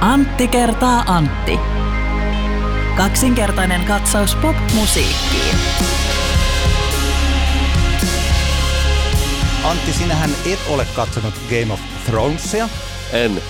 Antti 0.00 0.48
kertaa 0.48 1.04
Antti. 1.06 1.58
Kaksinkertainen 2.96 3.84
katsaus 3.84 4.34
pop-musiikkiin. 4.34 5.56
Antti, 9.64 9.92
sinähän 9.92 10.30
et 10.52 10.58
ole 10.68 10.86
katsonut 10.96 11.34
Game 11.50 11.72
of 11.72 11.80
Thronesia. 12.06 12.68
En. 13.12 13.42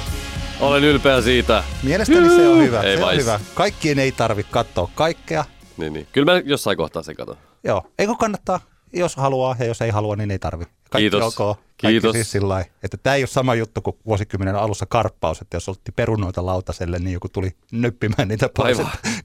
Olen 0.61 0.85
ylpeä 0.85 1.21
siitä. 1.21 1.65
Mielestäni 1.83 2.29
se 2.29 2.49
on 2.49 2.59
hyvä. 2.59 2.81
Ei 2.81 2.97
se 2.97 3.05
on 3.05 3.17
hyvä. 3.17 3.41
Kaikkien 3.55 3.99
ei 3.99 4.13
tarvitse 4.13 4.53
katsoa 4.53 4.91
kaikkea. 4.95 5.45
Niin, 5.77 5.93
niin. 5.93 6.07
Kyllä 6.13 6.33
mä 6.33 6.43
jossain 6.45 6.77
kohtaa 6.77 7.03
sen 7.03 7.17
katon. 7.17 7.37
Joo, 7.65 7.93
eikö 7.99 8.15
kannattaa, 8.19 8.61
jos 8.93 9.17
haluaa 9.17 9.57
ja 9.59 9.65
jos 9.65 9.83
ei 9.83 9.91
halua, 9.91 10.17
niin 10.17 10.31
ei 10.31 10.39
tarvi. 10.39 10.65
Kaikki 10.91 11.11
Kiitos. 11.11 11.39
ok. 11.41 11.57
Kaikki 11.57 11.87
Kiitos. 11.87 12.13
Siis 12.13 12.33
sillä 12.33 12.49
lailla, 12.49 12.71
että 12.83 12.97
tämä 12.97 13.17
ei 13.17 13.23
ole 13.23 13.27
sama 13.27 13.55
juttu 13.55 13.83
kuin 13.83 13.97
vuosikymmenen 14.07 14.57
alussa 14.57 14.87
karppaus, 14.87 15.41
että 15.41 15.57
jos 15.57 15.69
oltiin 15.69 15.95
perunoita 15.97 16.47
lautaselle, 16.47 16.99
niin 16.99 17.13
joku 17.13 17.29
tuli 17.29 17.51
nöppimään 17.73 18.29
niitä 18.29 18.51
pois. 18.57 18.79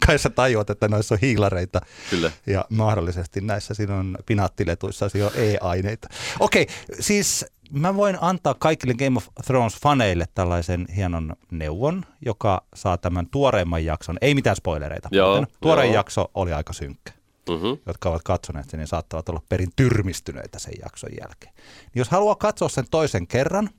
Kai 0.05 0.19
sä 0.19 0.29
tajuat, 0.29 0.69
että 0.69 0.87
noissa 0.87 1.15
on 1.15 1.19
hiilareita. 1.21 1.81
Kyllä. 2.09 2.31
Ja 2.47 2.65
mahdollisesti 2.69 3.41
näissä 3.41 3.73
siinä 3.73 3.95
on 3.95 4.17
pinaattiletuissa 4.25 5.09
siinä 5.09 5.27
on 5.27 5.33
e-aineita. 5.35 6.07
Okei, 6.39 6.67
siis 6.99 7.45
mä 7.71 7.95
voin 7.95 8.17
antaa 8.21 8.53
kaikille 8.53 8.93
Game 8.93 9.17
of 9.17 9.27
Thrones-faneille 9.27 10.25
tällaisen 10.33 10.85
hienon 10.95 11.35
neuvon, 11.51 12.05
joka 12.25 12.63
saa 12.75 12.97
tämän 12.97 13.27
tuoreimman 13.27 13.85
jakson, 13.85 14.17
ei 14.21 14.35
mitään 14.35 14.55
spoilereita. 14.55 15.09
Joo, 15.11 15.35
muuten. 15.35 15.55
Tuorein 15.61 15.89
joo. 15.89 15.95
jakso 15.95 16.31
oli 16.33 16.53
aika 16.53 16.73
synkkä 16.73 17.20
Mm-hmm. 17.51 17.77
jotka 17.85 18.09
ovat 18.09 18.23
katsoneet 18.23 18.69
sen, 18.69 18.77
niin 18.77 18.87
saattavat 18.87 19.29
olla 19.29 19.41
perin 19.49 19.71
tyrmistyneitä 19.75 20.59
sen 20.59 20.73
jakson 20.81 21.09
jälkeen. 21.21 21.53
Niin 21.55 21.99
jos 21.99 22.09
haluaa 22.09 22.35
katsoa 22.35 22.69
sen 22.69 22.85
toisen 22.91 23.27
kerran, 23.27 23.69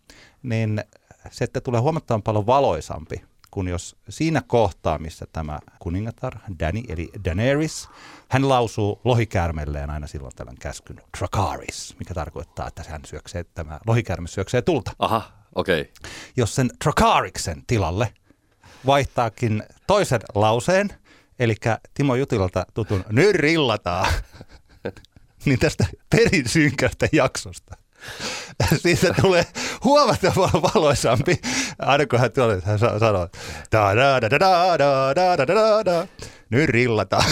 niin 0.42 0.84
se 1.31 1.45
että 1.45 1.61
tulee 1.61 1.81
huomattavan 1.81 2.23
paljon 2.23 2.47
valoisampi 2.47 3.23
kuin 3.53 3.69
jos 3.69 3.97
siinä 4.09 4.43
kohtaa, 4.47 4.98
missä 4.98 5.27
tämä 5.33 5.59
kuningatar, 5.78 6.39
Danny, 6.61 6.83
eli 6.89 7.11
Daenerys, 7.25 7.89
hän 8.28 8.48
lausuu 8.48 9.00
lohikäärmelleen 9.05 9.91
aina 9.91 10.06
silloin 10.06 10.33
tällöin 10.37 10.59
käskyn 10.61 11.00
Dracarys, 11.19 11.97
mikä 11.98 12.15
tarkoittaa, 12.15 12.69
että 12.69 12.83
hän 12.89 13.00
syöksee, 13.05 13.45
tämä 13.45 13.81
lohikäärme 13.87 14.28
syöksee 14.28 14.62
tulta. 14.62 14.93
Aha, 14.98 15.33
okei. 15.55 15.81
Okay. 15.81 15.93
Jos 16.37 16.55
sen 16.55 16.70
Dracariksen 16.84 17.62
tilalle 17.67 18.15
vaihtaakin 18.87 19.62
toisen 19.87 20.20
lauseen, 20.34 20.89
eli 21.43 21.55
Timo 21.95 22.15
Jutilalta 22.15 22.67
tutun 22.75 23.05
nyrrillataan, 23.11 24.12
niin 25.45 25.59
tästä 25.59 25.87
perin 26.11 26.49
synkästä 26.49 27.09
jaksosta. 27.12 27.77
Siitä 28.83 29.15
tulee 29.21 29.47
huomattavan 29.84 30.62
valoisampi, 30.62 31.41
aina 31.79 32.07
kun 32.07 32.19
hän, 32.19 32.33
tulee, 32.33 32.62
hän 32.65 32.79
sa- 32.79 32.99
sanoo, 32.99 33.29
da 33.73 33.97
da 33.97 34.21
da 34.21 34.31
da 34.31 34.39
da 34.39 34.79
da 34.79 35.15
da 35.15 35.37
da 35.37 35.47
da 35.47 35.84
da 35.84 36.07
nyrrillataan. 36.51 37.25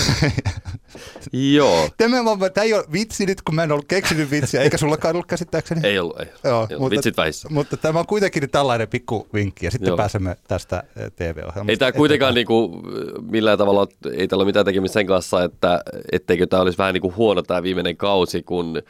Joo. 1.32 1.88
Tämä, 1.96 2.16
tämä 2.54 2.64
ei 2.64 2.74
ole 2.74 2.84
vitsi 2.92 3.26
nyt, 3.26 3.42
kun 3.42 3.54
mä 3.54 3.62
en 3.62 3.72
ollut 3.72 3.84
keksinyt 3.88 4.30
vitsiä, 4.30 4.62
eikä 4.62 4.76
sullakaan 4.76 5.14
ollut 5.16 5.26
käsittääkseni. 5.26 5.80
Ei 5.86 5.98
ollut, 5.98 6.20
ei 6.20 6.26
ollut. 6.26 6.44
Joo, 6.44 6.66
Ei 6.70 6.76
ollut. 6.76 6.90
Vitsit 6.90 7.16
vähissä. 7.16 7.48
mutta 7.50 7.76
tämä 7.76 7.98
on 7.98 8.06
kuitenkin 8.06 8.50
tällainen 8.50 8.88
pikku 8.88 9.28
vinkki 9.34 9.66
ja 9.66 9.70
sitten 9.70 9.88
Joo. 9.88 9.96
pääsemme 9.96 10.36
tästä 10.48 10.82
eh, 10.96 11.12
TV-ohjelmasta. 11.16 11.70
Ei 11.70 11.76
tämä 11.76 11.92
kuitenkaan 11.92 12.34
niinku, 12.34 12.82
millään 13.30 13.58
tavalla, 13.58 13.86
ei 14.12 14.28
tällä 14.28 14.42
ole 14.42 14.48
mitään 14.48 14.64
tekemistä 14.64 14.94
sen 14.94 15.06
kanssa, 15.06 15.44
että 15.44 15.80
etteikö 16.12 16.46
tämä 16.46 16.62
olisi 16.62 16.78
vähän 16.78 16.94
niinku 16.94 17.12
huono 17.16 17.42
tämä 17.42 17.62
viimeinen 17.62 17.96
kausi, 17.96 18.42
kun 18.42 18.82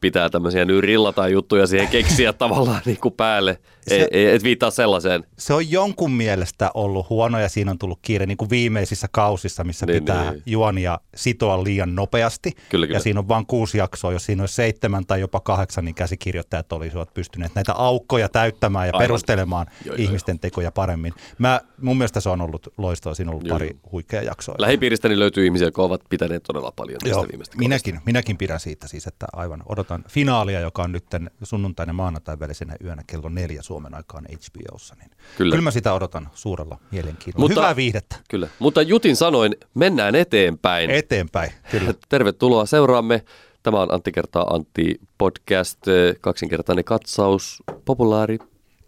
pitää 0.00 0.30
tämmöisiä 0.30 0.64
nyrilla 0.64 1.12
tai 1.12 1.32
juttuja 1.32 1.66
siihen 1.66 1.88
keksiä 1.88 2.32
tavallaan 2.42 2.82
niinku 2.86 3.10
päälle. 3.10 3.58
Ei, 3.90 3.98
Se- 4.00 4.08
ei, 4.10 4.26
et 4.26 4.42
viittaa 4.42 4.70
sellaiseen. 4.70 5.24
Se 5.38 5.54
on 5.54 5.70
jonkun 5.70 6.10
mielestä 6.12 6.70
ollut 6.74 7.10
huono 7.10 7.38
ja 7.40 7.48
siinä 7.48 7.70
on 7.70 7.78
tullut 7.78 7.98
kiire 8.02 8.26
niin 8.26 8.36
kuin 8.36 8.50
viimeisissä 8.50 9.08
kausissa, 9.12 9.64
missä 9.64 9.86
Niin, 9.86 10.02
pitää 10.02 10.30
niin. 10.30 10.42
juonia 10.46 10.98
sitoa 11.14 11.64
liian 11.64 11.94
nopeasti. 11.94 12.52
Kyllä, 12.68 12.86
kyllä. 12.86 12.96
Ja 12.96 13.00
siinä 13.02 13.20
on 13.20 13.28
vain 13.28 13.46
kuusi 13.46 13.78
jaksoa. 13.78 14.12
Jos 14.12 14.26
siinä 14.26 14.42
olisi 14.42 14.54
seitsemän 14.54 15.06
tai 15.06 15.20
jopa 15.20 15.40
kahdeksan, 15.40 15.84
niin 15.84 15.94
käsikirjoittajat 15.94 16.72
olisivat 16.72 17.14
pystyneet 17.14 17.54
näitä 17.54 17.72
aukkoja 17.72 18.28
täyttämään 18.28 18.86
ja 18.86 18.90
Aivan. 18.94 18.98
perustelemaan 19.04 19.66
Joo, 19.84 19.96
joo, 19.96 20.04
ihmisten 20.04 20.38
tekoja 20.38 20.70
paremmin. 20.72 21.12
Mä, 21.38 21.60
mun 21.80 21.96
mielestä 21.98 22.20
se 22.20 22.28
on 22.28 22.40
ollut 22.40 22.68
loistoa. 22.78 23.14
Siinä 23.14 23.30
on 23.30 23.34
ollut 23.34 23.48
Joo, 23.48 23.54
pari 23.54 23.66
joo. 23.66 23.90
huikeaa 23.92 24.22
jaksoa. 24.22 24.54
Lähipiiristäni 24.58 25.18
löytyy 25.18 25.44
ihmisiä, 25.44 25.66
jotka 25.66 25.82
ovat 25.82 26.00
pitäneet 26.08 26.42
todella 26.42 26.72
paljon 26.76 26.98
tästä 26.98 27.16
Joo, 27.16 27.26
viimeistä 27.28 27.56
minäkin, 27.58 28.00
minäkin 28.06 28.36
pidän 28.38 28.60
siitä 28.60 28.88
siis, 28.88 29.06
että 29.06 29.26
aivan 29.32 29.62
odotan 29.86 30.04
finaalia, 30.10 30.60
joka 30.60 30.82
on 30.82 30.92
nyt 30.92 31.04
sunnuntaina 31.42 31.90
ja 31.90 31.94
maanantain 31.94 32.40
välisenä 32.40 32.76
yönä 32.84 33.02
kello 33.06 33.28
neljä 33.28 33.62
Suomen 33.62 33.94
aikaan 33.94 34.24
HBOssa. 34.24 34.94
Niin 35.00 35.10
Kyllä. 35.36 35.52
Kyllä 35.52 35.62
mä 35.64 35.70
sitä 35.70 35.92
odotan 35.94 36.28
suurella 36.34 36.78
mielenkiinnolla. 36.90 37.48
Mutta- 37.48 37.60
Hyvää 37.60 37.76
viihdettä 37.76 38.16
Kyllä. 38.30 38.48
Mutta 38.58 38.82
Jutin 38.82 39.16
sanoin, 39.16 39.56
mennään 39.74 40.14
eteenpäin. 40.14 40.90
eteenpäin. 40.90 41.50
Kyllä. 41.70 41.94
Tervetuloa 42.08 42.66
seuraamme. 42.66 43.24
Tämä 43.62 43.80
on 43.80 43.94
Antti 43.94 44.12
kertaa 44.12 44.46
Antti 44.54 45.00
podcast, 45.18 45.88
eh, 45.88 46.14
kaksinkertainen 46.20 46.84
katsaus 46.84 47.62
populaari 47.84 48.38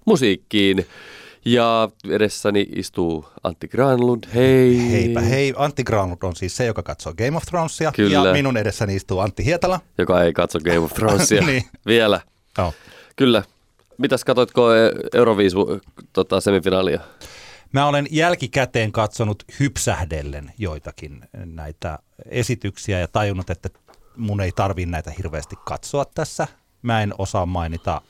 musiikkiin. 0.06 0.86
Ja 1.44 1.88
edessäni 2.10 2.66
istuu 2.76 3.28
Antti 3.44 3.68
Granlund. 3.68 4.24
Hei. 4.34 4.90
Heipä 4.92 5.20
hei, 5.20 5.54
Antti 5.56 5.84
Granlund 5.84 6.18
on 6.22 6.36
siis 6.36 6.56
se, 6.56 6.64
joka 6.66 6.82
katsoo 6.82 7.14
Game 7.14 7.36
of 7.36 7.42
Thronesia. 7.42 7.92
Kyllä. 7.92 8.28
Ja 8.28 8.32
minun 8.32 8.56
edessäni 8.56 8.96
istuu 8.96 9.18
Antti 9.18 9.44
Hietala. 9.44 9.80
Joka 9.98 10.22
ei 10.22 10.32
katso 10.32 10.60
Game 10.60 10.78
of 10.78 10.92
Thronesia 10.94 11.42
Niin. 11.46 11.64
vielä. 11.86 12.20
Joo. 12.58 12.74
Kyllä. 13.16 13.42
Mitäs 13.98 14.24
katoitko 14.24 14.74
eh, 14.74 14.90
Euroviisu 15.14 15.80
tota, 16.12 16.40
semifinaalia? 16.40 17.00
Mä 17.72 17.86
olen 17.86 18.06
jälkikäteen 18.10 18.92
katsonut 18.92 19.42
hypsähdellen 19.60 20.52
joitakin 20.58 21.20
näitä 21.44 21.98
esityksiä 22.30 22.98
ja 23.00 23.08
tajunnut, 23.08 23.50
että 23.50 23.68
mun 24.16 24.40
ei 24.40 24.52
tarvi 24.52 24.86
näitä 24.86 25.10
hirveästi 25.18 25.56
katsoa 25.64 26.04
tässä. 26.04 26.46
Mä 26.82 27.02
en 27.02 27.14
osaa 27.18 27.46
mainita 27.46 28.02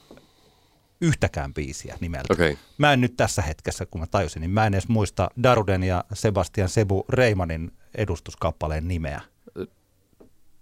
yhtäkään 1.01 1.55
biisiä 1.55 1.97
nimeltä. 2.01 2.33
Okei. 2.33 2.59
Mä 2.79 2.93
en 2.93 3.01
nyt 3.01 3.17
tässä 3.17 3.43
hetkessä, 3.43 3.87
kun 3.87 4.01
mä 4.01 4.07
tajusin, 4.07 4.41
niin 4.41 4.51
mä 4.51 4.67
en 4.67 4.75
edes 4.75 4.89
muista 4.89 5.31
Daruden 5.43 5.83
ja 5.83 6.05
Sebastian 6.13 6.69
Sebu 6.69 7.05
Reimanin 7.09 7.73
edustuskappaleen 7.95 8.89
nimeä. 8.89 9.21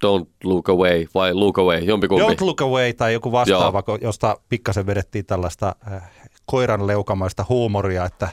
Don't 0.04 0.26
look 0.44 0.68
away 0.68 1.06
vai 1.14 1.34
look 1.34 1.58
away, 1.58 1.78
jompikumpi. 1.78 2.24
Don't 2.24 2.40
Look 2.40 2.62
Away 2.62 2.92
tai 2.92 3.12
joku 3.12 3.32
vastaava, 3.32 3.80
ko- 3.80 4.04
josta 4.04 4.36
pikkasen 4.48 4.86
vedettiin 4.86 5.26
tällaista 5.26 5.76
äh, 5.92 6.10
koiran 6.46 6.86
leukamaista 6.86 7.44
huumoria, 7.48 8.04
että 8.04 8.28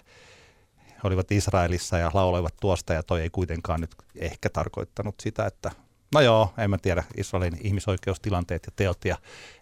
olivat 1.04 1.32
Israelissa 1.32 1.98
ja 1.98 2.12
lauloivat 2.14 2.54
tuosta 2.62 2.94
ja 2.94 3.04
toi 3.04 3.22
ei 3.22 3.30
kuitenkaan 3.30 3.82
nyt 3.82 3.96
ehkä 4.16 4.50
tarkoittanut 4.50 5.16
sitä, 5.20 5.46
että 5.46 5.72
no 6.14 6.22
joo, 6.22 6.50
en 6.58 6.70
mä 6.70 6.78
tiedä, 6.78 7.04
Israelin 7.18 7.58
ihmisoikeustilanteet 7.64 8.66
ja 8.66 8.72
teot 8.76 9.06
ja 9.06 9.18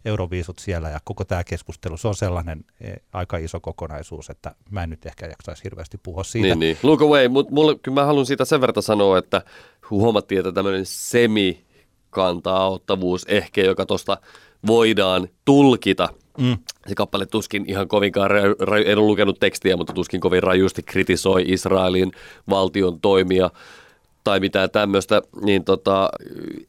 euroviisut 0.06 0.60
siellä 0.60 0.90
ja 0.90 1.00
koko 1.04 1.26
tämä 1.26 1.44
keskustelu, 1.44 1.98
se 1.98 2.08
on 2.08 2.16
sellainen 2.16 2.66
eh, 2.82 2.94
aika 3.14 3.38
iso 3.38 3.60
kokonaisuus, 3.60 4.30
että 4.30 4.56
mä 4.70 4.84
en 4.84 4.90
nyt 4.90 5.06
ehkä 5.06 5.26
jaksaisi 5.26 5.64
hirveästi 5.64 5.98
puhua 6.04 6.24
siitä. 6.24 6.48
Niin, 6.48 6.60
niin. 6.60 6.78
Look 6.84 7.02
away, 7.02 7.28
mutta 7.28 7.54
mulle, 7.54 7.76
kyllä 7.76 8.02
mä 8.02 8.06
haluan 8.06 8.26
siitä 8.26 8.46
sen 8.46 8.62
verran 8.62 8.84
sanoa, 8.84 9.18
että 9.18 9.42
huomattiin, 9.90 10.40
että 10.40 10.52
tämmöinen 10.52 10.86
semi-kanta-ottavuus 10.86 13.26
ehkä, 13.28 13.62
joka 13.62 13.86
tuosta 13.86 14.18
voidaan 14.68 15.28
tulkita. 15.46 16.10
Mm. 16.38 16.58
Se 16.88 16.96
kappale 16.96 17.26
tuskin 17.26 17.66
ihan 17.68 17.88
kovinkaan, 17.88 18.32
raju, 18.32 18.56
raju, 18.60 18.84
en 18.88 18.98
ole 18.98 19.08
lukenut 19.08 19.40
tekstiä, 19.40 19.78
mutta 19.78 19.94
tuskin 19.94 20.22
kovin 20.22 20.44
rajusti 20.44 20.84
kritisoi 20.84 21.44
Israelin 21.48 22.12
valtion 22.50 23.02
toimia 23.02 23.50
tai 24.24 24.40
mitään 24.40 24.70
tämmöistä, 24.70 25.22
niin 25.46 25.64
tota, 25.64 26.10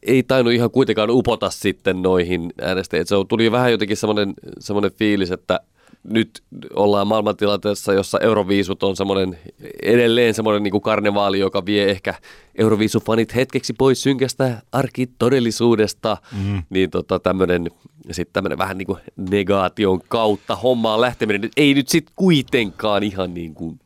ei 0.03 0.23
tainnut 0.23 0.53
ihan 0.53 0.71
kuitenkaan 0.71 1.09
upota 1.09 1.49
sitten 1.49 2.01
noihin 2.01 2.53
äänestäjiin. 2.61 3.07
Se 3.07 3.15
tuli 3.27 3.51
vähän 3.51 3.71
jotenkin 3.71 3.97
semmoinen, 3.97 4.33
semmoinen 4.59 4.91
fiilis, 4.91 5.31
että 5.31 5.59
nyt 6.03 6.43
ollaan 6.73 7.07
maailmantilanteessa, 7.07 7.93
jossa 7.93 8.19
Euroviisut 8.19 8.83
on 8.83 8.95
semmoinen, 8.95 9.37
edelleen 9.83 10.33
semmoinen 10.33 10.63
niin 10.63 10.71
kuin 10.71 10.81
karnevaali, 10.81 11.39
joka 11.39 11.65
vie 11.65 11.91
ehkä 11.91 12.13
Euroviisufanit 12.55 13.35
hetkeksi 13.35 13.73
pois 13.73 14.03
synkästä 14.03 14.61
arkitodellisuudesta, 14.71 16.17
mm. 16.43 16.63
niin 16.69 16.89
tota 16.89 17.19
tämmöinen, 17.19 17.71
sitten 18.11 18.33
tämmöinen 18.33 18.57
vähän 18.57 18.77
niin 18.77 18.85
kuin 18.85 18.99
negaation 19.29 20.01
kautta 20.07 20.55
hommaan 20.55 21.01
lähteminen, 21.01 21.49
ei 21.57 21.73
nyt 21.73 21.89
sitten 21.89 22.13
kuitenkaan 22.15 23.03
ihan 23.03 23.33
niin 23.33 23.53
kuin 23.53 23.79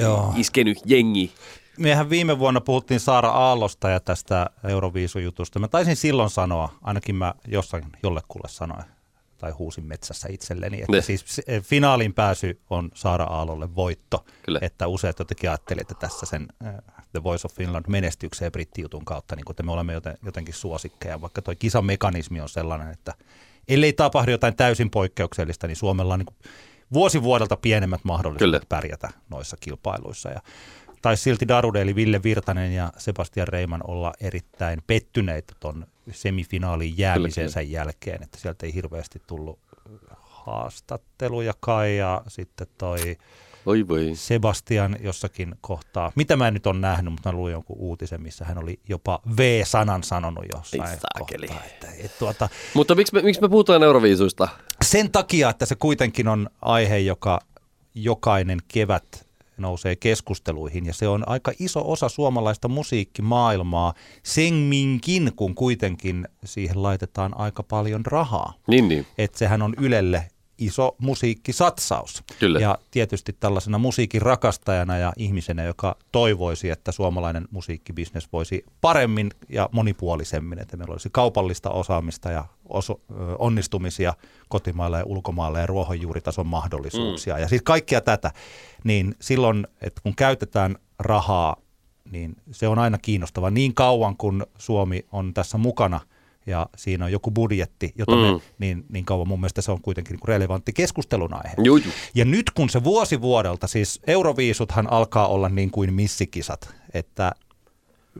Joo. 0.00 0.34
iskenyt 0.36 0.78
jengi. 0.84 1.30
Mehän 1.78 2.10
viime 2.10 2.38
vuonna 2.38 2.60
puhuttiin 2.60 3.00
Saara 3.00 3.30
Aallosta 3.30 3.90
ja 3.90 4.00
tästä 4.00 4.50
Euroviisujutusta. 4.64 5.58
Mä 5.58 5.68
taisin 5.68 5.96
silloin 5.96 6.30
sanoa, 6.30 6.72
ainakin 6.82 7.14
mä 7.14 7.34
jossain 7.48 7.84
jollekulle 8.02 8.48
sanoin, 8.48 8.84
tai 9.38 9.50
huusin 9.50 9.84
metsässä 9.84 10.28
itselleni, 10.30 10.80
että 10.80 10.92
Ne. 10.92 11.02
siis 11.02 11.24
se- 11.26 11.60
finaalin 11.60 12.14
pääsy 12.14 12.60
on 12.70 12.90
Saara 12.94 13.24
Aallolle 13.24 13.74
voitto. 13.74 14.24
Kyllä. 14.42 14.58
Että 14.62 14.86
useat 14.86 15.18
jotenkin 15.18 15.50
ajattelivat, 15.50 15.90
että 15.90 16.06
tässä 16.08 16.26
sen 16.26 16.46
äh, 16.66 16.74
The 17.12 17.22
Voice 17.22 17.46
of 17.46 17.54
Finland 17.54 17.84
menestykseen 17.88 18.52
brittijutun 18.52 19.04
kautta, 19.04 19.36
niin 19.36 19.44
kuin, 19.44 19.52
että 19.52 19.62
me 19.62 19.72
olemme 19.72 19.92
joten, 19.92 20.18
jotenkin 20.24 20.54
suosikkeja, 20.54 21.20
vaikka 21.20 21.42
tuo 21.42 21.54
kisamekanismi 21.58 22.40
on 22.40 22.48
sellainen, 22.48 22.90
että 22.90 23.14
ellei 23.68 23.92
tapahdu 23.92 24.30
jotain 24.30 24.56
täysin 24.56 24.90
poikkeuksellista, 24.90 25.66
niin 25.66 25.76
Suomella 25.76 26.14
on 26.14 26.18
niin 26.18 26.26
kuin 26.26 26.36
vuosi 26.92 27.22
vuodelta 27.22 27.56
pienemmät 27.56 28.00
mahdollisuudet 28.04 28.60
Kyllä. 28.62 28.66
pärjätä 28.68 29.10
noissa 29.30 29.56
kilpailuissa. 29.60 30.28
Ja 30.30 30.40
taisi 31.06 31.22
silti 31.22 31.48
Darude 31.48 31.82
eli 31.82 31.94
Ville 31.94 32.22
Virtanen 32.22 32.72
ja 32.72 32.92
Sebastian 32.98 33.48
Reiman 33.48 33.80
olla 33.86 34.12
erittäin 34.20 34.82
pettyneitä 34.86 35.52
tuon 35.60 35.86
semifinaalin 36.10 36.98
jäämisensä 36.98 37.60
jälkeen, 37.60 38.22
että 38.22 38.38
sieltä 38.40 38.66
ei 38.66 38.74
hirveästi 38.74 39.22
tullut 39.26 39.58
haastatteluja 40.20 41.54
kai 41.60 41.96
ja 41.96 42.22
sitten 42.28 42.66
toi 42.78 43.16
Oi 43.66 43.88
voi. 43.88 44.10
Sebastian 44.14 44.96
jossakin 45.00 45.54
kohtaa, 45.60 46.12
mitä 46.14 46.36
mä 46.36 46.48
en 46.48 46.54
nyt 46.54 46.66
on 46.66 46.80
nähnyt, 46.80 47.12
mutta 47.12 47.32
mä 47.32 47.38
luin 47.38 47.52
jonkun 47.52 47.76
uutisen, 47.78 48.22
missä 48.22 48.44
hän 48.44 48.58
oli 48.58 48.80
jopa 48.88 49.20
V-sanan 49.36 50.02
sanonut 50.02 50.44
jossain 50.54 50.82
Ei 50.90 50.98
saakeli. 51.14 51.46
kohtaa. 51.46 51.66
Että, 51.66 51.88
et, 51.98 52.18
tuota, 52.18 52.48
Mutta 52.74 52.94
miksi 52.94 53.14
me, 53.14 53.22
miksi 53.22 53.40
me 53.40 53.48
puhutaan 53.48 53.82
Euroviisuista? 53.82 54.48
sen 54.84 55.12
takia, 55.12 55.50
että 55.50 55.66
se 55.66 55.74
kuitenkin 55.74 56.28
on 56.28 56.50
aihe, 56.62 56.98
joka 56.98 57.40
jokainen 57.94 58.58
kevät 58.68 59.25
nousee 59.56 59.96
keskusteluihin 59.96 60.86
ja 60.86 60.94
se 60.94 61.08
on 61.08 61.28
aika 61.28 61.52
iso 61.58 61.92
osa 61.92 62.08
suomalaista 62.08 62.68
musiikkimaailmaa 62.68 63.94
senminkin, 64.22 65.32
kun 65.36 65.54
kuitenkin 65.54 66.28
siihen 66.44 66.82
laitetaan 66.82 67.38
aika 67.38 67.62
paljon 67.62 68.06
rahaa. 68.06 68.52
Niin, 68.68 68.88
niin. 68.88 69.06
Että 69.18 69.38
sehän 69.38 69.62
on 69.62 69.74
Ylelle 69.80 70.28
iso 70.58 70.96
musiikkisatsaus. 70.98 72.24
Kyllä. 72.38 72.58
Ja 72.58 72.78
tietysti 72.90 73.32
tällaisena 73.32 73.78
musiikin 73.78 74.22
rakastajana 74.22 74.98
ja 74.98 75.12
ihmisenä, 75.16 75.64
joka 75.64 75.96
toivoisi, 76.12 76.70
että 76.70 76.92
suomalainen 76.92 77.48
musiikkibisnes 77.50 78.28
voisi 78.32 78.64
paremmin 78.80 79.30
ja 79.48 79.68
monipuolisemmin, 79.72 80.58
että 80.58 80.76
meillä 80.76 80.92
olisi 80.92 81.08
kaupallista 81.12 81.70
osaamista 81.70 82.30
ja 82.30 82.44
oso, 82.68 83.00
onnistumisia 83.38 84.14
kotimaalla 84.48 84.98
ja 84.98 85.04
ulkomailla 85.04 85.58
ja 85.58 85.66
ruohonjuuritason 85.66 86.46
mahdollisuuksia. 86.46 87.34
Mm. 87.34 87.40
Ja 87.40 87.48
siis 87.48 87.62
kaikkia 87.62 88.00
tätä, 88.00 88.32
niin 88.84 89.14
silloin, 89.20 89.66
että 89.82 90.00
kun 90.02 90.16
käytetään 90.16 90.76
rahaa, 90.98 91.56
niin 92.10 92.36
se 92.50 92.68
on 92.68 92.78
aina 92.78 92.98
kiinnostava 92.98 93.50
niin 93.50 93.74
kauan, 93.74 94.16
kun 94.16 94.46
Suomi 94.58 95.06
on 95.12 95.34
tässä 95.34 95.58
mukana– 95.58 96.00
ja 96.46 96.66
siinä 96.76 97.04
on 97.04 97.12
joku 97.12 97.30
budjetti, 97.30 97.92
jota 97.98 98.14
mm. 98.14 98.20
me, 98.20 98.40
niin, 98.58 98.84
niin 98.88 99.04
kauan 99.04 99.28
mun 99.28 99.40
mielestä 99.40 99.62
se 99.62 99.72
on 99.72 99.82
kuitenkin 99.82 100.12
niin 100.12 100.20
kuin 100.20 100.28
relevantti 100.28 100.72
keskustelun 100.72 101.34
aihe. 101.34 101.54
Juu, 101.64 101.76
juu. 101.76 101.92
Ja 102.14 102.24
nyt 102.24 102.50
kun 102.50 102.70
se 102.70 102.84
vuosi 102.84 103.20
vuodelta, 103.20 103.66
siis 103.66 104.00
Euroviisuthan 104.06 104.92
alkaa 104.92 105.28
olla 105.28 105.48
niin 105.48 105.70
kuin 105.70 105.94
missikisat, 105.94 106.74
että 106.94 107.32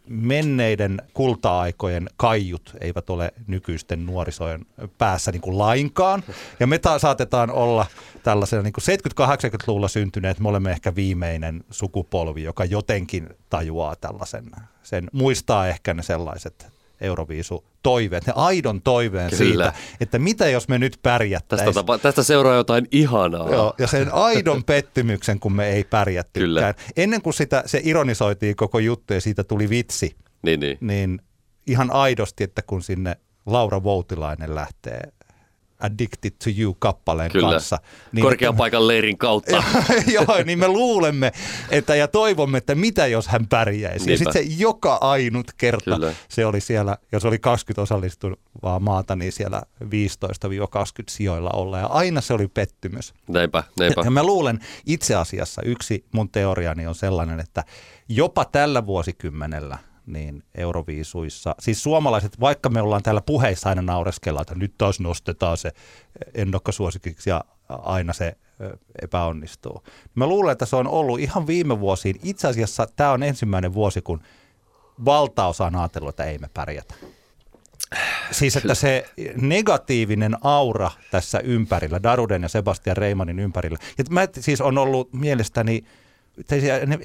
menneiden 0.08 1.02
kulta-aikojen 1.14 2.08
kaiut 2.16 2.76
eivät 2.80 3.10
ole 3.10 3.32
nykyisten 3.46 4.06
nuorisojen 4.06 4.66
päässä 4.98 5.32
niin 5.32 5.40
kuin 5.40 5.58
lainkaan. 5.58 6.22
Ja 6.60 6.66
me 6.66 6.78
ta- 6.78 6.98
saatetaan 6.98 7.50
olla 7.50 7.86
tällaisena 8.22 8.62
niin 8.62 8.72
kuin 8.72 8.84
70-80-luvulla 9.22 9.88
syntyneet, 9.88 10.40
me 10.40 10.48
olemme 10.48 10.70
ehkä 10.70 10.94
viimeinen 10.94 11.64
sukupolvi, 11.70 12.42
joka 12.42 12.64
jotenkin 12.64 13.28
tajuaa 13.50 13.96
tällaisen, 13.96 14.50
sen 14.82 15.10
muistaa 15.12 15.68
ehkä 15.68 15.94
ne 15.94 16.02
sellaiset 16.02 16.75
Euroviisu-toiveet, 17.00 18.26
ne 18.26 18.32
aidon 18.36 18.82
toiveen 18.82 19.30
Kyllä. 19.30 19.38
siitä, 19.38 19.72
että 20.00 20.18
mitä 20.18 20.48
jos 20.48 20.68
me 20.68 20.78
nyt 20.78 20.98
pärjättäisiin. 21.02 21.66
Tästä, 21.66 21.80
tapa, 21.80 21.98
tästä 21.98 22.22
seuraa 22.22 22.54
jotain 22.54 22.86
ihanaa. 22.90 23.50
Joo, 23.50 23.74
ja 23.78 23.86
sen 23.86 24.14
aidon 24.14 24.64
pettymyksen, 24.72 25.40
kun 25.40 25.52
me 25.52 25.68
ei 25.68 25.84
pärjättykään. 25.84 26.48
Kyllä. 26.50 26.74
Ennen 26.96 27.22
kuin 27.22 27.34
sitä, 27.34 27.62
se 27.66 27.80
ironisoitiin 27.84 28.56
koko 28.56 28.78
juttu 28.78 29.14
ja 29.14 29.20
siitä 29.20 29.44
tuli 29.44 29.68
vitsi, 29.70 30.16
Niin, 30.42 30.60
niin. 30.60 30.78
niin 30.80 31.20
ihan 31.66 31.90
aidosti, 31.90 32.44
että 32.44 32.62
kun 32.62 32.82
sinne 32.82 33.16
Laura 33.46 33.82
Voutilainen 33.82 34.54
lähtee 34.54 35.00
Addicted 35.80 36.30
to 36.30 36.50
You-kappaleen 36.58 37.30
Kyllä. 37.30 37.50
kanssa. 37.50 37.78
Korkean 38.20 38.56
paikan 38.56 38.88
leirin 38.88 39.18
kautta. 39.18 39.56
Joo, 40.14 40.42
niin 40.44 40.58
me 40.58 40.68
luulemme 40.68 41.32
että, 41.70 41.96
ja 41.96 42.08
toivomme, 42.08 42.58
että 42.58 42.74
mitä 42.74 43.06
jos 43.06 43.28
hän 43.28 43.46
pärjäisi. 43.46 44.10
Ja 44.10 44.16
Niinpä. 44.16 44.32
sitten 44.32 44.52
se 44.52 44.62
joka 44.62 44.98
ainut 45.00 45.46
kerta, 45.56 45.94
Kyllä. 45.94 46.12
se 46.28 46.46
oli 46.46 46.60
siellä, 46.60 46.96
jos 47.12 47.24
oli 47.24 47.38
20 47.38 47.82
osallistuvaa 47.82 48.80
maata, 48.80 49.16
niin 49.16 49.32
siellä 49.32 49.62
15-20 49.84 49.86
sijoilla 51.08 51.50
olla. 51.50 51.78
Ja 51.78 51.86
aina 51.86 52.20
se 52.20 52.34
oli 52.34 52.48
pettymys. 52.48 53.14
Näinpä, 53.28 53.62
näinpä. 53.78 54.02
Ja 54.04 54.10
mä 54.10 54.22
luulen 54.22 54.58
itse 54.86 55.14
asiassa, 55.14 55.62
yksi 55.62 56.04
mun 56.12 56.28
teoriani 56.28 56.86
on 56.86 56.94
sellainen, 56.94 57.40
että 57.40 57.64
jopa 58.08 58.44
tällä 58.44 58.86
vuosikymmenellä 58.86 59.78
niin 60.06 60.42
Euroviisuissa, 60.54 61.54
siis 61.58 61.82
suomalaiset, 61.82 62.40
vaikka 62.40 62.68
me 62.68 62.80
ollaan 62.80 63.02
täällä 63.02 63.20
puheissa 63.20 63.68
aina 63.68 63.82
naureskella, 63.82 64.40
että 64.40 64.54
nyt 64.54 64.74
taas 64.78 65.00
nostetaan 65.00 65.56
se 65.56 65.72
ennokkasuosikiksi 66.34 67.30
ja 67.30 67.44
aina 67.68 68.12
se 68.12 68.36
epäonnistuu. 69.02 69.82
Mä 70.14 70.26
luulen, 70.26 70.52
että 70.52 70.66
se 70.66 70.76
on 70.76 70.88
ollut 70.88 71.20
ihan 71.20 71.46
viime 71.46 71.80
vuosiin. 71.80 72.20
Itse 72.22 72.48
asiassa 72.48 72.86
tämä 72.96 73.12
on 73.12 73.22
ensimmäinen 73.22 73.74
vuosi, 73.74 74.02
kun 74.02 74.20
valtaosa 75.04 75.66
on 75.66 75.76
ajatellut, 75.76 76.08
että 76.08 76.24
ei 76.24 76.38
me 76.38 76.48
pärjätä. 76.54 76.94
Siis 78.30 78.56
että 78.56 78.74
se 78.74 79.04
negatiivinen 79.40 80.36
aura 80.40 80.90
tässä 81.10 81.38
ympärillä, 81.38 82.02
Daruden 82.02 82.42
ja 82.42 82.48
Sebastian 82.48 82.96
Reimanin 82.96 83.38
ympärillä. 83.38 83.78
Ja 83.98 84.04
mä 84.10 84.28
siis 84.40 84.60
on 84.60 84.78
ollut 84.78 85.12
mielestäni, 85.12 85.84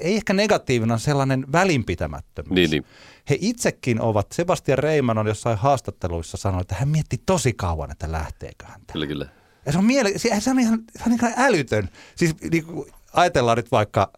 ei 0.00 0.16
ehkä 0.16 0.32
negatiivinen, 0.32 0.98
sellainen 0.98 1.44
välinpitämättömyys. 1.52 2.54
Niin, 2.54 2.70
niin. 2.70 2.84
He 3.30 3.38
itsekin 3.40 4.00
ovat, 4.00 4.32
Sebastian 4.32 4.78
Reiman 4.78 5.18
on 5.18 5.26
jossain 5.26 5.58
haastatteluissa 5.58 6.36
sanonut, 6.36 6.60
että 6.60 6.74
hän 6.74 6.88
mietti 6.88 7.22
tosi 7.26 7.52
kauan, 7.52 7.90
että 7.90 8.12
lähteekö 8.12 8.66
hän. 8.66 8.80
Kyllä, 8.92 9.06
kyllä. 9.06 9.26
Ja 9.66 9.72
se 9.72 9.78
on, 9.78 9.84
miele- 9.84 10.18
se, 10.18 10.40
se 10.40 10.50
on, 10.50 10.58
ihan, 10.60 10.78
se 10.96 11.02
on 11.06 11.12
ihan 11.12 11.32
älytön. 11.36 11.88
Siis 12.16 12.34
niin 12.50 12.64
kuin, 12.64 12.90
ajatellaan 13.12 13.56
nyt 13.56 13.72
vaikka, 13.72 14.12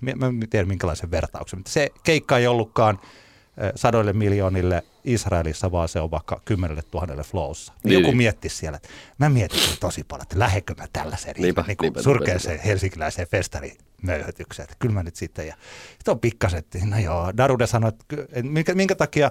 mä 0.00 0.26
en 0.26 0.48
tiedä 0.50 0.66
minkälaisen 0.66 1.10
vertauksen, 1.10 1.58
mutta 1.58 1.72
se 1.72 1.90
keikka 2.04 2.38
ei 2.38 2.46
ollutkaan 2.46 3.00
sadoille 3.74 4.12
miljoonille 4.12 4.82
Israelissa, 5.04 5.72
vaan 5.72 5.88
se 5.88 6.00
on 6.00 6.10
vaikka 6.10 6.40
kymmenelle 6.44 6.82
tuhannelle 6.90 7.22
flowssa. 7.22 7.72
Niin 7.72 7.90
Niin. 7.90 8.02
joku 8.02 8.16
mietti 8.16 8.48
siellä, 8.48 8.76
että 8.76 8.88
mä 9.18 9.28
mietin 9.28 9.60
tosi 9.80 10.04
paljon, 10.04 10.22
että 10.22 10.38
lähdekö 10.38 10.74
mä 10.78 10.86
tällaiseen 10.92 11.34
Niinpä, 11.38 11.64
niin 11.66 11.76
kuin 11.76 11.86
niinpä, 11.86 12.02
surkeaseen 12.02 12.60
helsinkiläiseen 12.60 13.28
festarimöyhötykseen. 13.28 13.91
Että 14.62 14.76
kyllä 14.78 14.94
mä 14.94 15.02
nyt 15.02 15.16
sitten, 15.16 15.46
ja 15.46 15.54
sitten 15.92 16.12
on 16.12 16.20
pikkaset, 16.20 16.66
no 16.84 16.98
joo, 16.98 17.32
Darude 17.36 17.66
sanoi, 17.66 17.88
että 17.88 18.04
että 18.22 18.42
minkä, 18.42 18.74
minkä 18.74 18.94
takia 18.94 19.30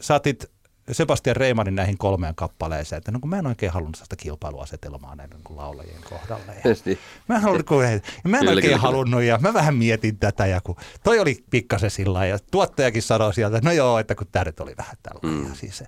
saatit 0.00 0.50
Sebastian 0.92 1.36
Reimanin 1.36 1.74
näihin 1.74 1.98
kolmeen 1.98 2.34
kappaleeseen, 2.34 2.98
että 2.98 3.10
no 3.12 3.20
kun 3.20 3.30
mä 3.30 3.38
en 3.38 3.46
oikein 3.46 3.72
halunnut 3.72 3.94
sellaista 3.96 4.16
kilpailuasetelmaa 4.16 5.14
näiden 5.16 5.38
niin 5.48 5.56
laulajien 5.56 6.02
kohdalla. 6.10 6.52
Ja 6.54 6.60
Niin. 6.84 6.98
mä 7.28 7.34
en, 7.36 7.40
halunnut, 7.42 7.66
kun, 7.66 7.84
ja 7.84 7.90
mä 7.90 7.96
en 7.98 8.40
Kyllä, 8.40 8.50
oikein 8.50 8.62
kyllä, 8.62 8.76
halunnut 8.78 9.22
ja 9.22 9.38
mä 9.38 9.54
vähän 9.54 9.74
mietin 9.76 10.18
tätä 10.18 10.46
ja 10.46 10.60
kun 10.60 10.76
toi 11.04 11.18
oli 11.18 11.44
pikkasen 11.50 11.90
sillä 11.90 12.26
ja 12.26 12.38
tuottajakin 12.50 13.02
sanoi 13.02 13.34
sieltä, 13.34 13.56
että 13.56 13.68
no 13.68 13.72
joo, 13.74 13.98
että 13.98 14.14
kun 14.14 14.26
tämä 14.32 14.44
nyt 14.44 14.60
oli 14.60 14.74
vähän 14.76 14.96
tällainen. 15.02 15.48
Mm. 15.48 15.54
Siis, 15.54 15.78
se- 15.78 15.86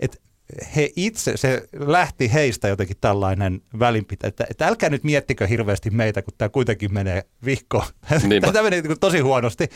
et 0.00 0.22
he 0.76 0.90
itse, 0.96 1.36
se 1.36 1.68
lähti 1.72 2.32
heistä 2.32 2.68
jotenkin 2.68 2.96
tällainen 3.00 3.60
välinpitä, 3.78 4.28
että, 4.28 4.46
että 4.50 4.66
älkää 4.66 4.90
nyt 4.90 5.04
miettikö 5.04 5.46
hirveästi 5.46 5.90
meitä, 5.90 6.22
kun 6.22 6.34
tämä 6.38 6.48
kuitenkin 6.48 6.94
menee 6.94 7.22
vihkoon. 7.44 7.86
Niinpä. 8.28 8.52
tämä 8.52 8.62
menee 8.62 8.80
niin 8.80 8.86
kuin 8.86 9.00
tosi 9.00 9.20
huonosti 9.20 9.68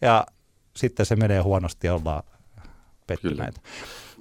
ja 0.00 0.26
sitten 0.76 1.06
se 1.06 1.16
menee 1.16 1.40
huonosti 1.40 1.86
ja 1.86 1.94
ollaan 1.94 2.22
pettyneitä. 3.06 3.60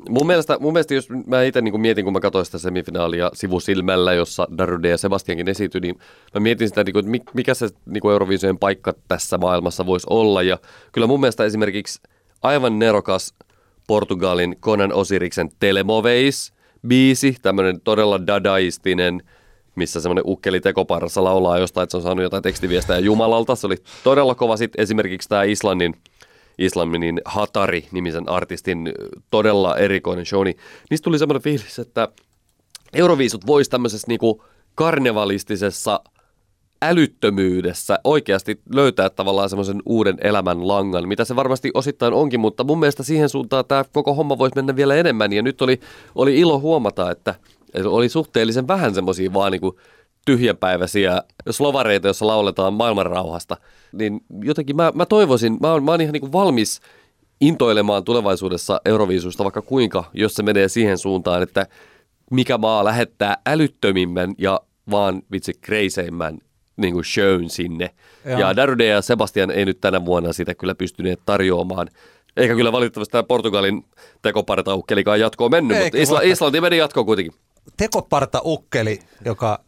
Mun 0.09 0.27
mielestä, 0.27 0.57
mun 0.59 0.73
mielestä 0.73 0.93
jos 0.93 1.07
mä 1.27 1.43
itse 1.43 1.61
niin 1.61 1.81
mietin, 1.81 2.03
kun 2.03 2.13
mä 2.13 2.19
katsoin 2.19 2.45
sitä 2.45 2.57
semifinaalia 2.57 3.31
sivusilmällä, 3.33 4.13
jossa 4.13 4.47
Darude 4.57 4.89
ja 4.89 4.97
Sebastiankin 4.97 5.49
esityi, 5.49 5.81
niin 5.81 5.99
mä 6.33 6.39
mietin 6.39 6.67
sitä, 6.67 6.83
niin 6.83 6.93
kuin, 6.93 6.99
että 6.99 7.11
mi- 7.11 7.33
mikä 7.33 7.53
se 7.53 7.69
niin 7.85 8.01
kuin 8.01 8.59
paikka 8.59 8.93
tässä 9.07 9.37
maailmassa 9.37 9.85
voisi 9.85 10.07
olla. 10.09 10.41
Ja 10.41 10.57
kyllä 10.91 11.07
mun 11.07 11.19
mielestä 11.19 11.45
esimerkiksi 11.45 12.01
aivan 12.41 12.79
nerokas 12.79 13.33
Portugalin 13.87 14.55
Conan 14.61 14.93
Osiriksen 14.93 15.49
Telemoveis 15.59 16.53
biisi, 16.87 17.35
tämmöinen 17.41 17.81
todella 17.81 18.27
dadaistinen, 18.27 19.23
missä 19.75 20.01
semmoinen 20.01 20.23
ukkeli 20.27 20.59
tekoparrassa 20.59 21.23
laulaa 21.23 21.59
jostain, 21.59 21.83
että 21.83 21.91
se 21.91 21.97
on 21.97 22.03
saanut 22.03 22.23
jotain 22.23 22.43
tekstiviestejä 22.43 22.99
Jumalalta. 22.99 23.55
Se 23.55 23.67
oli 23.67 23.77
todella 24.03 24.35
kova. 24.35 24.57
Sitten 24.57 24.83
esimerkiksi 24.83 25.29
tämä 25.29 25.43
Islannin 25.43 25.93
Islaminin 26.57 27.21
Hatari-nimisen 27.25 28.29
artistin 28.29 28.93
todella 29.31 29.77
erikoinen 29.77 30.25
show, 30.25 30.43
niin 30.43 30.57
niistä 30.89 31.03
tuli 31.03 31.19
semmoinen 31.19 31.41
fiilis, 31.43 31.79
että 31.79 32.07
Euroviisut 32.93 33.47
voisi 33.47 33.69
tämmöisessä 33.69 34.07
niinku 34.07 34.43
karnevalistisessa 34.75 35.99
älyttömyydessä 36.81 37.99
oikeasti 38.03 38.61
löytää 38.75 39.09
tavallaan 39.09 39.49
semmoisen 39.49 39.81
uuden 39.85 40.17
elämän 40.21 40.67
langan, 40.67 41.07
mitä 41.07 41.25
se 41.25 41.35
varmasti 41.35 41.71
osittain 41.73 42.13
onkin, 42.13 42.39
mutta 42.39 42.63
mun 42.63 42.79
mielestä 42.79 43.03
siihen 43.03 43.29
suuntaan 43.29 43.65
tämä 43.65 43.85
koko 43.91 44.13
homma 44.13 44.37
voisi 44.37 44.55
mennä 44.55 44.75
vielä 44.75 44.95
enemmän. 44.95 45.33
Ja 45.33 45.41
nyt 45.41 45.61
oli, 45.61 45.79
oli 46.15 46.39
ilo 46.39 46.59
huomata, 46.59 47.11
että 47.11 47.35
oli 47.85 48.09
suhteellisen 48.09 48.67
vähän 48.67 48.95
semmoisia 48.95 49.33
vaan 49.33 49.51
niinku 49.51 49.79
tyhjäpäiväisiä 50.25 51.21
slovareita, 51.49 52.07
joissa 52.07 52.27
lauletaan 52.27 52.73
maailmanrauhasta. 52.73 53.57
Niin 53.91 54.21
jotenkin 54.43 54.75
mä, 54.75 54.91
mä 54.95 55.05
toivoisin, 55.05 55.57
mä 55.61 55.71
oon, 55.71 55.83
mä 55.83 55.91
oon 55.91 56.01
ihan 56.01 56.13
niinku 56.13 56.31
valmis 56.31 56.81
intoilemaan 57.41 58.03
tulevaisuudessa 58.03 58.81
Euroviisusta 58.85 59.43
vaikka 59.43 59.61
kuinka, 59.61 60.03
jos 60.13 60.33
se 60.33 60.43
menee 60.43 60.67
siihen 60.67 60.97
suuntaan, 60.97 61.43
että 61.43 61.67
mikä 62.31 62.57
maa 62.57 62.85
lähettää 62.85 63.37
älyttömimmän 63.45 64.33
ja 64.37 64.61
vaan 64.91 65.21
vitsi 65.31 65.53
kreiseimmän 65.61 66.37
niin 66.81 66.93
kuin 66.93 67.05
shown 67.05 67.49
sinne. 67.49 67.89
Joo. 68.25 68.39
Ja 68.39 68.55
Darude 68.55 68.85
ja 68.85 69.01
Sebastian 69.01 69.51
ei 69.51 69.65
nyt 69.65 69.81
tänä 69.81 70.05
vuonna 70.05 70.33
sitä 70.33 70.55
kyllä 70.55 70.75
pystyneet 70.75 71.19
tarjoamaan. 71.25 71.87
Eikä 72.37 72.55
kyllä 72.55 72.71
valitettavasti 72.71 73.11
tämä 73.11 73.23
Portugalin 73.23 73.85
tekopartaukkelikaan 74.21 75.19
jatkoon 75.19 75.51
mennyt, 75.51 75.77
Eikä 75.77 75.85
mutta 75.85 75.97
Isla, 75.97 76.21
Islanti 76.21 76.61
meni 76.61 76.77
jatkoon 76.77 77.05
kuitenkin. 77.05 77.33
Tekoparta 77.77 78.41
ukkeli, 78.45 78.99
joka, 79.25 79.59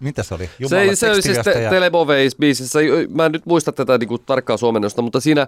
mitä 0.00 0.22
se 0.22 0.34
oli? 0.34 0.46
Se, 0.46 0.52
Jumala 0.58 0.82
ei- 0.82 0.96
se 0.96 1.10
oli 1.10 1.22
siis 1.22 1.38
te, 1.44 1.68
Teleboveis-biisissä, 1.70 2.78
mä 3.08 3.26
en 3.26 3.32
nyt 3.32 3.46
muista 3.46 3.72
tätä 3.72 3.98
niinku 3.98 4.18
tarkkaa 4.18 4.56
suomennosta, 4.56 5.02
mutta 5.02 5.20
siinä 5.20 5.46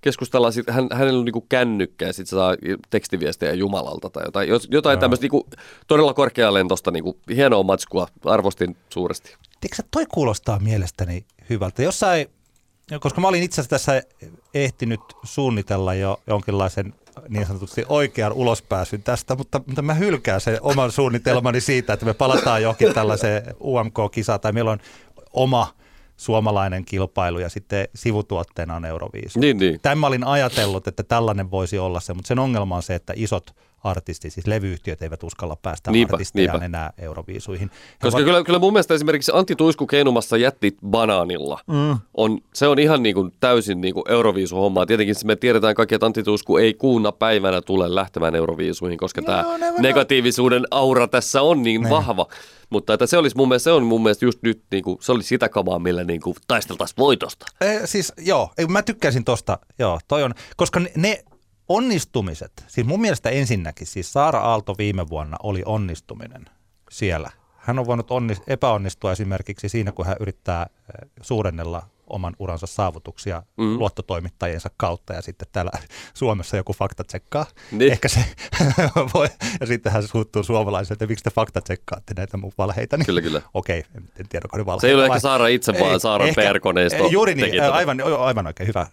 keskustellaan, 0.00 0.52
sit, 0.52 0.70
hän, 0.70 0.88
hänellä 0.92 1.18
on 1.18 1.24
niinku 1.24 1.46
kännykkä 1.48 2.06
ja 2.06 2.12
sitten 2.12 2.26
se 2.26 2.36
saa 2.36 2.56
tekstiviestejä 2.90 3.52
Jumalalta 3.52 4.10
tai 4.10 4.24
jotain, 4.24 4.48
jotain 4.70 4.98
tämmöistä 4.98 5.24
niinku, 5.24 5.46
todella 5.86 6.14
korkealentosta, 6.14 6.90
niinku, 6.90 7.18
hienoa 7.34 7.62
matskua, 7.62 8.08
arvostin 8.24 8.76
suuresti. 8.88 9.36
Tiedätkö, 9.64 9.88
toi 9.90 10.06
kuulostaa 10.06 10.58
mielestäni 10.58 11.24
hyvältä. 11.50 11.82
Jossain, 11.82 12.26
koska 13.00 13.20
mä 13.20 13.28
olin 13.28 13.42
itse 13.42 13.60
asiassa 13.60 13.70
tässä 13.70 14.02
ehtinyt 14.54 15.00
suunnitella 15.22 15.94
jo 15.94 16.20
jonkinlaisen 16.26 16.94
niin 17.28 17.46
sanotusti 17.46 17.84
oikean 17.88 18.32
ulospääsyn 18.32 19.02
tästä, 19.02 19.34
mutta, 19.34 19.60
mutta 19.66 19.82
mä 19.82 19.94
hylkään 19.94 20.40
sen 20.40 20.58
oman 20.60 20.92
suunnitelmani 20.92 21.60
siitä, 21.60 21.92
että 21.92 22.06
me 22.06 22.14
palataan 22.14 22.62
johonkin 22.62 22.94
tällaiseen 22.94 23.42
UMK-kisaan 23.60 24.40
tai 24.40 24.52
meillä 24.52 24.70
on 24.70 24.78
oma 25.32 25.74
suomalainen 26.16 26.84
kilpailu 26.84 27.38
ja 27.38 27.48
sitten 27.48 27.88
sivutuotteena 27.94 28.76
on 28.76 28.84
Euroviisu. 28.84 29.40
Niin, 29.40 29.58
niin. 29.58 29.80
Tämän 29.80 29.98
mä 29.98 30.06
olin 30.06 30.24
ajatellut, 30.24 30.88
että 30.88 31.02
tällainen 31.02 31.50
voisi 31.50 31.78
olla 31.78 32.00
se, 32.00 32.14
mutta 32.14 32.28
sen 32.28 32.38
ongelma 32.38 32.76
on 32.76 32.82
se, 32.82 32.94
että 32.94 33.12
isot 33.16 33.56
artistit, 33.84 34.32
siis 34.32 34.46
levyyhtiöt 34.46 35.02
eivät 35.02 35.22
uskalla 35.22 35.56
päästä 35.56 35.90
Niinpä, 35.90 36.14
artistejaan 36.14 36.60
niinpä. 36.60 36.64
enää 36.78 36.92
Euroviisuihin. 36.98 37.70
He 37.70 37.96
Koska 38.02 38.18
ovat- 38.18 38.24
kyllä, 38.26 38.44
kyllä 38.44 38.58
mun 38.58 38.72
mielestä 38.72 38.94
esimerkiksi 38.94 39.32
Antti 39.34 39.56
Tuisku 39.56 39.86
keinumassa 39.86 40.36
jätti 40.36 40.76
banaanilla. 40.86 41.60
Mm. 41.66 41.98
On, 42.14 42.38
se 42.54 42.66
on 42.68 42.78
ihan 42.78 43.02
niin 43.02 43.14
kuin 43.14 43.32
täysin 43.40 43.80
niin 43.80 43.94
kuin 43.94 44.04
Euroviisu-hommaa. 44.08 44.86
Tietenkin 44.86 45.14
me 45.24 45.36
tiedetään 45.36 45.74
kaikki, 45.74 45.94
että 45.94 46.06
Antti 46.06 46.22
Tuisku 46.22 46.56
ei 46.56 46.74
kuuna 46.74 47.12
päivänä 47.12 47.60
tule 47.62 47.94
lähtemään 47.94 48.34
Euroviisuihin, 48.34 48.98
koska 48.98 49.20
Joo, 49.20 49.26
tämä 49.26 49.44
negatiivisuuden 49.78 50.64
aura 50.70 51.08
tässä 51.08 51.42
on 51.42 51.62
niin 51.62 51.80
Niin. 51.80 51.90
vahva. 51.90 52.26
Mutta 52.70 52.94
että 52.94 53.06
se, 53.06 53.16
olisi 53.18 53.36
mun 53.36 53.48
mielestä, 53.48 53.64
se 53.64 53.72
on 53.72 53.82
mun 53.84 54.02
mielestä 54.02 54.24
just 54.24 54.38
nyt, 54.42 54.62
niin 54.70 54.84
kuin, 54.84 54.98
se 55.00 55.12
oli 55.12 55.22
sitä 55.22 55.48
kamaa, 55.48 55.78
millä 55.78 56.04
niin 56.04 56.20
kuin 56.20 56.36
taisteltaisiin 56.48 56.96
voitosta. 56.98 57.46
Eh, 57.60 57.80
siis 57.84 58.12
joo, 58.18 58.50
ei, 58.58 58.66
mä 58.66 58.82
tykkäisin 58.82 59.24
tosta, 59.24 59.58
joo, 59.78 59.98
toi 60.08 60.22
on, 60.22 60.34
koska 60.56 60.80
ne, 60.80 60.90
ne 60.96 61.24
onnistumiset, 61.68 62.64
siis 62.66 62.86
mun 62.86 63.00
mielestä 63.00 63.30
ensinnäkin, 63.30 63.86
siis 63.86 64.12
Saara 64.12 64.40
Aalto 64.40 64.74
viime 64.78 65.08
vuonna 65.08 65.36
oli 65.42 65.62
onnistuminen 65.66 66.44
siellä. 66.90 67.30
Hän 67.56 67.78
on 67.78 67.86
voinut 67.86 68.10
onni, 68.10 68.34
epäonnistua 68.46 69.12
esimerkiksi 69.12 69.68
siinä, 69.68 69.92
kun 69.92 70.06
hän 70.06 70.16
yrittää 70.20 70.62
eh, 70.62 71.10
suurennella 71.22 71.82
oman 72.14 72.36
uransa 72.38 72.66
saavutuksia 72.66 73.42
Mm. 73.56 73.78
luottotoimittajiensa 73.78 74.70
kautta 74.76 75.12
ja 75.12 75.22
sitten 75.22 75.48
täällä 75.52 75.70
Suomessa 76.14 76.56
joku 76.56 76.72
fakta 76.72 77.04
tsekkaa. 77.04 77.46
Niin. 77.72 77.92
Ehkä 77.92 78.08
se 78.08 78.24
voi, 79.14 79.28
ja 79.60 79.66
sitten 79.66 79.92
hän 79.92 80.02
suuttuu 80.08 80.42
suomalaisille, 80.42 80.94
että 80.94 81.06
miksi 81.06 81.24
te 81.24 81.30
fakta 81.30 81.60
tsekkaatte 81.60 82.14
näitä 82.16 82.36
mun 82.36 82.52
valheita. 82.58 82.96
Niin, 82.96 83.06
Kyllä, 83.06 83.20
kyllä. 83.22 83.42
Okei, 83.54 83.84
en, 83.96 84.08
en 84.20 84.28
tiedä, 84.28 84.44
onko 84.46 84.56
ne 84.56 84.66
valheita. 84.66 84.80
Se 84.80 84.88
ei 84.88 84.94
ole 84.94 85.02
vai- 85.02 85.16
ehkä 85.16 85.20
Saara 85.20 85.46
itse, 85.46 85.72
vaan 85.80 86.00
Saaran 86.00 86.28
ehkä- 86.28 86.40
PR-koneisto 86.42 87.06
Juuri 87.06 87.34
niin, 87.34 87.62
aivan, 87.72 87.98
aivan 88.18 88.46
oikein 88.46 88.66
hyvä 88.66 88.80
äh, 88.80 88.88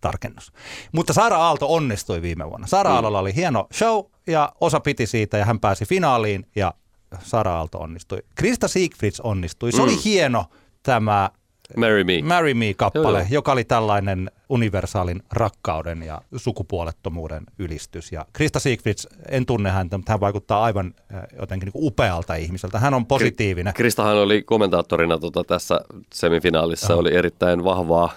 tarkennus. 0.00 0.52
Mutta 0.92 1.12
Saara 1.12 1.36
Aalto 1.36 1.74
onnistui 1.74 2.22
viime 2.22 2.48
vuonna. 2.50 2.66
Saara 2.66 2.90
Mm. 2.90 2.94
Aallolla 2.94 3.18
oli 3.18 3.34
hieno 3.34 3.66
show 3.74 4.04
ja 4.26 4.52
osa 4.60 4.80
piti 4.80 5.06
siitä 5.06 5.38
ja 5.38 5.44
hän 5.44 5.60
pääsi 5.60 5.84
finaaliin 5.84 6.46
ja 6.56 6.74
Saara 7.22 7.54
Aalto 7.56 7.78
onnistui. 7.78 8.18
Krista 8.34 8.68
Siegfrieds 8.68 9.20
onnistui. 9.20 9.72
Se 9.72 9.78
Mm. 9.78 9.84
oli 9.84 10.04
hieno 10.04 10.44
tämä 10.82 11.30
Marry 11.76 12.04
me. 12.04 12.22
Marry 12.22 12.54
Me-kappale, 12.54 13.18
Joo, 13.18 13.18
joo. 13.18 13.26
joka 13.30 13.52
oli 13.52 13.64
tällainen 13.64 14.30
universaalin 14.48 15.22
rakkauden 15.32 16.02
ja 16.02 16.20
sukupuolettomuuden 16.36 17.44
ylistys. 17.58 18.12
Ja 18.12 18.26
Krista 18.32 18.60
Siegfrieds, 18.60 19.08
en 19.28 19.46
tunne 19.46 19.70
häntä, 19.70 19.96
mutta 19.96 20.12
hän 20.12 20.20
vaikuttaa 20.20 20.64
aivan 20.64 20.94
äh, 21.14 21.22
jotenkin 21.40 21.66
niin 21.66 21.84
upealta 21.86 22.34
ihmiseltä. 22.34 22.78
Hän 22.78 22.94
on 22.94 23.06
positiivinen. 23.06 23.74
Kristahan 23.74 24.16
oli 24.16 24.42
kommentaattorina 24.42 25.18
tota, 25.18 25.44
tässä 25.44 25.80
semifinaalissa, 26.14 26.94
oli 26.96 27.14
erittäin 27.14 27.64
vahvaa, 27.64 28.12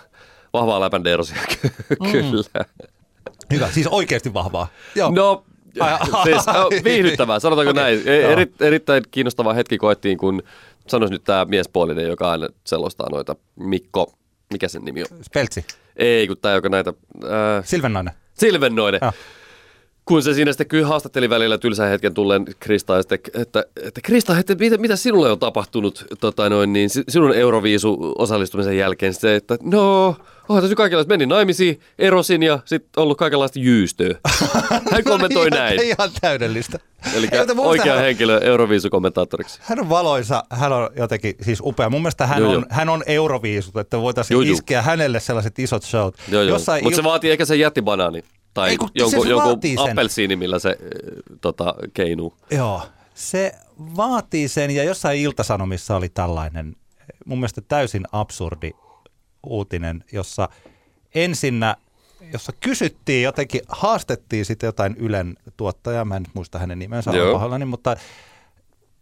vahvaa 0.54 0.80
läpändeerosia 0.80 1.38
Mm. 2.00 2.12
kyllä. 2.12 2.66
Hyvä, 3.54 3.72
siis 3.72 3.88
oikeasti 3.88 4.34
vahvaa. 4.34 4.68
Joo. 4.96 5.12
No, 5.12 5.44
Ai- 5.80 5.98
siis 6.24 6.48
no, 6.48 6.70
viihdyttävää, 6.84 7.40
sanotaanko 7.40 7.72
Okei, 7.72 7.84
näin. 7.84 8.02
E-. 8.06 8.22
Eri, 8.32 8.54
erittäin 8.60 9.04
kiinnostava 9.12 9.54
hetki 9.54 9.78
koettiin, 9.78 10.18
kun 10.18 10.44
sanoisi 10.88 11.14
nyt 11.14 11.24
tämä 11.24 11.46
miespuolinen, 11.46 12.08
joka 12.08 12.32
aina 12.32 12.50
selostaa 12.64 13.10
noita, 13.12 13.36
Mikko, 13.56 14.14
mikä 14.54 14.68
sen 14.68 14.82
nimi 14.86 15.02
on? 15.02 15.24
Speltsi, 15.24 15.66
Ei, 15.98 16.28
kun 16.28 16.38
tämä, 16.38 16.56
joka 16.56 16.70
näitä, 16.70 16.94
äh, 17.24 17.66
Silvennainen. 17.66 18.14
Silvennoinen. 18.34 19.00
Joo. 19.02 19.12
Kun 20.06 20.24
se 20.24 20.34
siinä 20.34 20.52
sitten 20.52 20.68
kyllä 20.68 20.88
haastatteli 20.88 21.30
välillä 21.30 21.58
tylsän 21.58 21.90
hetken 21.90 22.14
tulleen 22.14 22.46
Krista, 22.60 23.02
sitten, 23.02 23.20
että, 23.34 23.64
että 23.84 24.02
Krista, 24.04 24.40
että 24.40 24.56
mitä, 24.56 24.78
mitä 24.78 24.96
sinulle 24.96 25.32
on 25.32 25.40
tapahtunut 25.40 26.06
tota 26.20 26.50
noin, 26.50 26.74
niin, 26.74 26.90
si- 26.90 27.04
sinun 27.10 27.34
Euroviisu 27.34 28.14
osallistumisen 28.18 28.78
jälkeen? 28.78 29.14
Se, 29.14 29.36
että 29.36 29.58
no, 29.64 30.08
onhan 30.50 30.62
tässä 30.64 30.76
kaikenlaista, 30.76 31.14
menin 31.14 31.30
naimisiin, 31.30 31.80
erosin 32.00 32.44
ja 32.44 32.60
sitten 32.66 32.90
ollut 32.98 33.18
kaikenlaista 33.18 33.60
jyystöä. 33.60 34.16
Hän 34.92 35.04
kommentoi 35.04 35.48
ihan, 35.48 35.60
näin. 35.64 35.82
Ihan 35.84 36.10
täydellistä. 36.22 36.80
Eli 37.16 37.28
oikea 37.58 37.94
hän- 37.96 38.04
henkilö 38.04 38.40
Euroviisukommentaattoriksi. 38.44 39.60
Hän 39.64 39.80
on 39.80 39.90
valoisa, 39.90 40.44
hän 40.50 40.74
on 40.74 40.90
jotenkin 40.98 41.36
siis 41.42 41.60
upea. 41.64 41.90
Mun 41.90 42.02
mielestä 42.02 42.28
hän, 42.28 42.40
Joo, 42.40 42.48
on, 42.50 42.54
joo. 42.54 42.64
hän 42.70 42.90
on 42.90 43.04
euroviisut, 43.06 43.78
että 43.78 44.02
voitaisiin 44.02 44.36
Joo, 44.36 44.42
joo. 44.42 44.54
iskeä 44.54 44.82
hänelle 44.82 45.20
sellaiset 45.20 45.60
isot 45.60 45.84
showt. 45.84 46.16
Joo, 46.32 46.42
joo. 46.42 46.50
Jossain 46.56 46.84
Mutta 46.84 46.96
se 46.96 47.02
il- 47.02 47.06
vaatii 47.06 47.32
ehkä 47.32 47.46
sen 47.46 47.60
jättibanaani. 47.60 48.24
Tai 48.56 48.70
Ei, 48.70 48.78
kun 48.78 48.90
se 49.10 49.18
sen. 49.76 49.92
appelsiini, 49.92 50.36
millä 50.36 50.60
se 50.60 50.70
äh, 50.70 50.78
tota, 51.42 51.76
keinuu. 51.94 52.38
Joo, 52.52 52.82
se 53.14 53.52
vaatii 53.98 54.48
sen 54.48 54.72
ja 54.72 54.84
jossain 54.84 55.20
iltasanomissa 55.20 55.96
oli 55.96 56.10
tällainen 56.10 56.76
mun 57.26 57.38
mielestä 57.38 57.62
täysin 57.62 58.06
absurdi 58.12 58.72
uutinen, 59.44 60.04
jossa 60.12 60.50
ensinnä, 61.16 61.76
jossa 62.34 62.52
kysyttiin 62.60 63.24
jotenkin, 63.24 63.62
haastettiin 63.68 64.46
sitten 64.46 64.68
jotain 64.68 64.96
Ylen 64.98 65.38
tuottajaa, 65.58 66.06
mä 66.06 66.16
en 66.16 66.24
nyt 66.24 66.36
muista 66.36 66.60
hänen 66.60 66.80
nimensä, 66.80 67.12
olen 67.12 67.34
pahoillani, 67.34 67.66
mutta 67.66 67.96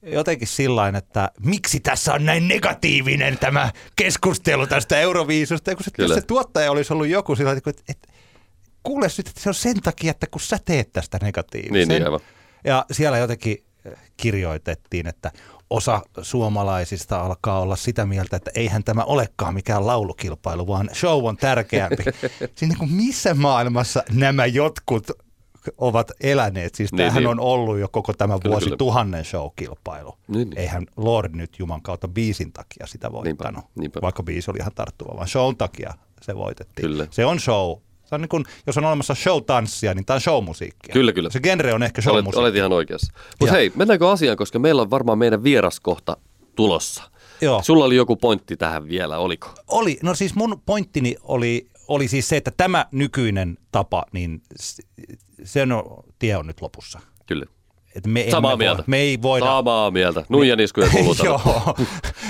jotenkin 0.01 0.47
sillain, 0.47 0.95
että 0.95 1.31
miksi 1.45 1.79
tässä 1.79 2.13
on 2.13 2.25
näin 2.25 2.47
negatiivinen 2.47 3.37
tämä 3.37 3.71
keskustelu 3.95 4.67
tästä 4.67 4.99
Euroviisusta, 4.99 5.71
ja 5.71 5.75
kun 5.75 6.07
se, 6.07 6.13
se 6.13 6.21
tuottaja 6.21 6.71
olisi 6.71 6.93
ollut 6.93 7.07
joku 7.07 7.35
sillä 7.35 7.51
että, 7.51 7.71
että 7.89 8.12
kuule 8.83 9.07
nyt, 9.17 9.27
että 9.27 9.41
se 9.41 9.49
on 9.49 9.53
sen 9.55 9.81
takia, 9.81 10.11
että 10.11 10.27
kun 10.27 10.41
sä 10.41 10.57
teet 10.65 10.91
tästä 10.93 11.17
negatiivisen. 11.21 11.73
Niin, 11.73 11.87
niin, 11.87 12.05
aivan. 12.05 12.19
Ja 12.63 12.85
siellä 12.91 13.17
jotenkin 13.17 13.57
eh, 13.85 13.93
kirjoitettiin, 14.17 15.07
että 15.07 15.31
osa 15.69 16.01
suomalaisista 16.21 17.21
alkaa 17.21 17.59
olla 17.59 17.75
sitä 17.75 18.05
mieltä, 18.05 18.35
että 18.37 18.51
eihän 18.55 18.83
tämä 18.83 19.03
olekaan 19.03 19.53
mikään 19.53 19.87
laulukilpailu, 19.87 20.67
vaan 20.67 20.89
show 20.93 21.25
on 21.25 21.37
tärkeämpi. 21.37 22.03
Siinä 22.55 22.71
niin 22.73 22.77
kuin 22.77 22.91
missä 22.91 23.33
maailmassa 23.33 24.03
nämä 24.11 24.45
jotkut 24.45 25.07
ovat 25.77 26.11
eläneet? 26.21 26.75
Siis 26.75 26.91
Niin, 26.91 26.97
tämähän 26.97 27.23
niin. 27.23 27.27
on 27.29 27.39
ollut 27.39 27.79
jo 27.79 27.87
koko 27.87 28.13
tämä 28.13 28.39
Kyllä, 28.39 28.51
vuosi 28.51 28.65
kyllä. 28.65 28.77
tuhannen 28.77 29.25
show-kilpailu. 29.25 30.17
Niin, 30.27 30.49
niin. 30.49 30.59
Eihän 30.59 30.85
Lord 30.97 31.35
nyt 31.35 31.59
Juman 31.59 31.81
kautta 31.81 32.07
biisin 32.07 32.53
takia 32.53 32.87
sitä 32.87 33.11
voittanut, 33.11 33.65
niinpä. 33.75 34.01
vaikka 34.01 34.23
biisi 34.23 34.51
oli 34.51 34.59
ihan 34.59 34.71
tarttuva, 34.75 35.15
vaan 35.17 35.27
shown 35.27 35.57
takia 35.57 35.93
se 36.21 36.35
voitettiin. 36.35 36.87
Kyllä. 36.87 37.07
Se 37.11 37.25
on 37.25 37.39
show. 37.39 37.77
Se 38.13 38.15
on 38.15 38.21
niin 38.21 38.29
kuin, 38.29 38.45
jos 38.67 38.77
on 38.77 38.85
olemassa 38.85 39.13
show-tanssia, 39.15 39.93
niin 39.95 40.05
tämä 40.05 40.15
on 40.15 40.21
showmusiikkia. 40.21 40.93
Kyllä, 40.93 41.13
kyllä. 41.13 41.29
Se 41.29 41.39
genre 41.39 41.73
on 41.73 41.83
ehkä 41.83 41.99
Olet, 41.99 42.03
showmusiikkia. 42.03 42.41
olet 42.41 42.55
ihan 42.55 42.71
oikeassa. 42.71 43.13
Mutta 43.39 43.55
hei, 43.55 43.71
mennäänkö 43.75 44.09
asiaan, 44.11 44.37
koska 44.37 44.59
meillä 44.59 44.81
on 44.81 44.89
varmaan 44.89 45.17
meidän 45.17 45.43
vieraskohta 45.43 46.17
tulossa. 46.55 47.03
Joo. 47.41 47.61
Sulla 47.63 47.85
oli 47.85 47.95
joku 47.95 48.15
pointti 48.15 48.57
tähän 48.57 48.87
vielä, 48.87 49.17
oliko? 49.17 49.49
Oli, 49.67 49.99
no 50.03 50.15
siis 50.15 50.35
mun 50.35 50.61
pointtini 50.65 51.15
oli, 51.23 51.67
oli 51.87 52.07
siis 52.07 52.29
se, 52.29 52.37
että 52.37 52.51
tämä 52.57 52.85
nykyinen 52.91 53.57
tapa, 53.71 54.05
niin 54.11 54.41
s- 54.61 54.81
sen 55.43 55.71
on, 55.71 55.83
tie 56.19 56.37
on 56.37 56.47
nyt 56.47 56.61
lopussa. 56.61 56.99
Kyllä. 57.25 57.45
Et 57.95 58.07
me 58.07 58.25
Samaa 58.31 58.51
emme 58.51 58.63
mieltä. 58.63 58.77
Voi, 58.77 58.85
me 58.87 58.97
ei 58.97 59.21
voida... 59.21 59.45
Samaa 59.45 59.91
mieltä. 59.91 60.25
Nuijan 60.29 60.59
iskuja 60.59 60.89
kuuluu 60.89 61.15
tällä. 61.15 61.29
Joo, 61.29 61.75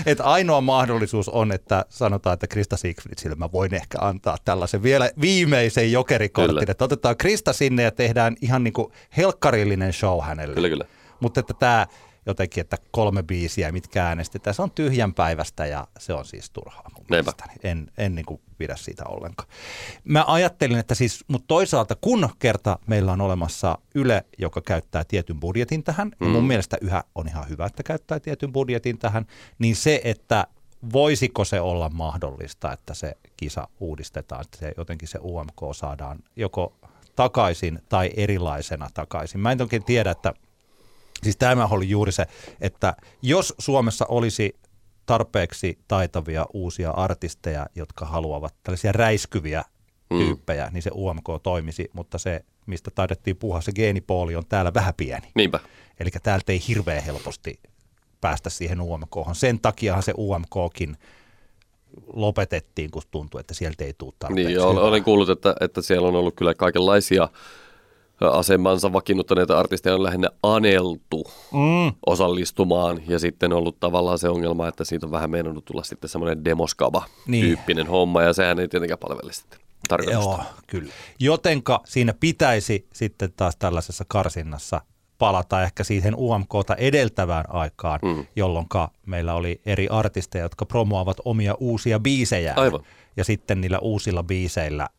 että 0.06 0.24
ainoa 0.24 0.62
mahdollisuus 0.62 1.30
on, 1.30 1.52
että 1.52 1.86
sanotaan, 1.90 2.34
että 2.34 2.48
Krista 2.48 2.78
Siegfriedsille 2.78 3.36
mä 3.36 3.52
voin 3.52 3.74
ehkä 3.74 3.98
antaa 4.02 4.38
tällaisen 4.46 4.84
vielä 4.84 5.10
viimeisen 5.22 5.92
jokerikortin, 5.92 6.72
että 6.72 6.86
otetaan 6.86 7.18
Krista 7.18 7.54
sinne 7.54 7.84
ja 7.84 7.92
tehdään 7.92 8.36
ihan 8.42 8.64
niin 8.64 8.74
kuin 8.74 8.92
helkkarillinen 9.18 9.94
show 9.94 10.22
hänelle. 10.24 10.54
Kyllä, 10.56 10.70
kyllä. 10.70 10.86
Mutta 11.20 11.40
että 11.40 11.54
tämä 11.54 11.88
jotenkin, 12.26 12.62
että 12.62 12.78
kolme 12.92 13.24
biisiä, 13.24 13.72
mitkä 13.72 14.08
äänestetään. 14.08 14.54
Se 14.54 14.62
on 14.62 14.72
tyhjän 14.72 15.14
päivästä 15.14 15.66
ja 15.66 15.88
se 16.00 16.14
on 16.14 16.26
siis 16.26 16.50
turhaa 16.50 16.90
mun 16.98 17.06
mielestäni. 17.10 17.54
En, 17.64 17.92
en 17.98 18.16
niin 18.16 18.26
kuin 18.26 18.42
pidä 18.58 18.76
siitä 18.76 19.04
ollenkaan. 19.08 19.50
Mä 20.04 20.26
ajattelin, 20.28 20.80
että 20.80 20.96
siis, 20.96 21.26
mutta 21.28 21.48
toisaalta 21.48 21.96
kun 22.02 22.30
kerta 22.40 22.80
meillä 22.88 23.12
on 23.12 23.22
olemassa 23.22 23.78
Yle, 23.96 24.26
joka 24.40 24.62
käyttää 24.62 25.04
tietyn 25.04 25.40
budjetin 25.40 25.84
tähän, 25.84 26.08
mm. 26.08 26.28
ja 26.28 26.34
mun 26.34 26.44
mm. 26.44 26.48
mielestä 26.48 26.78
yhä 26.82 27.04
on 27.16 27.28
ihan 27.28 27.50
hyvä, 27.50 27.66
että 27.66 27.84
käyttää 27.84 28.20
tietyn 28.20 28.54
budjetin 28.54 28.98
tähän, 28.98 29.26
niin 29.60 29.76
se, 29.76 30.02
että 30.04 30.48
voisiko 30.94 31.46
se 31.46 31.62
olla 31.62 31.90
mahdollista, 31.90 32.74
että 32.74 32.94
se 32.94 33.18
kisa 33.38 33.68
uudistetaan, 33.80 34.42
että 34.42 34.58
se, 34.58 34.74
jotenkin 34.78 35.08
se 35.08 35.20
UMK 35.22 35.62
saadaan 35.76 36.20
joko 36.36 36.76
takaisin 37.16 37.80
tai 37.90 38.12
erilaisena 38.16 38.90
takaisin. 38.94 39.40
Mä 39.42 39.52
en 39.52 39.58
toki 39.58 39.80
tiedä, 39.80 40.12
että 40.12 40.34
siis 41.24 41.38
tämä 41.38 41.66
oli 41.66 41.90
juuri 41.90 42.12
se, 42.12 42.26
että 42.62 42.94
jos 43.22 43.54
Suomessa 43.60 44.06
olisi 44.10 44.56
tarpeeksi 45.06 45.80
taitavia 45.88 46.46
uusia 46.54 46.92
artisteja, 46.92 47.66
jotka 47.76 48.06
haluavat 48.06 48.56
tällaisia 48.64 48.92
räiskyviä 48.92 49.64
mm. 50.10 50.18
tyyppejä, 50.18 50.66
mm. 50.66 50.74
niin 50.74 50.82
se 50.82 50.92
UMK 50.94 51.28
toimisi, 51.44 51.90
mutta 51.94 52.18
se, 52.18 52.46
mistä 52.66 52.92
taidettiin 52.96 53.38
puhua, 53.38 53.62
se 53.62 53.72
geenipooli 53.72 54.36
on 54.36 54.46
täällä 54.50 54.74
vähän 54.74 54.94
pieni. 54.98 55.28
Niinpä. 55.36 55.60
Eli 56.00 56.10
täältä 56.24 56.52
ei 56.52 56.62
hirveän 56.68 57.04
helposti 57.04 57.60
päästä 58.22 58.50
siihen 58.50 58.82
UMK. 58.82 59.16
Sen 59.34 59.60
takiahan 59.60 60.04
se 60.04 60.14
UMKkin 60.18 60.98
lopetettiin, 62.14 62.92
kun 62.92 63.02
tuntui, 63.12 63.40
että 63.40 63.54
sieltä 63.54 63.84
ei 63.84 63.94
tule 63.98 64.14
tarpeeksi 64.20 64.54
Niin, 64.54 64.62
olen, 64.62 64.84
olen 64.84 65.04
kuullut, 65.04 65.30
että, 65.30 65.56
että 65.62 65.82
siellä 65.82 66.08
on 66.08 66.16
ollut 66.16 66.36
kyllä 66.36 66.54
kaikenlaisia 66.54 67.30
asemansa 68.30 68.94
vakiinnuttaneita 68.94 69.60
artisteja 69.60 69.96
on 69.96 70.04
lähinnä 70.04 70.30
aneltu 70.44 71.24
mm. 71.54 71.94
osallistumaan 72.06 73.02
ja 73.08 73.20
sitten 73.20 73.54
ollut 73.54 73.80
tavallaan 73.80 74.20
se 74.20 74.30
ongelma, 74.30 74.68
että 74.68 74.84
siitä 74.84 75.06
on 75.06 75.12
vähän 75.12 75.30
meinannut 75.30 75.66
tulla 75.66 75.84
sitten 75.84 76.10
semmoinen 76.10 76.46
demoskava-tyyppinen 76.46 77.84
niin. 77.84 77.92
homma 77.92 78.22
ja 78.22 78.34
sehän 78.34 78.60
ei 78.60 78.68
tietenkään 78.68 79.00
palvele 79.00 79.34
sitten 79.34 79.60
tarkoitusta. 79.90 80.30
Joo, 80.30 80.44
kyllä. 80.68 80.94
Jotenka 81.20 81.82
siinä 81.86 82.14
pitäisi 82.20 82.88
sitten 82.94 83.34
taas 83.36 83.56
tällaisessa 83.56 84.06
karsinnassa 84.08 84.82
palata 85.18 85.64
ehkä 85.64 85.84
siihen 85.84 86.16
UMKta 86.16 86.76
edeltävään 86.76 87.46
aikaan, 87.50 88.00
mm. 88.04 88.26
jolloin 88.36 88.68
meillä 89.06 89.34
oli 89.34 89.62
eri 89.66 89.88
artisteja, 89.88 90.46
jotka 90.46 90.66
promoavat 90.66 91.18
omia 91.26 91.56
uusia 91.60 92.00
biisejä. 92.00 92.54
Aivan. 92.56 92.84
Ja 93.18 93.24
sitten 93.24 93.62
niillä 93.62 93.80
uusilla 93.80 94.24
biiseillä 94.24 94.90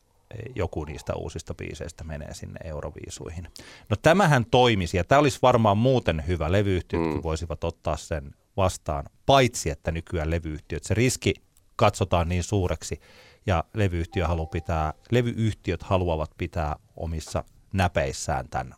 joku 0.54 0.84
niistä 0.84 1.14
uusista 1.14 1.54
biiseistä 1.54 2.04
menee 2.04 2.34
sinne 2.34 2.60
Euroviisuihin. 2.64 3.48
No 3.88 3.96
tämähän 4.02 4.44
toimisi, 4.50 4.96
ja 4.96 5.04
tämä 5.04 5.18
olisi 5.18 5.38
varmaan 5.42 5.78
muuten 5.78 6.24
hyvä. 6.26 6.52
Levyyhtiöt 6.52 7.02
mm. 7.02 7.22
voisivat 7.22 7.64
ottaa 7.64 7.96
sen 7.96 8.30
vastaan, 8.56 9.04
paitsi 9.26 9.70
että 9.70 9.92
nykyään 9.92 10.30
levyyhtiöt, 10.30 10.84
se 10.84 10.94
riski 10.94 11.34
katsotaan 11.76 12.28
niin 12.28 12.42
suureksi, 12.42 13.00
ja 13.46 13.64
levyyhtiö 13.74 14.26
haluaa 14.26 14.46
pitää, 14.46 14.94
levyyhtiöt 15.10 15.82
haluavat 15.82 16.30
pitää 16.38 16.76
omissa 16.96 17.44
näpeissään 17.72 18.48
tämän 18.48 18.74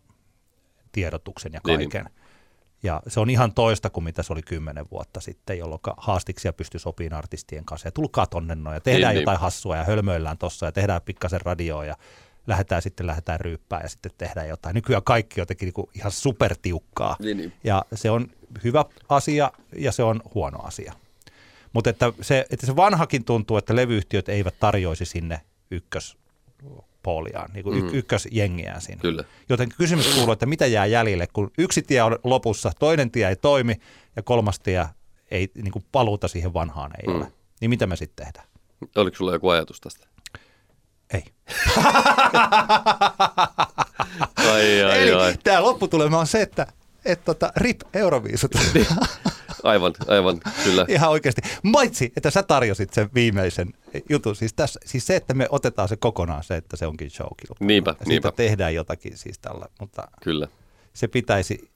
tiedotuksen 0.92 1.52
ja 1.52 1.60
niin, 1.66 1.78
niin. 1.78 1.90
kaiken. 1.90 2.12
Niin. 2.12 2.15
Ja 2.86 3.02
se 3.08 3.20
on 3.20 3.30
ihan 3.30 3.54
toista 3.54 3.90
kuin 3.90 4.04
mitä 4.04 4.22
se 4.22 4.32
oli 4.32 4.42
kymmenen 4.42 4.86
vuotta 4.90 5.20
sitten, 5.20 5.58
jolloin 5.58 5.80
haastiksia 5.96 6.52
pystyi 6.52 6.80
sopimaan 6.80 7.18
artistien 7.18 7.64
kanssa. 7.64 7.88
Ja 7.88 7.92
tulkaa 7.92 8.26
tonne 8.26 8.54
noin 8.54 8.74
ja 8.74 8.80
tehdään 8.80 9.14
niin, 9.14 9.20
jotain 9.20 9.36
niin. 9.36 9.40
hassua 9.40 9.76
ja 9.76 9.84
hölmöillään 9.84 10.38
tossa 10.38 10.66
ja 10.66 10.72
tehdään 10.72 11.02
pikkasen 11.02 11.40
radioa 11.40 11.84
ja 11.84 11.96
lähdetään 12.46 12.82
sitten 12.82 13.06
lähdetään 13.06 13.40
ryyppää 13.40 13.80
ja 13.82 13.88
sitten 13.88 14.12
tehdään 14.18 14.48
jotain. 14.48 14.74
Nykyään 14.74 15.02
kaikki 15.02 15.40
jotenkin 15.40 15.72
niin 15.76 15.88
ihan 15.94 16.12
supertiukkaa. 16.12 17.16
Niin, 17.18 17.36
niin. 17.36 17.52
Ja 17.64 17.84
se 17.94 18.10
on 18.10 18.26
hyvä 18.64 18.84
asia 19.08 19.52
ja 19.78 19.92
se 19.92 20.02
on 20.02 20.22
huono 20.34 20.58
asia. 20.62 20.92
Mutta 21.72 21.90
että 21.90 22.12
se, 22.20 22.46
että 22.50 22.66
se 22.66 22.76
vanhakin 22.76 23.24
tuntuu, 23.24 23.56
että 23.56 23.76
levyyhtiöt 23.76 24.28
eivät 24.28 24.54
tarjoisi 24.60 25.04
sinne 25.04 25.40
ykkös 25.70 26.16
monopoliaan, 27.06 27.50
niin 27.52 27.64
kuin 27.64 27.82
mm. 27.82 27.90
ykkösjengiään 27.92 28.80
siinä. 28.80 29.00
Kyllä. 29.00 29.24
Joten 29.48 29.68
kysymys 29.78 30.14
kuuluu, 30.14 30.32
että 30.32 30.46
mitä 30.46 30.66
jää 30.66 30.86
jäljelle, 30.86 31.26
kun 31.32 31.50
yksi 31.58 31.82
tie 31.82 32.02
on 32.02 32.18
lopussa, 32.24 32.72
toinen 32.78 33.10
tie 33.10 33.28
ei 33.28 33.36
toimi 33.36 33.74
ja 34.16 34.22
kolmas 34.22 34.60
tie 34.60 34.86
ei, 35.30 35.50
niin 35.54 35.72
kuin 35.72 35.84
paluuta 35.92 36.28
siihen 36.28 36.54
vanhaan 36.54 36.90
ei 37.00 37.14
mm. 37.14 37.20
ole. 37.20 37.32
Niin 37.60 37.70
mitä 37.70 37.86
me 37.86 37.96
sitten 37.96 38.26
tehdään? 38.26 38.48
Oliko 38.96 39.16
sulla 39.16 39.32
joku 39.32 39.48
ajatus 39.48 39.80
tästä? 39.80 40.06
Ei. 41.14 41.22
ai, 44.36 44.82
ai, 44.82 45.02
Eli 45.02 45.12
ai. 45.12 45.34
tämä 45.44 45.62
lopputulema 45.62 46.18
on 46.18 46.26
se, 46.26 46.42
että 46.42 46.66
et 47.04 47.24
tota, 47.24 47.52
rip 47.56 47.80
Euroviisut. 47.94 48.52
Aivan, 49.62 49.92
aivan, 50.08 50.40
kyllä. 50.64 50.84
Ihan 50.88 51.10
oikeasti. 51.10 51.42
Maitsi, 51.62 52.12
että 52.16 52.30
sä 52.30 52.42
tarjosit 52.42 52.92
sen 52.92 53.08
viimeisen 53.14 53.74
jutun. 54.08 54.36
Siis, 54.36 54.52
tässä, 54.52 54.80
siis 54.84 55.06
se, 55.06 55.16
että 55.16 55.34
me 55.34 55.46
otetaan 55.50 55.88
se 55.88 55.96
kokonaan 55.96 56.44
se, 56.44 56.56
että 56.56 56.76
se 56.76 56.86
onkin 56.86 57.10
showkilpailu. 57.10 57.66
Niinpä, 57.68 57.90
ja 58.00 58.06
niinpä. 58.06 58.32
tehdään 58.32 58.74
jotakin 58.74 59.18
siis 59.18 59.38
tällä, 59.38 59.66
mutta 59.80 60.08
kyllä. 60.22 60.48
se 60.92 61.08
pitäisi, 61.08 61.70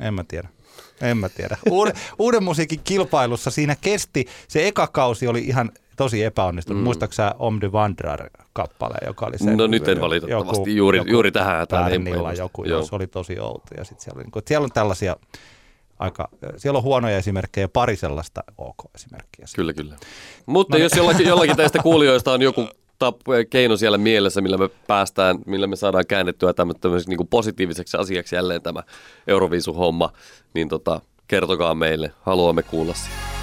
en 0.00 0.14
mä 0.14 0.24
tiedä. 0.28 0.48
En 1.00 1.16
mä 1.16 1.28
tiedä. 1.28 1.56
Uuden, 1.70 1.94
uuden 2.18 2.44
musiikin 2.44 2.80
kilpailussa 2.84 3.50
siinä 3.50 3.76
kesti, 3.80 4.26
se 4.48 4.68
eka 4.68 4.86
kausi 4.86 5.26
oli 5.26 5.40
ihan 5.40 5.70
tosi 5.96 6.24
epäonnistunut. 6.24 6.82
Mm. 6.82 6.84
Muistatko 6.84 7.12
sä 7.12 7.34
Om 7.38 7.60
the 7.60 7.68
Wanderer-kappale, 7.68 9.06
joka 9.06 9.26
oli 9.26 9.38
se? 9.38 9.56
No 9.56 9.66
nyt 9.66 9.88
en 9.88 10.00
valitettavasti, 10.00 10.56
joku, 10.56 10.68
juuri, 10.68 10.98
joku 10.98 11.10
juuri 11.10 11.32
tähän 11.32 11.56
hätään. 11.56 11.92
joku, 12.38 12.64
joo. 12.64 12.82
se 12.82 12.96
oli 12.96 13.06
tosi 13.06 13.40
outo. 13.40 13.74
Ja 13.76 13.84
sit 13.84 14.00
siellä, 14.00 14.18
oli, 14.18 14.24
niin 14.24 14.42
siellä 14.46 14.64
on 14.64 14.70
tällaisia 14.70 15.16
aika, 16.00 16.28
siellä 16.56 16.76
on 16.76 16.82
huonoja 16.82 17.16
esimerkkejä, 17.16 17.68
pari 17.68 17.96
sellaista 17.96 18.44
ok-esimerkkiä. 18.58 19.44
Kyllä, 19.56 19.72
kyllä. 19.72 19.96
Mutta 20.46 20.76
no, 20.76 20.82
jos 20.82 20.92
jollakin, 20.96 21.26
jollakin 21.26 21.56
teistä 21.56 21.82
kuulijoista 21.82 22.32
on 22.32 22.42
joku 22.42 22.68
keino 23.50 23.76
siellä 23.76 23.98
mielessä, 23.98 24.40
millä 24.40 24.58
me 24.58 24.68
päästään, 24.86 25.38
millä 25.46 25.66
me 25.66 25.76
saadaan 25.76 26.06
käännettyä 26.08 26.52
tämmöiseksi 26.52 27.16
niin 27.16 27.28
positiiviseksi 27.28 27.96
asiaksi 27.96 28.36
jälleen 28.36 28.62
tämä 28.62 28.82
Euroviisu-homma, 29.26 30.12
niin 30.54 30.68
tota, 30.68 31.00
kertokaa 31.28 31.74
meille, 31.74 32.12
haluamme 32.20 32.62
kuulla 32.62 32.94
siitä. 32.94 33.39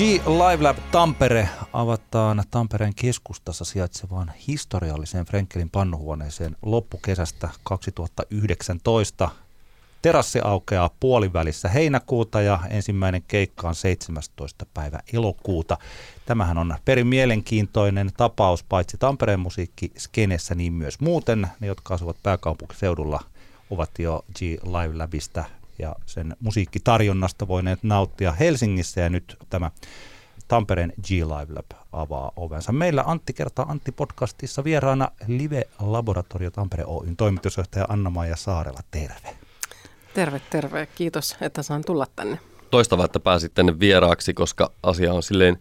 G 0.00 0.02
Live 0.26 0.62
Lab 0.62 0.76
Tampere 0.90 1.48
avataan 1.72 2.44
Tampereen 2.50 2.94
keskustassa 2.94 3.64
sijaitsevaan 3.64 4.32
historialliseen 4.48 5.26
Frenkelin 5.26 5.70
pannuhuoneeseen 5.70 6.56
loppukesästä 6.62 7.48
2019. 7.62 9.30
Terassi 10.02 10.40
aukeaa 10.44 10.90
puolivälissä 11.00 11.68
heinäkuuta 11.68 12.40
ja 12.40 12.58
ensimmäinen 12.70 13.22
keikka 13.28 13.68
on 13.68 13.74
17. 13.74 14.66
päivä 14.74 15.00
elokuuta. 15.12 15.78
Tämähän 16.26 16.58
on 16.58 16.74
perin 16.84 17.06
mielenkiintoinen 17.06 18.10
tapaus 18.16 18.64
paitsi 18.64 18.96
Tampereen 18.96 19.40
musiikkiskenessä, 19.40 20.54
niin 20.54 20.72
myös 20.72 21.00
muuten. 21.00 21.48
Ne, 21.60 21.66
jotka 21.66 21.94
asuvat 21.94 22.16
pääkaupunkiseudulla, 22.22 23.20
ovat 23.70 23.90
jo 23.98 24.24
G 24.38 24.40
Live 24.64 24.96
Labista 24.96 25.44
ja 25.80 25.96
sen 26.06 26.36
musiikkitarjonnasta 26.40 27.48
voineet 27.48 27.82
nauttia 27.82 28.32
Helsingissä 28.32 29.00
ja 29.00 29.10
nyt 29.10 29.36
tämä 29.50 29.70
Tampereen 30.48 30.92
G-Live 31.02 31.54
Lab 31.54 31.70
avaa 31.92 32.32
ovensa. 32.36 32.72
Meillä 32.72 33.04
Antti 33.06 33.32
kertaa 33.32 33.66
Antti 33.68 33.92
podcastissa 33.92 34.64
vieraana 34.64 35.08
Live 35.26 35.64
Laboratorio 35.80 36.50
Tampere 36.50 36.84
Oyn 36.86 37.16
toimitusjohtaja 37.16 37.86
Anna-Maija 37.88 38.36
Saarela. 38.36 38.80
Terve. 38.90 39.36
Terve, 40.14 40.40
terve. 40.50 40.86
Kiitos, 40.94 41.36
että 41.40 41.62
saan 41.62 41.82
tulla 41.86 42.06
tänne. 42.16 42.38
Toistavaa, 42.70 43.04
että 43.04 43.20
pääsit 43.20 43.54
tänne 43.54 43.80
vieraaksi, 43.80 44.34
koska 44.34 44.72
asia 44.82 45.14
on 45.14 45.22
silleen 45.22 45.58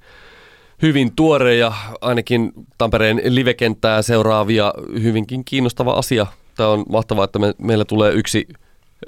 hyvin 0.81 1.15
tuore 1.15 1.55
ja 1.55 1.73
ainakin 2.01 2.51
Tampereen 2.77 3.21
livekenttää 3.25 4.01
seuraavia 4.01 4.73
hyvinkin 5.01 5.45
kiinnostava 5.45 5.91
asia. 5.91 6.27
Tämä 6.57 6.69
on 6.69 6.85
mahtavaa, 6.89 7.25
että 7.25 7.39
me, 7.39 7.53
meillä 7.57 7.85
tulee 7.85 8.13
yksi 8.13 8.47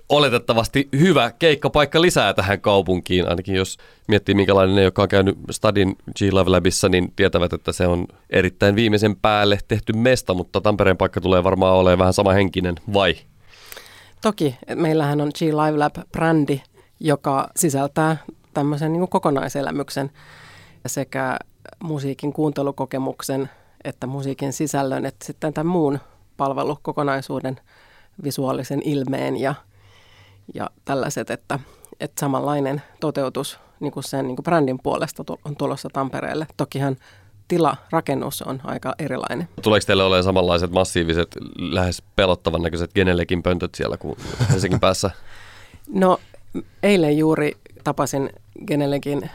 oletettavasti 0.09 0.89
hyvä 0.99 1.31
keikkapaikka 1.31 2.01
lisää 2.01 2.33
tähän 2.33 2.61
kaupunkiin, 2.61 3.29
ainakin 3.29 3.55
jos 3.55 3.77
miettii 4.07 4.35
minkälainen 4.35 4.75
ne, 4.75 4.83
jotka 4.83 5.01
on 5.01 5.07
käynyt 5.07 5.37
Stadin 5.51 5.95
G-Love 6.17 6.49
Labissa, 6.49 6.89
niin 6.89 7.13
tietävät, 7.15 7.53
että 7.53 7.71
se 7.71 7.87
on 7.87 8.07
erittäin 8.29 8.75
viimeisen 8.75 9.15
päälle 9.15 9.59
tehty 9.67 9.93
mesta, 9.93 10.33
mutta 10.33 10.61
Tampereen 10.61 10.97
paikka 10.97 11.21
tulee 11.21 11.43
varmaan 11.43 11.75
olemaan 11.75 11.99
vähän 11.99 12.13
sama 12.13 12.31
henkinen, 12.31 12.75
vai? 12.93 13.15
Toki, 14.21 14.55
meillähän 14.75 15.21
on 15.21 15.31
G-Live 15.37 15.77
Lab-brändi, 15.77 16.61
joka 16.99 17.49
sisältää 17.55 18.17
tämmöisen 18.53 18.93
niin 18.93 19.07
kokonaiselämyksen 19.07 20.11
sekä 20.87 21.37
musiikin 21.83 22.33
kuuntelukokemuksen 22.33 23.49
että 23.83 24.07
musiikin 24.07 24.53
sisällön, 24.53 25.05
että 25.05 25.25
sitten 25.25 25.53
tämän 25.53 25.71
muun 25.71 25.99
palvelukokonaisuuden 26.37 27.59
visuaalisen 28.23 28.81
ilmeen 28.85 29.37
ja 29.37 29.55
ja 30.53 30.69
tällaiset, 30.85 31.29
että, 31.29 31.59
että 31.99 32.19
samanlainen 32.19 32.81
toteutus 32.99 33.59
niin 33.79 33.91
kuin 33.91 34.03
sen 34.03 34.27
niin 34.27 34.35
kuin 34.35 34.43
brändin 34.43 34.79
puolesta 34.83 35.23
on 35.45 35.55
tulossa 35.55 35.89
Tampereelle. 35.93 36.47
Tokihan 36.57 36.95
tila, 37.47 37.77
rakennus 37.91 38.41
on 38.41 38.61
aika 38.63 38.95
erilainen. 38.99 39.47
Tuleeko 39.61 39.85
teille 39.85 40.03
olemaan 40.03 40.23
samanlaiset 40.23 40.71
massiiviset, 40.71 41.35
lähes 41.57 42.03
pelottavan 42.15 42.61
näköiset 42.61 42.93
Genelekin 42.93 43.43
pöntöt 43.43 43.75
siellä 43.75 43.97
kuin 43.97 44.17
Helsingin 44.51 44.79
päässä? 44.87 45.11
No 45.93 46.19
eilen 46.83 47.17
juuri 47.17 47.57
tapasin 47.83 48.29
Genelekin 48.67 49.29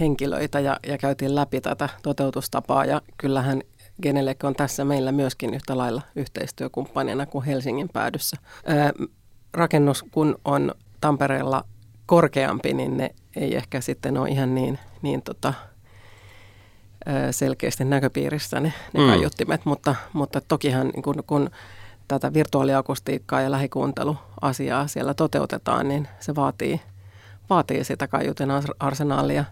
henkilöitä 0.00 0.60
ja, 0.60 0.80
ja 0.86 0.98
käytiin 0.98 1.34
läpi 1.34 1.60
tätä 1.60 1.88
toteutustapaa 2.02 2.84
ja 2.84 3.02
kyllähän 3.16 3.62
Genelek 4.02 4.44
on 4.44 4.54
tässä 4.54 4.84
meillä 4.84 5.12
myöskin 5.12 5.54
yhtä 5.54 5.78
lailla 5.78 6.02
yhteistyökumppanina 6.16 7.26
kuin 7.26 7.44
Helsingin 7.44 7.88
päädyssä. 7.88 8.36
Rakennus 9.54 10.04
kun 10.10 10.38
on 10.44 10.74
Tampereella 11.00 11.64
korkeampi, 12.06 12.74
niin 12.74 12.96
ne 12.96 13.10
ei 13.36 13.56
ehkä 13.56 13.80
sitten 13.80 14.18
ole 14.18 14.28
ihan 14.28 14.54
niin, 14.54 14.78
niin 15.02 15.22
tota, 15.22 15.54
selkeästi 17.30 17.84
näköpiirissä 17.84 18.60
ne, 18.60 18.72
ne 18.92 19.00
mm. 19.00 19.06
kaiuttimet, 19.06 19.64
mutta, 19.64 19.94
mutta 20.12 20.40
tokihan 20.40 20.92
kun, 21.02 21.24
kun 21.26 21.50
tätä 22.08 22.34
virtuaaliakustiikkaa 22.34 23.40
ja 23.40 23.50
lähikuunteluasiaa 23.50 24.86
siellä 24.86 25.14
toteutetaan, 25.14 25.88
niin 25.88 26.08
se 26.20 26.34
vaatii, 26.34 26.80
vaatii 27.50 27.84
sitä 27.84 28.08
kaiutin 28.08 28.48
arsenaalia, 28.80 29.44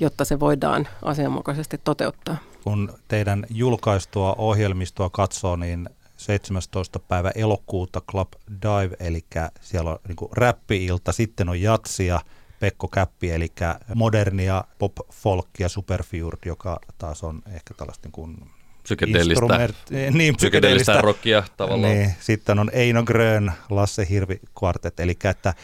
jotta 0.00 0.24
se 0.24 0.40
voidaan 0.40 0.88
asianmukaisesti 1.02 1.80
toteuttaa. 1.84 2.36
Kun 2.64 2.92
teidän 3.08 3.46
julkaistua 3.50 4.34
ohjelmistoa 4.38 5.10
katsoo, 5.10 5.56
niin 5.56 5.88
17. 6.20 6.98
päivä 6.98 7.30
elokuuta 7.34 8.00
Club 8.10 8.32
Dive, 8.62 8.96
eli 9.00 9.24
siellä 9.60 9.90
on 9.90 9.98
niin 10.08 10.30
räppi-ilta, 10.32 11.12
sitten 11.12 11.48
on 11.48 11.60
jatsia, 11.60 12.20
Pekko 12.60 12.88
Käppi, 12.88 13.30
eli 13.30 13.52
modernia 13.94 14.64
pop 14.78 14.92
folkia 15.12 15.68
Superfjord, 15.68 16.38
joka 16.46 16.80
taas 16.98 17.24
on 17.24 17.42
ehkä 17.54 17.74
tällaista 17.74 18.06
niin 18.06 18.12
kuin 18.12 18.50
psykedeellistä, 18.82 19.68
niin, 19.90 20.18
niin, 20.18 20.36
psykedeellistä 20.36 21.00
rockia 21.00 21.42
tavallaan. 21.56 21.92
Niin, 21.92 22.14
sitten 22.20 22.58
on 22.58 22.70
Eino 22.72 23.02
Grön, 23.02 23.52
Lasse 23.70 24.06
Hirvi 24.10 24.40
kvartet, 24.58 25.00
eli 25.00 25.16
että 25.24 25.54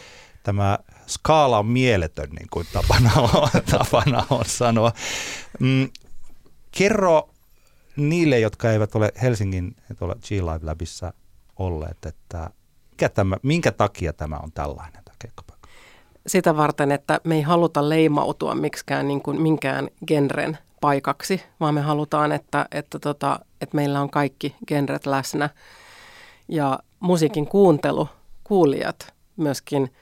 tämä 0.43 0.79
skaala 1.07 1.59
on 1.59 1.65
mieletön, 1.65 2.29
niin 2.29 2.47
kuin 2.51 2.67
tapana 2.73 3.11
on, 3.15 3.49
tapana 3.77 4.25
on 4.29 4.45
sanoa. 4.45 4.91
Mm, 5.59 5.89
kerro 6.71 7.29
niille, 7.97 8.39
jotka 8.39 8.71
eivät 8.71 8.95
ole 8.95 9.11
Helsingin 9.21 9.75
G-Live 9.95 10.59
Labissa 10.65 11.13
olleet, 11.59 12.05
että 12.05 12.49
mikä 12.91 13.09
tämä, 13.09 13.37
minkä 13.43 13.71
takia 13.71 14.13
tämä 14.13 14.37
on 14.43 14.51
tällainen 14.51 15.03
tämä 15.03 15.15
keikkapaikka? 15.19 15.67
Sitä 16.27 16.57
varten, 16.57 16.91
että 16.91 17.21
me 17.23 17.35
ei 17.35 17.41
haluta 17.41 17.89
leimautua 17.89 18.55
miksikään 18.55 19.07
niin 19.07 19.21
kuin 19.21 19.41
minkään 19.41 19.89
genren 20.07 20.57
paikaksi, 20.81 21.41
vaan 21.59 21.73
me 21.73 21.81
halutaan, 21.81 22.31
että, 22.31 22.65
että, 22.71 22.99
tota, 22.99 23.39
että 23.61 23.75
meillä 23.75 24.01
on 24.01 24.09
kaikki 24.09 24.55
genret 24.67 25.05
läsnä. 25.05 25.49
Ja 26.47 26.79
musiikin 26.99 27.47
kuuntelu, 27.47 28.09
kuulijat 28.43 29.13
myöskin 29.37 29.93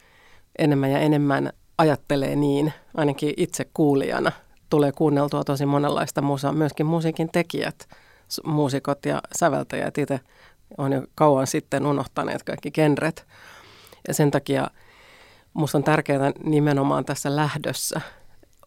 enemmän 0.59 0.91
ja 0.91 0.99
enemmän 0.99 1.53
ajattelee 1.77 2.35
niin, 2.35 2.73
ainakin 2.97 3.33
itse 3.37 3.65
kuulijana– 3.73 4.31
tulee 4.69 4.91
kuunneltua 4.91 5.43
tosi 5.43 5.65
monenlaista 5.65 6.21
musaa, 6.21 6.51
myöskin 6.51 6.85
musiikin 6.85 7.29
tekijät, 7.31 7.87
muusikot 8.45 9.05
ja 9.05 9.21
säveltäjät 9.35 9.97
itse 9.97 10.19
on 10.77 10.91
jo 10.91 11.03
kauan 11.15 11.47
sitten 11.47 11.85
unohtaneet 11.85 12.43
kaikki 12.43 12.71
genret. 12.71 13.25
Ja 14.07 14.13
sen 14.13 14.31
takia 14.31 14.67
minusta 15.53 15.77
on 15.77 15.83
tärkeää 15.83 16.31
nimenomaan 16.43 17.05
tässä 17.05 17.35
lähdössä 17.35 18.01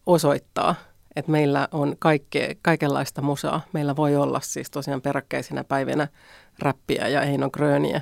osoittaa, 0.05 0.75
että 1.15 1.31
meillä 1.31 1.67
on 1.71 1.95
kaikkea, 1.99 2.55
kaikenlaista 2.61 3.21
musaa. 3.21 3.61
Meillä 3.73 3.95
voi 3.95 4.15
olla 4.15 4.39
siis 4.39 4.71
tosiaan 4.71 5.01
peräkkäisinä 5.01 5.63
päivinä 5.63 6.07
räppiä 6.59 7.07
ja 7.07 7.21
Eino 7.21 7.49
Gröniä. 7.49 8.01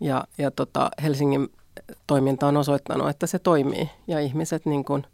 Ja, 0.00 0.24
ja 0.38 0.50
tota, 0.50 0.90
Helsingin 1.02 1.48
toiminta 2.06 2.46
on 2.46 2.56
osoittanut, 2.56 3.08
että 3.08 3.26
se 3.26 3.38
toimii 3.38 3.90
ja 4.06 4.20
ihmiset 4.20 4.66
niin 4.66 4.84
kuin 4.84 5.06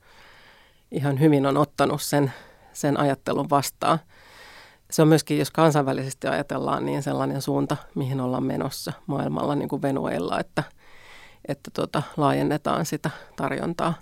ihan 0.90 1.20
hyvin 1.20 1.46
on 1.46 1.57
ottanut 1.57 2.03
sen, 2.03 2.33
sen 2.72 3.00
ajattelun 3.00 3.50
vastaan. 3.50 3.98
Se 4.90 5.03
on 5.03 5.09
myöskin, 5.09 5.38
jos 5.38 5.50
kansainvälisesti 5.50 6.26
ajatellaan, 6.26 6.87
niin 6.87 7.03
sellainen 7.03 7.42
suunta, 7.42 7.76
mihin 7.94 8.20
ollaan 8.20 8.44
menossa 8.44 8.92
maailmalla, 9.07 9.55
niin 9.55 9.68
kuin 9.68 9.83
Venuella, 9.83 10.40
että, 10.40 10.62
että 11.48 11.70
tota, 11.74 12.03
laajennetaan 12.16 12.87
sitä 12.87 13.11
tarjontaa. 13.37 13.94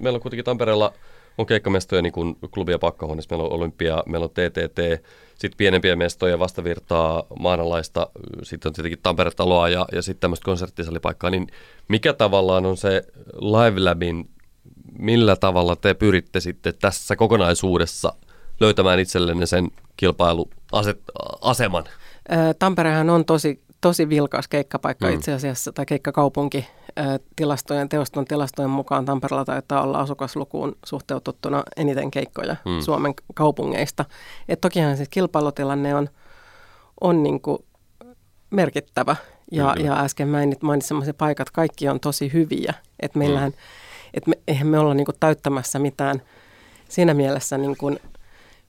Meillä 0.00 0.16
on 0.16 0.22
kuitenkin 0.22 0.44
Tampereella 0.44 0.92
on 1.38 1.46
keikkamestoja 1.46 2.02
niin 2.02 2.12
kuin 2.12 2.36
klubia 2.54 2.78
pakkahuoneessa, 2.78 3.36
meillä 3.36 3.44
on 3.44 3.52
Olympia, 3.52 4.02
meillä 4.06 4.24
on 4.24 4.30
TTT, 4.30 5.04
sitten 5.34 5.56
pienempiä 5.56 5.96
mestoja, 5.96 6.38
vastavirtaa, 6.38 7.26
maanalaista, 7.38 8.10
sitten 8.42 8.68
on 8.68 8.72
tietenkin 8.72 8.98
Tampere-taloa 9.02 9.68
ja, 9.68 9.86
ja 9.92 10.02
sitten 10.02 10.20
tämmöistä 10.20 10.44
konserttisalipaikkaa, 10.44 11.30
niin 11.30 11.46
mikä 11.88 12.12
tavallaan 12.12 12.66
on 12.66 12.76
se 12.76 13.02
Live 13.40 13.80
Labin 13.80 14.30
millä 14.98 15.36
tavalla 15.36 15.76
te 15.76 15.94
pyritte 15.94 16.40
sitten 16.40 16.74
tässä 16.80 17.16
kokonaisuudessa 17.16 18.12
löytämään 18.60 18.98
itsellenne 18.98 19.46
sen 19.46 19.68
kilpailuaseman? 19.96 21.84
Tamperehan 22.58 23.10
on 23.10 23.24
tosi, 23.24 23.62
tosi 23.80 24.08
vilkas 24.08 24.48
keikkapaikka 24.48 25.06
mm. 25.06 25.14
itse 25.14 25.32
asiassa, 25.32 25.72
tai 25.72 25.86
keikkakaupunki. 25.86 26.66
Tilastojen, 27.36 27.88
teoston 27.88 28.24
tilastojen 28.24 28.70
mukaan 28.70 29.04
Tampereella 29.04 29.44
taitaa 29.44 29.82
olla 29.82 29.98
asukaslukuun 29.98 30.76
suhteutettuna 30.86 31.62
eniten 31.76 32.10
keikkoja 32.10 32.56
mm. 32.64 32.80
Suomen 32.80 33.14
kaupungeista. 33.34 34.04
Et 34.48 34.60
tokihan 34.60 34.96
siis 34.96 35.08
kilpailutilanne 35.08 35.94
on, 35.94 36.08
on 37.00 37.22
niin 37.22 37.40
kuin 37.40 37.58
merkittävä. 38.50 39.16
Ja, 39.52 39.74
ja 39.78 40.00
äsken 40.00 40.28
mainitsemasi 40.62 41.12
paikat, 41.12 41.50
kaikki 41.50 41.88
on 41.88 42.00
tosi 42.00 42.32
hyviä. 42.32 42.74
Et 43.00 43.14
meillähän 43.14 43.50
mm 43.50 43.56
että 44.14 44.30
me, 44.30 44.38
eihän 44.48 44.66
me 44.66 44.78
olla 44.78 44.94
niin 44.94 45.04
kuin 45.04 45.16
täyttämässä 45.20 45.78
mitään 45.78 46.22
siinä 46.88 47.14
mielessä 47.14 47.58
niin 47.58 47.76
kuin 47.76 47.98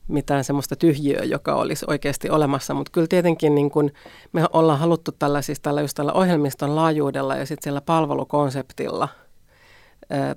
mitään 0.07 0.43
semmoista 0.43 0.75
tyhjiöä, 0.75 1.23
joka 1.23 1.55
olisi 1.55 1.85
oikeasti 1.87 2.29
olemassa, 2.29 2.73
mutta 2.73 2.91
kyllä 2.91 3.07
tietenkin 3.07 3.55
niin 3.55 3.71
kuin 3.71 3.93
me 4.33 4.45
ollaan 4.53 4.79
haluttu 4.79 5.11
tällä, 5.19 5.41
siis 5.41 5.59
tällä, 5.59 5.81
just 5.81 5.95
tällä 5.95 6.13
ohjelmiston 6.13 6.75
laajuudella 6.75 7.35
ja 7.35 7.45
sitten 7.45 7.63
sillä 7.63 7.81
palvelukonseptilla 7.81 9.07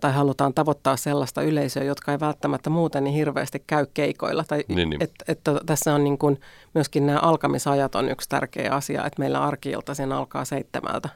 tai 0.01 0.12
halutaan 0.12 0.55
tavoittaa 0.55 0.97
sellaista 0.97 1.43
yleisöä, 1.43 1.85
jotka 1.85 2.12
ei 2.12 2.21
välttämättä 2.21 2.71
muuten 2.71 3.05
niin 3.05 3.14
hirveästi 3.14 3.64
käy 3.67 3.87
keikoilla. 3.95 4.45
Tai 4.49 4.64
niin, 4.69 4.90
niin. 4.90 5.03
Et, 5.03 5.14
et, 5.29 5.40
tässä 5.67 5.95
on 5.95 6.05
niin 6.05 6.19
kuin 6.19 6.40
myöskin 6.75 7.07
nämä 7.07 7.19
alkamisajat 7.19 7.95
on 7.95 8.09
yksi 8.09 8.29
tärkeä 8.29 8.73
asia, 8.73 9.05
että 9.07 9.21
meillä 9.21 9.43
arkiilta 9.43 9.95
sen 9.95 10.12
alkaa 10.12 10.45
seitsemältä 10.45 11.09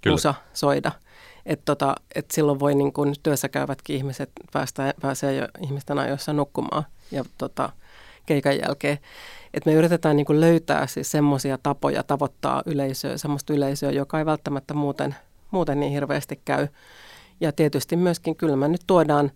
Kyllä. 0.00 0.14
musa 0.14 0.34
soida. 0.52 0.92
Että 1.46 1.64
tota, 1.64 1.94
et 2.14 2.30
silloin 2.30 2.60
voi 2.60 2.74
niin 2.74 2.92
kun 2.92 3.14
työssä 3.22 3.48
käyvätkin 3.48 3.96
ihmiset 3.96 4.30
päästä, 4.52 4.94
pääsee 5.00 5.34
jo 5.34 5.48
ihmisten 5.60 5.98
ajoissa 5.98 6.32
nukkumaan 6.32 6.84
ja 7.10 7.24
tota, 7.38 7.72
keikan 8.26 8.58
jälkeen. 8.58 8.98
Et 9.54 9.66
me 9.66 9.72
yritetään 9.72 10.16
niin 10.16 10.40
löytää 10.40 10.86
siis 10.86 11.10
semmoisia 11.10 11.58
tapoja 11.62 12.02
tavoittaa 12.02 12.62
yleisöä, 12.66 13.18
semmoista 13.18 13.52
yleisöä, 13.52 13.90
joka 13.90 14.18
ei 14.18 14.26
välttämättä 14.26 14.74
muuten, 14.74 15.14
muuten 15.50 15.80
niin 15.80 15.92
hirveästi 15.92 16.40
käy. 16.44 16.68
Ja 17.40 17.52
tietysti 17.52 17.96
myöskin 17.96 18.36
kyllä 18.36 18.56
me 18.56 18.68
nyt 18.68 18.82
tuodaan 18.86 19.30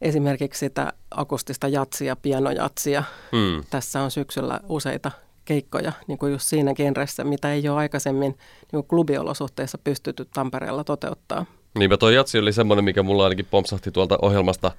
esimerkiksi 0.00 0.58
sitä 0.58 0.92
akustista 1.10 1.68
jatsia, 1.68 2.16
pianojatsia. 2.16 3.04
Hmm. 3.32 3.64
Tässä 3.70 4.02
on 4.02 4.10
syksyllä 4.10 4.60
useita 4.68 5.10
keikkoja 5.50 5.92
niin 6.06 6.18
kuin 6.18 6.32
just 6.32 6.46
siinä 6.46 6.74
genressä, 6.74 7.24
mitä 7.24 7.52
ei 7.52 7.68
ole 7.68 7.78
aikaisemmin 7.78 8.30
niin 8.30 8.70
kuin 8.70 8.86
klubiolosuhteissa 8.86 9.78
pystytty 9.78 10.24
Tampereella 10.34 10.84
toteuttaa. 10.84 11.46
Niinpä 11.78 11.96
tuo 11.96 12.10
jatsi 12.10 12.38
oli 12.38 12.52
semmoinen, 12.52 12.84
mikä 12.84 13.02
mulla 13.02 13.24
ainakin 13.24 13.46
pompsahti 13.50 13.90
tuolta 13.90 14.18
ohjelmasta 14.22 14.70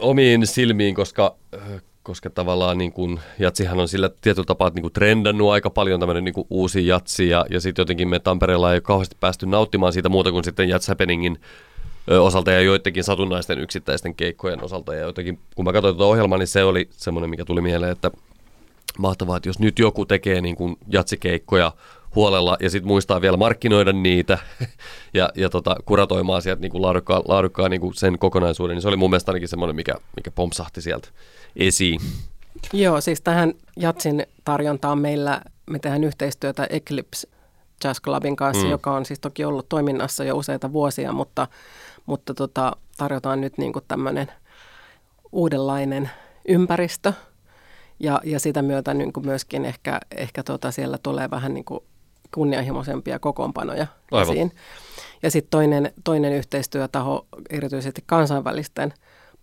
omiin 0.00 0.46
silmiin, 0.46 0.94
koska, 0.94 1.34
äh, 1.54 1.82
koska 2.02 2.30
tavallaan 2.30 2.78
niin 2.78 2.92
kuin, 2.92 3.20
jatsihan 3.38 3.80
on 3.80 3.88
sillä 3.88 4.10
tietyllä 4.20 4.46
tapaa 4.46 4.70
niin 4.74 4.82
kuin 4.82 4.92
trendannut 4.92 5.50
aika 5.50 5.70
paljon 5.70 6.00
tämmöinen 6.00 6.24
niin 6.24 6.34
kuin 6.34 6.46
uusi 6.50 6.86
jatsi 6.86 7.28
ja, 7.28 7.44
ja 7.50 7.60
sitten 7.60 7.82
jotenkin 7.82 8.08
me 8.08 8.18
Tampereella 8.18 8.70
ei 8.72 8.76
ole 8.76 8.80
kauheasti 8.80 9.16
päästy 9.20 9.46
nauttimaan 9.46 9.92
siitä 9.92 10.08
muuta 10.08 10.32
kuin 10.32 10.44
sitten 10.44 10.68
Jats 10.68 10.88
Happeningin 10.88 11.38
osalta 12.20 12.50
ja 12.50 12.60
joidenkin 12.60 13.04
satunnaisten 13.04 13.58
yksittäisten 13.58 14.14
keikkojen 14.14 14.64
osalta. 14.64 14.94
Ja 14.94 15.00
jotenkin, 15.00 15.38
kun 15.54 15.64
mä 15.64 15.72
katsoin 15.72 15.96
tuota 15.96 16.10
ohjelmaa, 16.10 16.38
niin 16.38 16.46
se 16.46 16.64
oli 16.64 16.88
semmoinen, 16.90 17.30
mikä 17.30 17.44
tuli 17.44 17.60
mieleen, 17.60 17.92
että 17.92 18.10
mahtavaa, 18.98 19.36
että 19.36 19.48
jos 19.48 19.58
nyt 19.58 19.78
joku 19.78 20.06
tekee 20.06 20.40
niin 20.40 20.56
kuin 20.56 20.76
jatsikeikkoja 20.88 21.72
huolella 22.14 22.56
ja 22.60 22.70
sitten 22.70 22.88
muistaa 22.88 23.20
vielä 23.20 23.36
markkinoida 23.36 23.92
niitä 23.92 24.38
ja, 25.14 25.30
ja 25.34 25.50
tota, 25.50 25.76
kuratoimaan 25.84 26.42
sieltä 26.42 26.60
niin 26.60 26.72
kuin 26.72 26.82
laadukkaan, 26.82 27.22
laadukkaan 27.28 27.70
niin 27.70 27.80
kuin 27.80 27.94
sen 27.94 28.18
kokonaisuuden, 28.18 28.74
niin 28.74 28.82
se 28.82 28.88
oli 28.88 28.96
mun 28.96 29.10
mielestä 29.10 29.30
ainakin 29.30 29.48
semmoinen, 29.48 29.76
mikä, 29.76 29.94
mikä 30.16 30.30
pompsahti 30.30 30.82
sieltä 30.82 31.08
esiin. 31.56 32.00
Joo, 32.72 33.00
siis 33.00 33.20
tähän 33.20 33.54
Jatsin 33.76 34.26
tarjontaan 34.44 34.98
meillä, 34.98 35.40
me 35.70 35.78
tehdään 35.78 36.04
yhteistyötä 36.04 36.66
Eclipse 36.70 37.28
Jazz 37.84 38.00
Clubin 38.00 38.36
kanssa, 38.36 38.64
mm. 38.64 38.70
joka 38.70 38.92
on 38.92 39.06
siis 39.06 39.20
toki 39.20 39.44
ollut 39.44 39.68
toiminnassa 39.68 40.24
jo 40.24 40.36
useita 40.36 40.72
vuosia, 40.72 41.12
mutta, 41.12 41.48
mutta 42.06 42.34
tota, 42.34 42.76
tarjotaan 42.96 43.40
nyt 43.40 43.58
niin 43.58 43.72
kuin 43.72 43.84
tämmöinen 43.88 44.32
uudenlainen 45.32 46.10
ympäristö 46.48 47.12
ja, 48.00 48.20
ja 48.24 48.40
sitä 48.40 48.62
myötä 48.62 48.94
niin 48.94 49.12
kuin 49.12 49.26
myöskin 49.26 49.64
ehkä, 49.64 50.00
ehkä 50.16 50.42
tota 50.42 50.70
siellä 50.70 50.98
tulee 50.98 51.30
vähän 51.30 51.54
niin 51.54 51.64
kuin 51.64 51.80
kunnianhimoisempia 52.34 53.18
kokoonpanoja 53.18 53.86
Aivan. 54.10 54.32
esiin. 54.34 54.52
Ja 55.22 55.30
sitten 55.30 55.50
toinen, 55.50 55.92
toinen 56.04 56.32
yhteistyötaho, 56.32 57.26
erityisesti 57.50 58.02
kansainvälisten 58.06 58.94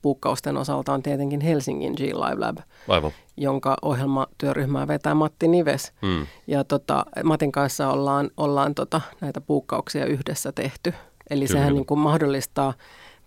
puukkausten 0.02 0.58
osalta 0.58 0.94
on 0.94 1.04
tietenkin 1.04 1.42
Helsingin 1.42 1.94
G-Live 1.94 2.40
Lab, 2.40 2.58
Aivan. 2.88 3.12
jonka 3.38 3.78
ohjelmatyöryhmää 3.82 4.88
vetää 4.88 5.14
Matti 5.14 5.48
Nives. 5.48 5.94
Hmm. 6.02 6.28
Ja 6.48 6.64
tota, 6.64 7.06
Matin 7.24 7.52
kanssa 7.52 7.90
ollaan, 7.90 8.30
ollaan 8.38 8.76
tota, 8.76 9.02
näitä 9.22 9.42
puukkauksia 9.42 10.06
yhdessä 10.06 10.52
tehty. 10.52 10.94
Eli 11.30 11.46
Kyllä. 11.46 11.60
sehän 11.60 11.74
niin 11.74 11.86
kuin 11.86 12.00
mahdollistaa, 12.00 12.74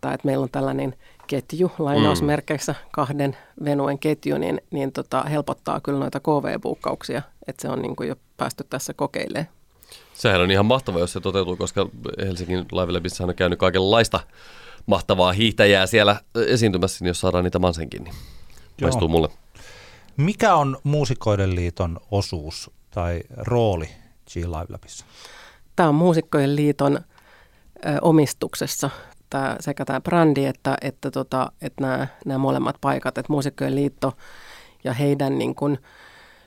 tai 0.01 0.15
että 0.15 0.27
meillä 0.27 0.43
on 0.43 0.51
tällainen 0.53 0.95
ketju, 1.27 1.73
lainausmerkeissä 1.79 2.73
mm. 2.73 2.89
kahden 2.93 3.37
venuen 3.65 3.99
ketju, 3.99 4.39
niin, 4.39 4.61
niin 4.71 4.93
tota, 4.93 5.23
helpottaa 5.23 5.81
kyllä 5.81 5.99
noita 5.99 6.21
KV-puukkauksia, 6.21 7.23
että 7.47 7.63
se 7.63 7.69
on 7.69 7.83
niin 7.83 7.97
kuin 7.97 8.09
jo 8.09 8.17
päästy 8.37 8.65
tässä 8.71 8.95
kokeilemaan. 8.95 9.49
Sehän 10.15 10.41
on 10.41 10.51
ihan 10.51 10.67
mahtavaa, 10.67 11.01
jos 11.01 11.13
se 11.13 11.21
toteutuu, 11.21 11.57
koska 11.57 11.89
Helsingin 12.27 12.59
Live 12.59 13.25
on 13.29 13.35
käynyt 13.35 13.59
kaikenlaista 13.59 14.21
mahtavaa 14.87 15.33
hiihtäjää 15.33 15.87
siellä 15.87 16.21
esiintymässä, 16.47 17.05
niin 17.05 17.09
jos 17.09 17.21
saadaan 17.21 17.45
niitä 17.45 17.59
mansenkin, 17.59 18.05
niin 18.05 18.15
maistuu 18.83 19.09
mulle. 19.09 19.29
Mikä 20.17 20.55
on 20.55 20.79
Muusikoiden 20.83 21.55
liiton 21.55 22.01
osuus 22.11 22.71
tai 22.91 23.21
rooli 23.37 23.89
G-Live 24.33 24.67
Labissa? 24.69 25.05
Tämä 25.77 25.89
on 25.89 25.95
Muusikkojen 25.95 26.57
liiton 26.57 27.01
omistuksessa 28.03 28.91
tämä, 29.31 29.57
sekä 29.61 29.85
tämä 29.85 30.01
brändi 30.01 30.45
että, 30.45 30.77
että, 30.81 31.11
tota, 31.11 31.53
että 31.63 31.83
nämä, 31.83 32.07
nämä 32.27 32.39
molemmat 32.39 32.77
paikat, 32.81 33.19
että 33.19 33.33
Muusikkojen 33.33 33.75
liitto 33.75 34.13
ja 34.85 34.93
heidän 34.93 35.39
niin 35.39 35.55
kuin, 35.55 35.79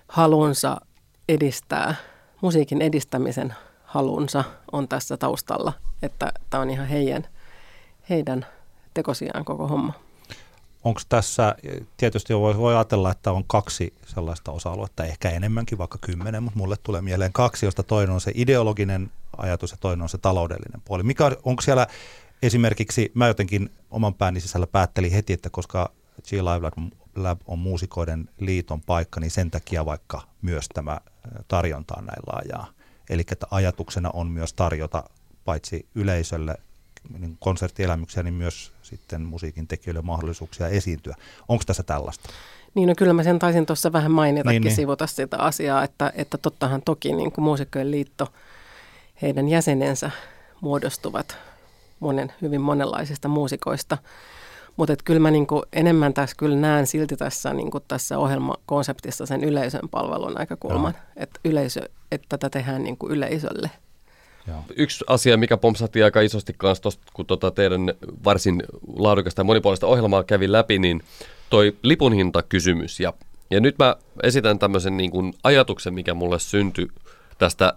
halunsa 0.08 0.82
edistää, 1.30 1.96
musiikin 2.42 2.82
edistämisen 2.82 3.56
halunsa 3.84 4.44
on 4.72 4.88
tässä 4.88 5.18
taustalla, 5.18 5.74
että 6.02 6.32
tämä 6.50 6.62
on 6.62 6.70
ihan 6.70 6.88
heidän, 6.88 7.28
heidän 8.10 8.46
tekosiaan 8.94 9.46
koko 9.46 9.68
homma. 9.68 9.94
Onko 10.84 11.02
tässä, 11.10 11.56
tietysti 11.98 12.36
voi, 12.36 12.58
voi 12.58 12.76
ajatella, 12.76 13.12
että 13.12 13.32
on 13.32 13.44
kaksi 13.48 13.94
sellaista 14.06 14.52
osa-aluetta, 14.52 15.06
ehkä 15.06 15.30
enemmänkin, 15.30 15.78
vaikka 15.78 15.98
kymmenen, 16.02 16.44
mutta 16.44 16.60
mulle 16.60 16.76
tulee 16.84 17.02
mieleen 17.02 17.34
kaksi, 17.34 17.66
josta 17.66 17.84
toinen 17.84 18.14
on 18.14 18.22
se 18.22 18.32
ideologinen 18.36 19.12
ajatus 19.38 19.72
ja 19.72 19.78
toinen 19.80 20.02
on 20.02 20.10
se 20.10 20.18
taloudellinen 20.18 20.82
puoli. 20.86 21.04
Mikä, 21.04 21.32
onko 21.44 21.62
siellä 21.62 21.88
esimerkiksi, 22.42 23.12
mä 23.14 23.28
jotenkin 23.28 23.70
oman 23.92 24.14
pääni 24.14 24.40
sisällä 24.40 24.68
päättelin 24.68 25.12
heti, 25.12 25.34
että 25.34 25.50
koska 25.50 25.92
G 26.30 26.32
Live 26.32 26.72
Lab 27.16 27.42
on 27.46 27.60
muusikoiden 27.60 28.30
liiton 28.40 28.82
paikka, 28.82 29.20
niin 29.20 29.32
sen 29.32 29.52
takia 29.52 29.86
vaikka 29.86 30.22
myös 30.42 30.70
tämä 30.74 30.98
tarjonta 31.48 31.96
on 31.98 32.06
näin 32.06 32.24
laajaa. 32.34 32.68
Eli 33.10 33.24
että 33.32 33.48
ajatuksena 33.52 34.10
on 34.14 34.28
myös 34.28 34.54
tarjota 34.54 35.04
paitsi 35.46 35.88
yleisölle 35.96 36.58
niin 37.20 37.38
konserttielämyksiä, 37.40 38.24
niin 38.24 38.34
myös 38.34 38.74
sitten 38.82 39.22
musiikin 39.22 39.68
tekijöille 39.68 40.02
mahdollisuuksia 40.02 40.68
esiintyä. 40.68 41.16
Onko 41.48 41.64
tässä 41.68 41.84
tällaista? 41.84 42.30
Niin, 42.76 42.88
no 42.90 42.96
kyllä 42.98 43.14
mä 43.14 43.24
sen 43.24 43.40
taisin 43.40 43.66
tuossa 43.66 43.92
vähän 43.92 44.12
mainitakin 44.12 44.62
niin, 44.62 44.64
niin. 44.64 44.76
sivuta 44.76 45.08
sitä 45.08 45.38
asiaa, 45.38 45.84
että, 45.84 46.14
että 46.16 46.38
tottahan 46.38 46.82
toki 46.82 47.14
niin 47.14 47.32
kuin 47.32 47.46
Muusikkojen 47.46 47.92
liitto, 47.92 48.34
heidän 49.22 49.48
jäsenensä 49.48 50.12
muodostuvat 50.62 51.38
monen, 52.00 52.34
hyvin 52.42 52.62
monenlaisista 52.62 53.28
muusikoista. 53.28 53.98
Mutta 54.78 54.96
kyllä 55.04 55.20
mä 55.20 55.32
niinku 55.32 55.64
enemmän 55.74 56.14
tässä 56.14 56.36
kyllä 56.40 56.56
näen 56.56 56.88
silti 56.88 57.18
tässä, 57.18 57.54
niinku 57.54 57.80
tässä 57.80 58.18
ohjelmakonseptissa 58.18 59.26
sen 59.26 59.44
yleisön 59.44 59.90
palvelun 59.92 60.34
näkökulman, 60.34 60.94
että 61.16 61.40
yleisö, 61.46 61.90
että 62.12 62.26
tätä 62.30 62.50
tehdään 62.50 62.84
niinku 62.84 63.10
yleisölle. 63.10 63.72
Joo. 64.48 64.64
Yksi 64.76 65.06
asia, 65.08 65.38
mikä 65.38 65.58
pompsahti 65.58 66.04
aika 66.04 66.22
isosti 66.22 66.54
kanssa 66.58 66.82
tosta, 66.82 67.04
kun 67.14 67.26
tota 67.26 67.52
teidän 67.52 67.94
varsin 68.24 68.64
laadukasta 68.96 69.40
ja 69.40 69.44
monipuolista 69.44 69.88
ohjelmaa 69.88 70.24
kävi 70.24 70.52
läpi, 70.52 70.80
niin 70.80 71.02
toi 71.50 71.76
lipun 71.84 72.14
kysymys. 72.50 73.00
Ja, 73.00 73.14
ja 73.50 73.60
nyt 73.60 73.76
mä 73.80 73.96
esitän 74.24 74.60
tämmöisen 74.60 74.98
niin 74.98 75.12
kuin 75.12 75.34
ajatuksen, 75.44 75.94
mikä 75.94 76.14
mulle 76.14 76.40
syntyi 76.40 76.88
tästä 77.38 77.74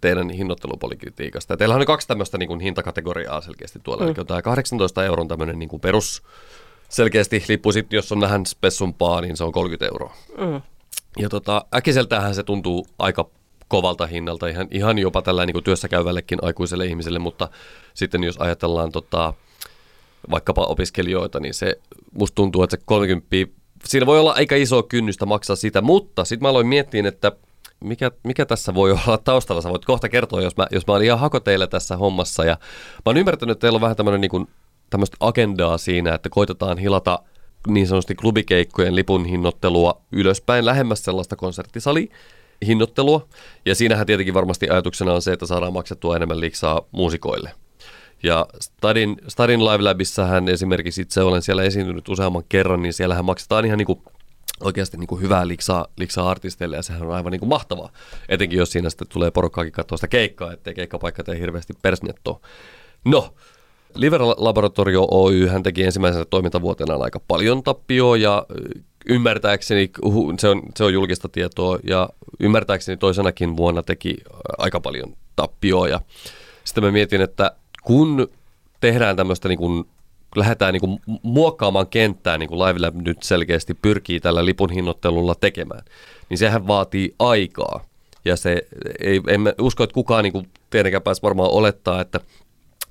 teidän 0.00 0.30
hinnoittelupolitiikasta. 0.30 1.56
Teillä 1.56 1.74
on 1.74 1.86
kaksi 1.86 2.08
tämmöistä 2.08 2.38
niin 2.38 2.48
kuin 2.48 2.60
hintakategoriaa 2.60 3.40
selkeästi 3.40 3.80
tuolla. 3.82 4.02
Mm. 4.02 4.08
Eli 4.08 4.14
on 4.18 4.26
tämä 4.26 4.42
18 4.42 5.04
euron 5.04 5.28
tämmöinen 5.28 5.58
niin 5.58 5.68
kuin 5.68 5.80
perus 5.80 6.22
selkeästi 6.88 7.44
lippu, 7.48 7.72
sit, 7.72 7.92
jos 7.92 8.12
on 8.12 8.20
vähän 8.20 8.46
spessumpaa, 8.46 9.20
niin 9.20 9.36
se 9.36 9.44
on 9.44 9.52
30 9.52 9.86
euroa. 9.86 10.16
Mm. 10.38 10.62
Ja 11.18 11.28
tota, 11.28 11.64
äkiseltähän 11.74 12.34
se 12.34 12.42
tuntuu 12.42 12.86
aika 12.98 13.30
kovalta 13.68 14.06
hinnalta, 14.06 14.46
ihan, 14.46 14.68
ihan 14.70 14.98
jopa 14.98 15.22
tällä 15.22 15.46
niin 15.46 15.52
kuin 15.52 15.64
työssä 15.64 15.88
käyvällekin 15.88 16.38
aikuiselle 16.42 16.86
ihmiselle, 16.86 17.18
mutta 17.18 17.48
sitten 17.94 18.24
jos 18.24 18.36
ajatellaan 18.36 18.92
tota, 18.92 19.34
vaikkapa 20.30 20.64
opiskelijoita, 20.64 21.40
niin 21.40 21.54
se 21.54 21.80
musta 22.12 22.34
tuntuu, 22.34 22.62
että 22.62 22.76
se 22.76 22.82
30 22.84 23.26
siinä 23.84 24.06
voi 24.06 24.20
olla 24.20 24.32
aika 24.32 24.56
iso 24.56 24.82
kynnystä 24.82 25.26
maksaa 25.26 25.56
sitä, 25.56 25.80
mutta 25.80 26.24
sitten 26.24 26.42
mä 26.42 26.48
aloin 26.48 26.66
miettiä, 26.66 27.08
että 27.08 27.32
mikä, 27.80 28.10
mikä 28.24 28.46
tässä 28.46 28.74
voi 28.74 28.90
olla 28.90 29.18
taustalla? 29.18 29.62
Sä 29.62 29.68
voit 29.70 29.84
kohta 29.84 30.08
kertoa, 30.08 30.42
jos 30.42 30.56
mä, 30.56 30.66
jos 30.70 30.86
mä 30.86 30.94
olin 30.94 31.06
ihan 31.06 31.18
hakoteilla 31.18 31.66
tässä 31.66 31.96
hommassa. 31.96 32.44
Ja 32.44 32.52
mä 32.94 33.02
oon 33.06 33.16
ymmärtänyt, 33.16 33.52
että 33.52 33.60
teillä 33.60 33.76
on 33.76 33.80
vähän 33.80 33.96
tämmöinen 33.96 34.20
niin 34.20 34.48
tämmöistä 34.90 35.16
agendaa 35.20 35.78
siinä, 35.78 36.14
että 36.14 36.28
koitetaan 36.28 36.78
hilata 36.78 37.18
niin 37.66 37.86
sanotusti 37.86 38.14
klubikeikkojen 38.14 38.96
lipun 38.96 39.24
hinnoittelua 39.24 40.00
ylöspäin 40.12 40.64
lähemmäs 40.64 41.04
sellaista 41.04 41.36
konserttisali 41.36 42.08
hinnoittelua. 42.66 43.28
Ja 43.66 43.74
siinähän 43.74 44.06
tietenkin 44.06 44.34
varmasti 44.34 44.70
ajatuksena 44.70 45.12
on 45.12 45.22
se, 45.22 45.32
että 45.32 45.46
saadaan 45.46 45.72
maksettua 45.72 46.16
enemmän 46.16 46.40
liksaa 46.40 46.82
muusikoille. 46.92 47.52
Ja 48.22 48.46
Stadin, 48.60 49.16
Stadin 49.28 49.64
Live 49.64 49.82
Labissähän 49.82 50.48
esimerkiksi 50.48 51.00
itse 51.00 51.22
olen 51.22 51.42
siellä 51.42 51.62
esiintynyt 51.62 52.08
useamman 52.08 52.44
kerran, 52.48 52.82
niin 52.82 52.92
siellähän 52.92 53.24
maksetaan 53.24 53.64
ihan 53.64 53.78
niin 53.78 53.86
kuin 53.86 54.02
oikeasti 54.60 54.96
niin 54.96 55.06
kuin 55.06 55.20
hyvää 55.20 55.48
liksaa, 55.48 55.86
liksaa 55.96 56.30
artisteille 56.30 56.76
ja 56.76 56.82
sehän 56.82 57.02
on 57.02 57.14
aivan 57.14 57.32
niin 57.32 57.40
kuin 57.40 57.48
mahtavaa. 57.48 57.92
Etenkin 58.28 58.58
jos 58.58 58.72
siinä 58.72 58.90
sitten 58.90 59.08
tulee 59.08 59.30
porukkaakin 59.30 59.72
katsoa 59.72 59.98
sitä 59.98 60.08
keikkaa, 60.08 60.52
ettei 60.52 60.74
keikkapaikka 60.74 61.24
tee 61.24 61.38
hirveästi 61.38 61.74
persnettoa. 61.82 62.40
No, 63.04 63.34
Liver 63.94 64.20
Laboratorio 64.22 65.08
Oy 65.10 65.46
hän 65.46 65.62
teki 65.62 65.84
ensimmäisenä 65.84 66.24
toimintavuotena 66.24 66.94
aika 66.94 67.20
paljon 67.28 67.62
tappioa 67.62 68.16
ja 68.16 68.46
ymmärtääkseni, 69.08 69.90
se 70.38 70.48
on, 70.48 70.62
se 70.76 70.84
on 70.84 70.92
julkista 70.92 71.28
tietoa 71.28 71.78
ja 71.84 72.08
ymmärtääkseni 72.40 72.96
toisenakin 72.96 73.56
vuonna 73.56 73.82
teki 73.82 74.16
aika 74.58 74.80
paljon 74.80 75.16
tappioa 75.36 75.88
ja 75.88 76.00
sitten 76.64 76.84
mä 76.84 76.90
mietin, 76.90 77.20
että 77.20 77.52
kun 77.82 78.28
tehdään 78.80 79.16
tämmöistä 79.16 79.48
niin 79.48 79.58
kuin 79.58 79.84
lähdetään 80.36 80.72
niin 80.72 80.80
kuin 80.80 81.00
muokkaamaan 81.22 81.86
kenttää, 81.86 82.38
niin 82.38 82.48
kuin 82.48 82.58
Live 82.58 82.86
Lab 82.86 82.94
nyt 82.94 83.22
selkeästi 83.22 83.74
pyrkii 83.74 84.20
tällä 84.20 84.44
lipun 84.44 84.70
hinnoittelulla 84.70 85.34
tekemään, 85.34 85.82
niin 86.28 86.38
sehän 86.38 86.66
vaatii 86.66 87.14
aikaa. 87.18 87.84
Ja 88.24 88.36
se, 88.36 88.62
ei, 89.00 89.20
en 89.28 89.54
usko, 89.60 89.84
että 89.84 89.94
kukaan 89.94 90.24
niin 90.24 90.32
kuin 90.32 90.48
tietenkään 90.70 91.02
pääsi 91.02 91.22
varmaan 91.22 91.50
olettaa, 91.50 92.00
että 92.00 92.20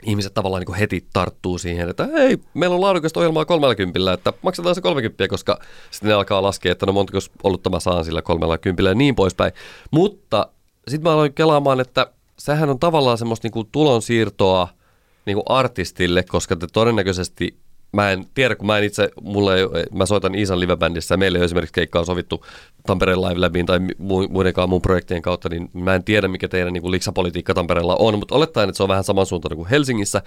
ihmiset 0.04 0.34
tavallaan 0.34 0.63
niin 0.67 0.78
heti 0.78 1.06
tarttuu 1.13 1.58
siihen, 1.58 1.89
että 1.89 2.08
hei, 2.13 2.38
meillä 2.54 2.73
on 2.73 2.82
laadukasta 2.82 3.19
ohjelmaa 3.19 3.45
30, 3.45 4.13
että 4.13 4.34
maksetaan 4.41 4.76
se 4.76 4.82
30, 4.82 5.28
koska 5.28 5.60
sitten 5.91 6.08
ne 6.08 6.13
alkaa 6.13 6.41
laskea, 6.41 6.71
että 6.71 6.86
no 6.86 6.93
montako 6.93 7.19
ollut 7.43 7.63
tämä 7.63 7.80
saan 7.80 8.06
sillä 8.06 8.21
30 8.21 8.84
ja 8.84 8.95
niin 8.95 9.15
poispäin. 9.15 9.52
Mutta 9.91 10.47
sitten 10.88 11.04
mä 11.04 11.13
aloin 11.13 11.34
kelaamaan, 11.34 11.80
että 11.80 12.12
sehän 12.39 12.69
on 12.69 12.80
tavallaan 12.80 13.17
semmoista 13.17 13.47
niin 13.47 13.67
tulonsiirtoa 13.71 14.67
niin 15.28 15.36
kuin 15.36 15.46
artistille, 15.58 16.24
koska 16.24 16.56
te 16.56 16.68
todennäköisesti 16.74 17.60
Mä 17.92 18.12
en 18.12 18.26
tiedä, 18.34 18.56
kun 18.56 18.68
mä 18.68 18.78
en 18.78 18.84
itse, 18.84 19.10
mulle 19.22 19.56
mä 19.94 20.06
soitan 20.06 20.36
Iisan 20.36 20.60
livebändissä 20.60 21.13
ja 21.13 21.18
meillä 21.18 21.38
ei 21.38 21.46
esimerkiksi 21.46 21.74
keikkaa 21.74 22.06
sovittu 22.06 22.46
Tampereen 22.88 23.22
Live 23.22 23.40
Labiin 23.40 23.66
tai 23.66 23.80
muidenkaan 24.30 24.70
mun 24.70 24.82
projektien 24.82 25.22
kautta, 25.22 25.50
niin 25.50 25.70
mä 25.74 25.96
en 25.96 26.04
tiedä, 26.04 26.28
mikä 26.28 26.48
teidän 26.48 26.74
niin 26.74 26.82
kuin 26.82 26.92
liksapolitiikka 26.92 27.54
Tampereella 27.54 27.96
on, 28.00 28.20
mutta 28.20 28.36
olettaen, 28.36 28.70
että 28.70 28.78
se 28.78 28.84
on 28.84 28.90
vähän 28.90 29.04
samansuuntainen 29.04 29.58
kuin 29.58 29.70
Helsingissä, 29.70 30.22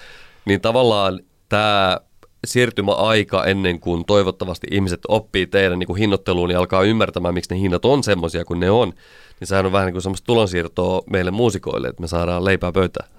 niin 0.44 0.60
tavallaan 0.60 1.20
tämä 1.48 2.00
siirtymäaika 2.46 3.44
ennen 3.44 3.80
kuin 3.80 4.04
toivottavasti 4.04 4.66
ihmiset 4.70 5.00
oppii 5.08 5.46
teidän 5.46 5.78
niin 5.78 5.86
kuin 5.86 5.98
hinnoitteluun 5.98 6.50
ja 6.50 6.58
alkaa 6.58 6.82
ymmärtämään, 6.82 7.34
miksi 7.34 7.54
ne 7.54 7.60
hinnat 7.60 7.84
on 7.84 8.02
semmoisia 8.02 8.44
kuin 8.44 8.60
ne 8.60 8.70
on, 8.70 8.92
niin 9.40 9.48
sehän 9.48 9.66
on 9.66 9.72
vähän 9.72 9.86
niin 9.86 9.94
kuin 9.94 10.02
semmoista 10.02 10.26
tulonsiirtoa 10.26 11.02
meille 11.10 11.30
muusikoille, 11.30 11.88
että 11.88 12.00
me 12.00 12.08
saadaan 12.08 12.44
leipää 12.44 12.72
pöytään. 12.72 13.10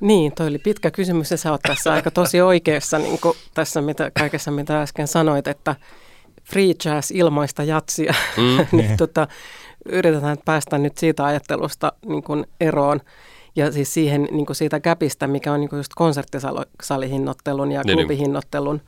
Niin, 0.00 0.32
toi 0.32 0.46
oli 0.46 0.58
pitkä 0.58 0.90
kysymys 0.90 1.30
ja 1.30 1.36
sä 1.36 1.50
oot 1.50 1.60
tässä 1.62 1.92
aika 1.92 2.10
tosi 2.10 2.40
oikeassa 2.40 2.98
niin 2.98 3.20
kuin 3.20 3.36
tässä 3.54 3.80
mitä, 3.80 4.10
kaikessa, 4.18 4.50
mitä 4.50 4.82
äsken 4.82 5.08
sanoit, 5.08 5.46
että 5.46 5.76
free 6.44 6.74
jazz 6.84 7.10
ilmaista 7.10 7.62
jatsia, 7.62 8.14
mm. 8.36 8.66
niin 8.78 8.96
tota, 8.96 9.28
yritetään 9.84 10.36
päästä 10.44 10.78
nyt 10.78 10.98
siitä 10.98 11.24
ajattelusta 11.24 11.92
niin 12.06 12.22
kuin 12.22 12.46
eroon 12.60 13.00
ja 13.56 13.72
siis 13.72 13.94
siihen 13.94 14.28
niin 14.30 14.46
kuin 14.46 14.56
siitä 14.56 14.80
käpistä, 14.80 15.26
mikä 15.26 15.52
on 15.52 15.60
niin 15.60 15.70
kuin 15.70 15.78
just 15.78 15.92
konserttisalihinnottelun 15.94 17.72
ja 17.72 17.82
niin, 17.82 17.96
niin. 17.96 18.06
klubihinnottelun 18.06 18.80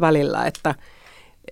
välillä, 0.00 0.46
että 0.46 0.74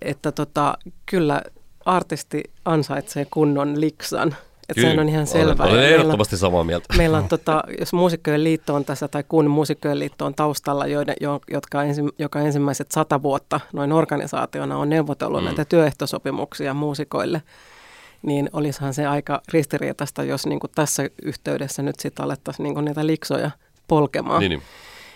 että 0.01 0.33
tota, 0.33 0.79
kyllä 1.07 1.43
artisti 1.85 2.43
ansaitsee 2.65 3.27
kunnon 3.31 3.81
liksan. 3.81 4.37
Että 4.69 4.81
sehän 4.81 4.99
on 4.99 5.09
ihan 5.09 5.27
selvää. 5.27 5.67
Olen, 5.67 5.79
olen 5.79 5.93
ehdottomasti 5.93 6.37
samaa 6.37 6.65
mieltä. 6.65 6.95
Meillä 6.97 7.19
on, 7.19 7.29
tota, 7.29 7.65
jos 7.81 7.93
muusikkojen 7.93 8.45
liitto 8.45 8.75
on 8.75 8.85
tässä, 8.85 9.09
tai 9.09 9.25
kun 9.29 9.51
muusikkojen 9.51 9.99
liitto 9.99 10.27
on 10.27 10.35
taustalla, 10.35 10.87
joiden, 10.87 11.17
jotka 11.51 11.83
ensi, 11.83 12.03
joka 12.19 12.41
ensimmäiset 12.41 12.93
sata 12.93 13.23
vuotta 13.23 13.61
noin 13.73 13.93
organisaationa 13.93 14.77
on 14.79 14.91
neuvotellut 14.91 15.41
mm. 15.41 15.45
näitä 15.45 15.65
työehtosopimuksia 15.65 16.75
muusikoille, 16.75 17.43
niin 18.23 18.51
olisihan 18.53 18.95
se 18.95 19.07
aika 19.07 19.43
ristiriitaista, 19.53 20.23
jos 20.23 20.47
niin 20.47 20.61
kuin 20.61 20.71
tässä 20.75 21.11
yhteydessä 21.23 21.83
nyt 21.83 22.01
sitten 22.01 22.25
alettaisiin 22.25 22.65
niin 22.65 22.75
kuin 22.75 22.85
niitä 22.85 23.07
liksoja 23.07 23.51
polkemaan. 23.89 24.41
Niin, 24.41 24.51
niin. 24.51 24.63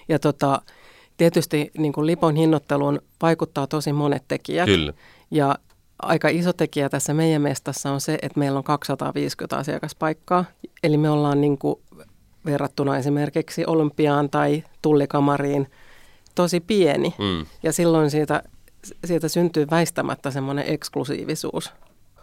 Ja 0.09 0.19
tota, 0.19 0.63
tietysti 1.17 1.71
niin 1.79 1.93
kuin 1.93 2.07
lipon 2.07 2.37
hinnoitteluun 2.37 3.01
vaikuttaa 3.23 3.67
tosi 3.67 3.93
monet 3.93 4.23
tekijät. 4.29 4.67
Kyllä. 4.67 4.93
Ja 5.31 5.55
aika 6.03 6.29
iso 6.29 6.53
tekijä 6.53 6.89
tässä 6.89 7.15
meidän 7.15 7.43
mestassa 7.43 7.91
on 7.91 8.01
se, 8.01 8.19
että 8.23 8.39
meillä 8.39 8.59
on 8.59 8.65
250 8.65 9.57
asiakaspaikkaa. 9.57 10.45
Eli 10.83 10.97
me 10.97 11.11
ollaan 11.11 11.41
niin 11.41 11.59
kuin 11.59 11.77
verrattuna 12.45 12.97
esimerkiksi 12.97 13.65
Olympiaan 13.67 14.31
tai 14.31 14.65
Tullikamariin 14.83 15.71
tosi 16.35 16.61
pieni. 16.61 17.15
Mm. 17.19 17.47
Ja 17.63 17.73
silloin 17.73 18.11
siitä, 18.11 18.43
siitä 19.05 19.29
syntyy 19.29 19.67
väistämättä 19.71 20.31
semmoinen 20.31 20.65
eksklusiivisuus. 20.69 21.73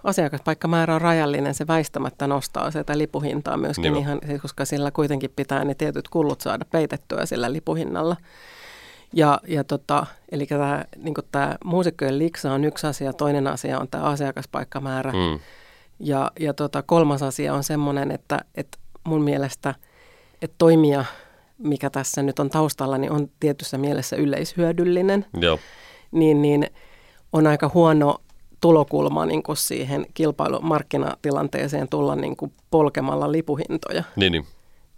Asiakaspaikkamäärä 0.03 0.95
on 0.95 1.01
rajallinen, 1.01 1.53
se 1.53 1.67
väistämättä 1.67 2.27
nostaa 2.27 2.71
sitä 2.71 2.97
lipuhintaa 2.97 3.57
myöskin 3.57 3.93
niin 3.93 4.01
ihan, 4.01 4.19
koska 4.41 4.65
sillä 4.65 4.91
kuitenkin 4.91 5.33
pitää 5.35 5.65
ne 5.65 5.75
tietyt 5.75 6.07
kullut 6.07 6.41
saada 6.41 6.65
peitettyä 6.65 7.25
sillä 7.25 7.53
lipuhinnalla. 7.53 8.15
Ja, 9.13 9.39
ja 9.47 9.63
tota, 9.63 10.05
eli 10.31 10.45
tämä, 10.45 10.85
niin 10.97 11.13
tämä 11.31 11.55
muusikkojen 11.65 12.19
liksa 12.19 12.53
on 12.53 12.65
yksi 12.65 12.87
asia, 12.87 13.13
toinen 13.13 13.47
asia 13.47 13.79
on 13.79 13.87
tämä 13.87 14.03
asiakaspaikkamäärä. 14.03 15.11
Mm. 15.11 15.39
Ja, 15.99 16.31
ja 16.39 16.53
tota, 16.53 16.83
kolmas 16.83 17.23
asia 17.23 17.53
on 17.53 17.63
semmoinen, 17.63 18.11
että, 18.11 18.39
että 18.55 18.77
mun 19.03 19.23
mielestä 19.23 19.75
että 20.41 20.55
toimija, 20.57 21.05
mikä 21.57 21.89
tässä 21.89 22.23
nyt 22.23 22.39
on 22.39 22.49
taustalla, 22.49 22.97
niin 22.97 23.11
on 23.11 23.29
tietyssä 23.39 23.77
mielessä 23.77 24.15
yleishyödyllinen. 24.15 25.25
Joo. 25.39 25.59
Niin, 26.11 26.41
niin 26.41 26.67
on 27.33 27.47
aika 27.47 27.71
huono 27.73 28.17
tulokulma 28.61 29.25
niin 29.25 29.43
kuin 29.43 29.57
siihen 29.57 30.05
kilpailumarkkinatilanteeseen 30.13 31.87
tulla 31.89 32.15
niin 32.15 32.35
kuin 32.35 32.51
polkemalla 32.71 33.31
lipuhintoja. 33.31 34.03
Niin, 34.15 34.31
niin. 34.31 34.45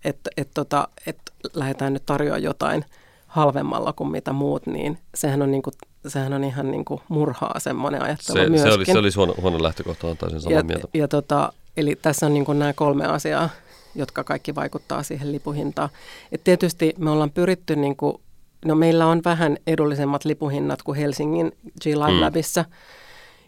Että 0.05 0.29
et, 0.37 0.49
tota, 0.53 0.87
et 1.07 1.17
lähdetään 1.53 1.93
nyt 1.93 2.05
tarjoamaan 2.05 2.43
jotain– 2.43 2.85
halvemmalla 3.29 3.93
kuin 3.93 4.11
mitä 4.11 4.33
muut, 4.33 4.67
niin 4.67 4.97
sehän 5.15 5.41
on, 5.41 5.51
niin 5.51 5.61
kuin, 5.61 5.73
sehän 6.07 6.33
on 6.33 6.43
ihan 6.43 6.71
niin 6.71 6.85
kuin 6.85 7.01
murhaa 7.09 7.59
semmoinen 7.59 8.01
ajattelu 8.01 8.37
se, 8.37 8.49
myöskin. 8.49 8.71
Se 8.71 8.77
olisi, 8.77 8.91
se 8.91 8.97
olisi 8.97 9.17
huono, 9.17 9.35
huono 9.41 9.63
lähtökohta, 9.63 10.07
on 10.07 10.17
täysin 10.17 10.41
samaa 10.41 10.59
ja, 10.59 10.63
mieltä. 10.63 10.87
Ja 10.93 11.07
tota, 11.07 11.53
eli 11.77 11.95
tässä 12.01 12.25
on 12.25 12.33
niin 12.33 12.45
kuin 12.45 12.59
nämä 12.59 12.73
kolme 12.73 13.05
asiaa, 13.05 13.49
jotka 13.95 14.23
kaikki 14.23 14.55
vaikuttaa 14.55 15.03
siihen 15.03 15.31
lipuhintaan. 15.31 15.89
Et 16.31 16.43
tietysti 16.43 16.93
me 16.97 17.09
ollaan 17.09 17.31
pyritty, 17.31 17.75
niin 17.75 17.95
kuin, 17.95 18.21
no 18.65 18.75
meillä 18.75 19.05
on 19.05 19.21
vähän 19.25 19.57
edullisemmat 19.67 20.25
lipuhinnat 20.25 20.83
kuin 20.83 20.97
Helsingin 20.97 21.51
G-Live 21.83 22.41
mm. 22.41 22.65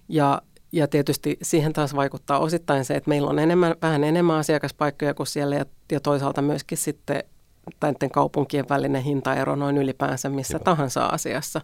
Ja, 0.09 0.41
ja 0.71 0.87
tietysti 0.87 1.37
siihen 1.41 1.73
taas 1.73 1.95
vaikuttaa 1.95 2.39
osittain 2.39 2.85
se, 2.85 2.95
että 2.95 3.09
meillä 3.09 3.29
on 3.29 3.39
enemmän, 3.39 3.75
vähän 3.81 4.03
enemmän 4.03 4.37
asiakaspaikkoja 4.37 5.13
kuin 5.13 5.27
siellä 5.27 5.55
ja, 5.55 5.65
ja 5.91 5.99
toisaalta 5.99 6.41
myöskin 6.41 6.77
sitten 6.77 7.23
näiden 7.81 8.11
kaupunkien 8.11 8.69
välinen 8.69 9.03
hintaero 9.03 9.55
noin 9.55 9.77
ylipäänsä 9.77 10.29
missä 10.29 10.55
Joo. 10.55 10.63
tahansa 10.63 11.05
asiassa. 11.05 11.61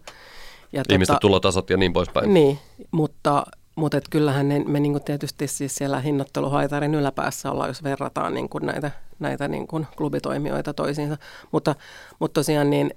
Ja 0.72 0.82
Ihmisten 0.88 1.14
tota, 1.14 1.20
tulotasot 1.20 1.70
ja 1.70 1.76
niin 1.76 1.92
poispäin. 1.92 2.34
Niin, 2.34 2.58
mutta, 2.90 3.46
mutta 3.74 3.96
et 3.96 4.08
kyllähän 4.10 4.48
ne, 4.48 4.64
me 4.66 4.80
niin 4.80 5.04
tietysti 5.04 5.46
siis 5.46 5.74
siellä 5.74 6.00
hinnoitteluhaitarin 6.00 6.94
yläpäässä 6.94 7.50
ollaan, 7.50 7.70
jos 7.70 7.82
verrataan 7.82 8.34
niin 8.34 8.48
näitä, 8.62 8.90
näitä 9.18 9.48
niin 9.48 9.66
klubitoimijoita 9.96 10.74
toisiinsa. 10.74 11.16
Mutta, 11.52 11.74
mutta 12.18 12.34
tosiaan 12.34 12.70
niin 12.70 12.90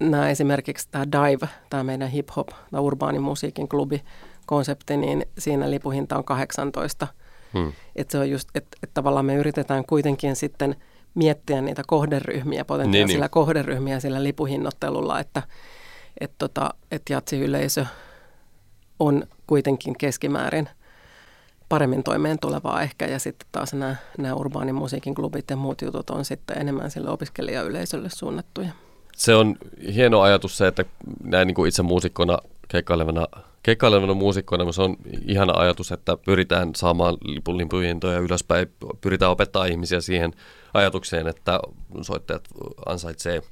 nämä 0.00 0.30
esimerkiksi 0.30 0.88
tämä 0.90 1.04
Dive, 1.12 1.48
tämä 1.70 1.82
meidän 1.82 2.08
hip-hop, 2.08 2.48
tämä 2.70 2.80
urbaani 2.80 3.18
musiikin 3.18 3.68
klubi, 3.68 4.02
konsepti, 4.46 4.96
niin 4.96 5.26
siinä 5.38 5.70
lipuhinta 5.70 6.16
on 6.16 6.24
18. 6.24 7.06
Hmm. 7.54 7.72
Että 7.96 8.12
se 8.12 8.18
on 8.18 8.30
just, 8.30 8.48
että, 8.54 8.76
että 8.82 8.94
tavallaan 8.94 9.24
me 9.24 9.34
yritetään 9.34 9.84
kuitenkin 9.84 10.36
sitten– 10.36 10.76
miettiä 11.14 11.60
niitä 11.60 11.82
kohderyhmiä, 11.86 12.64
potentiaalisia 12.64 13.16
niin, 13.16 13.20
niin. 13.20 13.30
kohderyhmiä 13.30 14.00
sillä 14.00 14.22
lipuhinnoittelulla, 14.22 15.20
että 15.20 15.42
et 16.20 16.32
tota, 16.38 16.74
et 16.90 17.02
jatsiyleisö 17.10 17.86
on 18.98 19.24
kuitenkin 19.46 19.98
keskimäärin 19.98 20.68
paremmin 21.68 22.02
toimeen 22.02 22.38
tulevaa 22.38 22.82
ehkä, 22.82 23.06
ja 23.06 23.18
sitten 23.18 23.48
taas 23.52 23.74
nämä, 23.74 23.96
nämä 24.18 24.34
urbaanin 24.34 24.74
musiikin 24.74 25.14
klubit 25.14 25.50
ja 25.50 25.56
muut 25.56 25.82
jutut 25.82 26.10
on 26.10 26.24
sitten 26.24 26.58
enemmän 26.58 26.90
sille 26.90 27.10
opiskelijayleisölle 27.10 28.08
suunnattuja. 28.10 28.68
Se 29.16 29.34
on 29.34 29.56
hieno 29.94 30.20
ajatus 30.20 30.58
se, 30.58 30.66
että 30.66 30.84
näin 31.24 31.46
niin 31.46 31.54
kuin 31.54 31.68
itse 31.68 31.82
muusikkona 31.82 32.38
keikkailevana, 32.68 33.26
keikkailevana 33.62 34.14
muusikkona 34.14 34.72
se 34.72 34.82
on 34.82 34.96
ihana 35.26 35.52
ajatus, 35.56 35.92
että 35.92 36.16
pyritään 36.16 36.70
saamaan 36.76 37.16
lipun 37.24 37.58
limpuhintoja 37.58 38.18
ylöspäin, 38.18 38.66
pyritään 39.00 39.32
opettaa 39.32 39.66
ihmisiä 39.66 40.00
siihen 40.00 40.32
ajatukseen, 40.74 41.28
että 41.28 41.60
soittajat 42.02 42.48
ansaitsee 42.86 43.42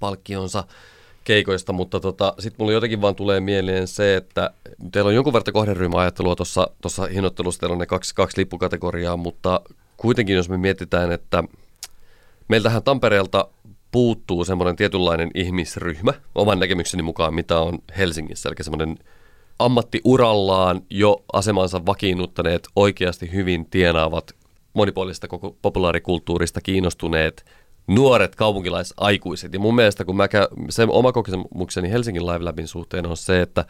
palkkionsa 0.00 0.64
keikoista, 1.24 1.72
mutta 1.72 2.00
tota, 2.00 2.34
sitten 2.38 2.56
mulla 2.58 2.72
jotenkin 2.72 3.00
vaan 3.00 3.14
tulee 3.14 3.40
mieleen 3.40 3.88
se, 3.88 4.16
että 4.16 4.50
teillä 4.92 5.08
on 5.08 5.14
jonkun 5.14 5.32
verran 5.32 5.52
kohderyhmäajattelua 5.52 6.36
tuossa 6.36 7.06
hinnoittelussa, 7.12 7.60
teillä 7.60 7.72
on 7.74 7.78
ne 7.78 7.86
kaksi, 7.86 8.14
kaksi 8.14 8.38
lippukategoriaa, 8.38 9.16
mutta 9.16 9.60
kuitenkin 9.96 10.36
jos 10.36 10.48
me 10.48 10.56
mietitään, 10.56 11.12
että 11.12 11.44
meiltähän 12.48 12.82
Tampereelta 12.82 13.48
puuttuu 13.92 14.44
semmoinen 14.44 14.76
tietynlainen 14.76 15.30
ihmisryhmä, 15.34 16.12
oman 16.34 16.60
näkemykseni 16.60 17.02
mukaan, 17.02 17.34
mitä 17.34 17.58
on 17.58 17.78
Helsingissä, 17.98 18.48
eli 18.48 18.64
semmoinen 18.64 18.98
ammattiurallaan 19.58 20.82
jo 20.90 21.24
asemansa 21.32 21.86
vakiinnuttaneet, 21.86 22.68
oikeasti 22.76 23.32
hyvin 23.32 23.66
tienaavat, 23.66 24.34
monipuolista 24.72 25.28
koko 25.28 25.56
populaarikulttuurista 25.62 26.60
kiinnostuneet 26.60 27.44
nuoret 27.86 28.34
kaupunkilaisaikuiset. 28.34 29.52
Ja 29.52 29.60
mun 29.60 29.74
mielestä, 29.74 30.04
kun 30.04 30.16
mä 30.16 30.28
käyn, 30.28 30.46
se 30.68 30.86
oma 30.88 31.12
kokemukseni 31.12 31.90
Helsingin 31.90 32.26
Live 32.26 32.44
Labin 32.44 32.68
suhteen 32.68 33.06
on 33.06 33.16
se, 33.16 33.42
että 33.42 33.64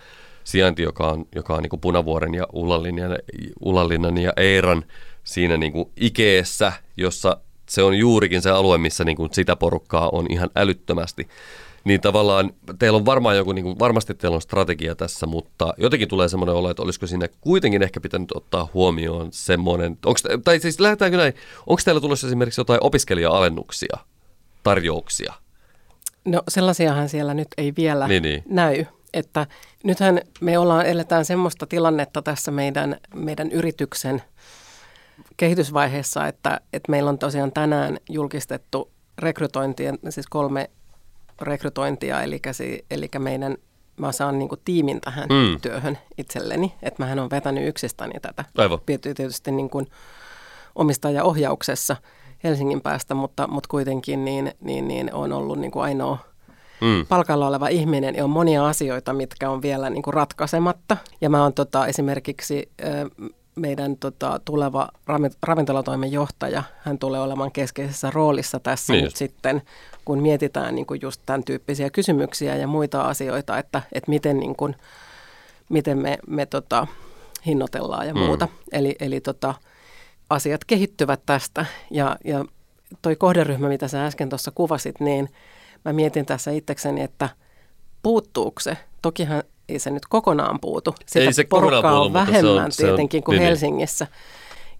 sijainti, 0.45 0.83
joka 0.83 1.09
on, 1.09 1.27
joka 1.35 1.55
on 1.55 1.63
niin 1.63 1.71
kuin 1.71 1.81
Punavuoren 1.81 2.35
ja 2.35 2.47
Ulallinnan, 2.53 3.19
Ulallinnan 3.61 4.19
ja 4.19 4.33
Eiran 4.37 4.85
siinä 5.25 5.57
niin 5.57 5.73
kuin 5.73 5.91
ikeessä, 5.97 6.73
jossa 6.97 7.37
se 7.69 7.83
on 7.83 7.95
juurikin 7.95 8.43
se 8.43 8.51
alue, 8.51 8.79
missä 8.79 9.05
niin 9.05 9.17
kuin 9.17 9.29
sitä 9.33 9.57
porukkaa 9.57 10.09
on 10.13 10.27
ihan 10.31 10.51
älyttömästi. 10.57 11.29
Niin 11.85 12.01
tavallaan 12.01 12.53
teillä 12.79 12.97
on 12.97 13.07
varmaan 13.07 13.37
joku, 13.37 13.53
niin 13.53 13.65
kuin, 13.65 13.79
varmasti 13.79 14.15
teillä 14.15 14.35
on 14.35 14.43
strategia 14.43 14.95
tässä, 14.95 15.27
mutta 15.27 15.75
jotenkin 15.79 16.09
tulee 16.09 16.29
semmoinen 16.29 16.55
olo, 16.55 16.71
että 16.71 16.83
olisiko 16.83 17.07
siinä 17.07 17.29
kuitenkin 17.41 17.83
ehkä 17.83 18.01
pitänyt 18.01 18.33
ottaa 18.35 18.69
huomioon 18.75 19.29
semmoinen, 19.33 19.99
onks, 20.07 20.23
tai 20.45 20.61
siis 20.61 20.81
lähdetäänkö 20.81 21.17
näin, 21.17 21.35
onko 21.67 21.83
teillä 21.85 22.01
tulossa 22.01 22.27
esimerkiksi 22.27 22.61
jotain 22.61 22.83
opiskelija-alennuksia, 22.83 23.99
tarjouksia? 24.63 25.35
No 26.25 26.43
sellaisiahan 26.49 27.09
siellä 27.09 27.35
nyt 27.35 27.49
ei 27.59 27.73
vielä 27.77 28.09
niin, 28.09 28.23
niin. 28.23 28.43
näy. 28.49 28.85
Että 29.15 29.47
nythän 29.85 30.21
me 30.41 30.59
ollaan, 30.59 30.87
eletään 30.87 31.25
semmoista 31.25 31.67
tilannetta 31.67 32.23
tässä 32.23 32.51
meidän, 32.51 32.97
meidän 33.15 33.51
yrityksen 33.53 34.23
kehitysvaiheessa, 35.37 36.27
että, 36.27 36.61
että 36.73 36.91
meillä 36.91 37.11
on 37.11 37.19
tosiaan 37.19 37.53
tänään 37.53 37.99
julkistettu 38.09 38.91
rekrytointien, 39.19 39.99
siis 40.09 40.27
kolme 40.27 40.71
rekrytointia, 41.41 42.23
eli, 42.23 42.41
eli 42.91 43.09
meidän, 43.19 43.57
mä 43.97 44.13
saan 44.13 44.39
niin 44.39 44.49
kuin 44.49 44.61
tiimin 44.65 45.01
tähän 45.01 45.29
mm. 45.29 45.61
työhön 45.61 45.99
itselleni, 46.19 46.75
että 46.83 47.03
mähän 47.03 47.19
on 47.19 47.31
vetänyt 47.31 47.69
yksistäni 47.69 48.21
tätä. 48.23 48.45
Aivan. 48.59 48.79
Tietysti 48.87 49.51
niin 49.51 49.71
kuin 49.71 49.87
omistajaohjauksessa 50.75 51.97
Helsingin 52.45 52.81
päästä, 52.81 53.15
mutta, 53.15 53.47
mutta 53.47 53.69
kuitenkin 53.69 54.25
niin, 54.25 54.53
niin, 54.61 54.89
niin 54.89 55.15
on 55.15 55.33
ollut 55.33 55.59
niin 55.59 55.71
kuin 55.71 55.83
ainoa 55.83 56.19
mm. 56.81 57.07
palkalla 57.07 57.47
oleva 57.47 57.69
ihminen 57.69 58.15
ja 58.15 58.25
on 58.25 58.31
monia 58.31 58.67
asioita, 58.67 59.13
mitkä 59.13 59.51
on 59.51 59.63
vielä 59.63 59.91
niin 59.91 60.03
kuin 60.03 60.15
ratkaisematta. 60.15 60.97
Ja 61.21 61.31
mä 61.31 61.43
oon 61.43 61.55
tota, 61.55 61.87
esimerkiksi 61.87 62.71
meidän 63.57 63.97
tota, 63.97 64.41
tuleva 64.45 64.89
ravintolatoimen 65.43 66.13
johtaja, 66.13 66.63
hän 66.79 66.99
tulee 66.99 67.21
olemaan 67.21 67.53
keskeisessä 67.53 68.11
roolissa 68.11 68.61
tässä 68.61 68.93
niin 68.93 69.05
nyt 69.05 69.17
sitten, 69.17 69.63
kun 70.11 70.23
mietitään 70.23 70.75
niin 70.75 70.87
kuin 70.87 71.01
just 71.03 71.23
tämän 71.27 71.45
tyyppisiä 71.45 71.91
kysymyksiä 71.91 72.57
ja 72.57 72.67
muita 72.67 73.03
asioita, 73.03 73.59
että, 73.59 73.83
että 73.93 74.11
miten, 74.11 74.41
niin 74.41 74.57
kuin, 74.57 74.77
miten 75.69 75.99
me, 75.99 76.19
me 76.27 76.47
tota, 76.47 76.87
hinnoitellaan 77.47 78.07
ja 78.07 78.15
mm. 78.15 78.21
muuta. 78.21 78.49
Eli, 78.73 78.97
eli 79.01 79.21
tota, 79.21 79.55
asiat 80.31 80.65
kehittyvät 80.65 81.21
tästä 81.27 81.67
ja, 81.91 82.17
ja 82.25 82.45
toi 83.03 83.17
kohderyhmä, 83.17 83.69
mitä 83.69 83.89
sä 83.89 84.07
äsken 84.07 84.29
tuossa 84.29 84.51
kuvasit, 84.51 85.01
niin 85.01 85.29
mä 85.85 85.93
mietin 85.93 86.27
tässä 86.27 86.51
itsekseni, 86.51 87.03
että 87.03 87.29
puuttuuko 88.03 88.61
se. 88.61 88.77
Tokihan 89.03 89.43
ei 89.69 89.79
se 89.79 89.91
nyt 89.91 90.07
kokonaan 90.09 90.61
puutu. 90.61 90.95
Sitä 91.07 91.25
ei 91.25 91.33
se 91.33 91.45
porukkaa 91.45 91.83
puutu, 91.83 92.07
on 92.07 92.13
vähemmän 92.13 92.73
se 92.73 92.85
on, 92.85 92.97
tietenkin 92.97 93.19
se 93.19 93.23
on, 93.23 93.25
kuin 93.25 93.35
niin, 93.35 93.41
niin. 93.41 93.49
Helsingissä. 93.49 94.07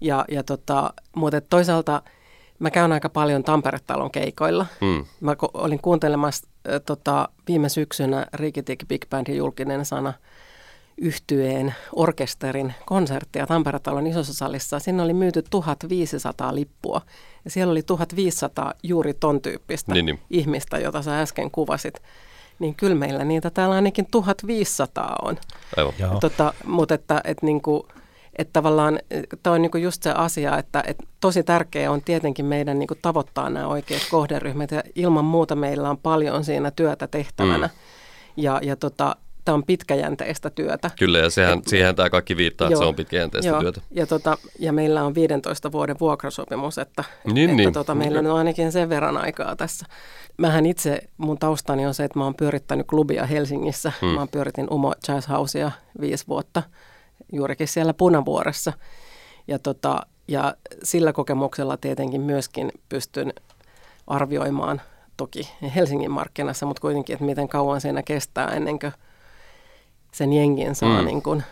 Ja, 0.01 0.25
ja 0.31 0.43
tota, 0.43 0.93
mutta 1.15 1.41
toisaalta 1.41 2.01
mä 2.61 2.71
käyn 2.71 2.91
aika 2.91 3.09
paljon 3.09 3.43
Tampere-talon 3.43 4.11
keikoilla. 4.11 4.65
Hmm. 4.81 5.05
Mä 5.19 5.35
olin 5.53 5.79
kuuntelemassa 5.81 6.47
äh, 6.69 6.81
tota, 6.85 7.29
viime 7.47 7.69
syksynä 7.69 8.25
Rikitik 8.33 8.87
Big 8.87 9.01
Bandin 9.09 9.37
julkinen 9.37 9.85
sana 9.85 10.13
yhtyeen 10.97 11.75
orkesterin 11.95 12.73
konserttia 12.85 13.47
Tampere-talon 13.47 14.07
isossa 14.07 14.33
salissa. 14.33 14.79
Sinne 14.79 15.03
oli 15.03 15.13
myyty 15.13 15.43
1500 15.49 16.55
lippua 16.55 17.01
ja 17.45 17.51
siellä 17.51 17.71
oli 17.71 17.83
1500 17.83 18.73
juuri 18.83 19.13
ton 19.13 19.41
tyyppistä 19.41 19.93
niin, 19.93 20.05
niin. 20.05 20.19
ihmistä, 20.29 20.77
jota 20.77 21.01
sä 21.01 21.21
äsken 21.21 21.51
kuvasit 21.51 22.01
niin 22.59 22.75
kyllä 22.75 22.95
meillä 22.95 23.25
niitä 23.25 23.49
täällä 23.49 23.75
ainakin 23.75 24.07
1500 24.11 25.15
on. 25.21 25.37
Aivan. 25.77 26.19
Tota, 26.19 26.53
mutta 26.65 26.93
että, 26.93 27.21
että, 27.23 27.45
niin 27.45 27.61
kuin, 27.61 27.83
että 28.41 28.53
tavallaan 28.53 28.99
tämä 29.43 29.53
on 29.53 29.61
niin 29.61 29.83
just 29.83 30.03
se 30.03 30.11
asia, 30.11 30.57
että, 30.57 30.83
että 30.87 31.03
tosi 31.19 31.43
tärkeää 31.43 31.91
on 31.91 32.01
tietenkin 32.01 32.45
meidän 32.45 32.79
niin 32.79 32.89
tavoittaa 33.01 33.49
nämä 33.49 33.67
oikeat 33.67 34.01
kohderyhmät 34.11 34.71
ja 34.71 34.83
ilman 34.95 35.25
muuta 35.25 35.55
meillä 35.55 35.89
on 35.89 35.97
paljon 35.97 36.43
siinä 36.43 36.71
työtä 36.71 37.07
tehtävänä. 37.07 37.67
Mm. 37.67 37.73
Ja, 38.43 38.59
ja 38.63 38.75
tota, 38.75 39.15
tämä 39.45 39.55
on 39.55 39.63
pitkäjänteistä 39.63 40.49
työtä. 40.49 40.91
Kyllä, 40.99 41.19
ja 41.19 41.29
sehän, 41.29 41.59
Et, 41.59 41.67
siihen 41.67 41.95
tämä 41.95 42.09
kaikki 42.09 42.37
viittaa, 42.37 42.65
joo, 42.65 42.73
että 42.73 42.83
se 42.83 42.87
on 42.87 42.95
pitkäjänteistä 42.95 43.49
joo, 43.49 43.61
työtä. 43.61 43.81
Ja, 43.91 44.07
tota, 44.07 44.37
ja 44.59 44.73
meillä 44.73 45.03
on 45.03 45.15
15 45.15 45.71
vuoden 45.71 45.95
vuokrasopimus, 45.99 46.77
että, 46.77 47.03
niin, 47.25 47.49
että 47.49 47.57
niin. 47.57 47.73
Tota, 47.73 47.95
meillä 47.95 48.19
on 48.19 48.37
ainakin 48.37 48.71
sen 48.71 48.89
verran 48.89 49.17
aikaa 49.17 49.55
tässä. 49.55 49.85
Mähän 50.37 50.65
itse, 50.65 51.01
mun 51.17 51.37
taustani 51.37 51.85
on 51.85 51.93
se, 51.93 52.03
että 52.03 52.19
mä 52.19 52.25
oon 52.25 52.35
pyörittänyt 52.35 52.87
klubia 52.87 53.25
Helsingissä. 53.25 53.91
Hmm. 54.01 54.09
Mä 54.09 54.27
pyöritin 54.27 54.67
Umo 54.71 54.93
Jazz 55.07 55.29
Housea 55.29 55.71
viisi 56.01 56.27
vuotta, 56.27 56.63
juurikin 57.31 57.67
siellä 57.67 57.93
Punavuoressa. 57.93 58.73
Ja, 59.47 59.59
tota, 59.59 60.05
ja 60.27 60.55
sillä 60.83 61.13
kokemuksella 61.13 61.77
tietenkin 61.77 62.21
myöskin 62.21 62.71
pystyn 62.89 63.33
arvioimaan 64.07 64.81
toki 65.17 65.49
Helsingin 65.75 66.11
markkinassa, 66.11 66.65
mutta 66.65 66.81
kuitenkin, 66.81 67.13
että 67.13 67.25
miten 67.25 67.47
kauan 67.47 67.81
siinä 67.81 68.03
kestää 68.03 68.47
ennen 68.47 68.79
kuin 68.79 68.93
sen 70.11 70.33
jengin 70.33 70.75
saa 70.75 70.97
hmm. 70.97 71.05
niin 71.05 71.21
kuin 71.21 71.43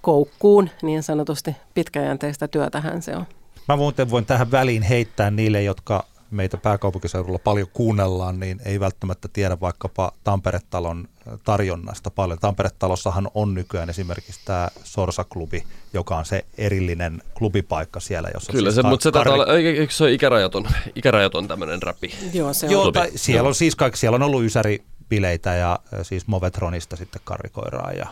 koukkuun, 0.00 0.70
niin 0.82 1.02
sanotusti 1.02 1.56
pitkäjänteistä 1.74 2.48
työtähän 2.48 3.02
se 3.02 3.16
on. 3.16 3.26
Mä 3.68 3.76
muuten 3.76 4.10
voin 4.10 4.26
tähän 4.26 4.50
väliin 4.50 4.82
heittää 4.82 5.30
niille, 5.30 5.62
jotka 5.62 6.04
meitä 6.30 6.56
pääkaupunkiseudulla 6.56 7.38
paljon 7.38 7.68
kuunnellaan, 7.72 8.40
niin 8.40 8.60
ei 8.64 8.80
välttämättä 8.80 9.28
tiedä 9.32 9.60
vaikkapa 9.60 10.12
Tampere-talon 10.24 11.08
tarjonnasta 11.44 12.10
paljon. 12.10 12.38
Tampere-talossahan 12.38 13.30
on 13.34 13.54
nykyään 13.54 13.90
esimerkiksi 13.90 14.40
tämä 14.44 14.68
Sorsa-klubi, 14.84 15.64
joka 15.92 16.16
on 16.16 16.24
se 16.24 16.44
erillinen 16.58 17.22
klubipaikka 17.34 18.00
siellä, 18.00 18.30
jossa 18.34 18.52
Kyllä, 18.52 18.70
siis 18.70 18.74
se, 18.74 18.82
mutta 18.82 19.02
se 19.02 19.12
taitaa 19.12 19.34
olla, 19.34 19.56
eikö 19.56 19.92
se 19.94 20.04
ole 20.04 20.12
ikärajaton, 20.12 20.68
ikärajaton 20.94 21.48
tämmöinen 21.48 21.82
räppi? 21.82 22.10
Joo, 22.32 22.52
se 22.52 22.66
on. 22.66 22.72
Joo, 22.72 22.92
tai 22.92 23.10
siellä 23.14 23.48
on 23.48 23.54
siis 23.54 23.76
kaikki, 23.76 23.98
siellä 23.98 24.14
on 24.14 24.22
ollut 24.22 24.42
Ysäri-bileitä 24.42 25.50
ja 25.50 25.78
siis 26.02 26.26
Movetronista 26.26 26.96
sitten 26.96 27.22
karrikoiraa 27.24 27.92
ja 27.92 28.06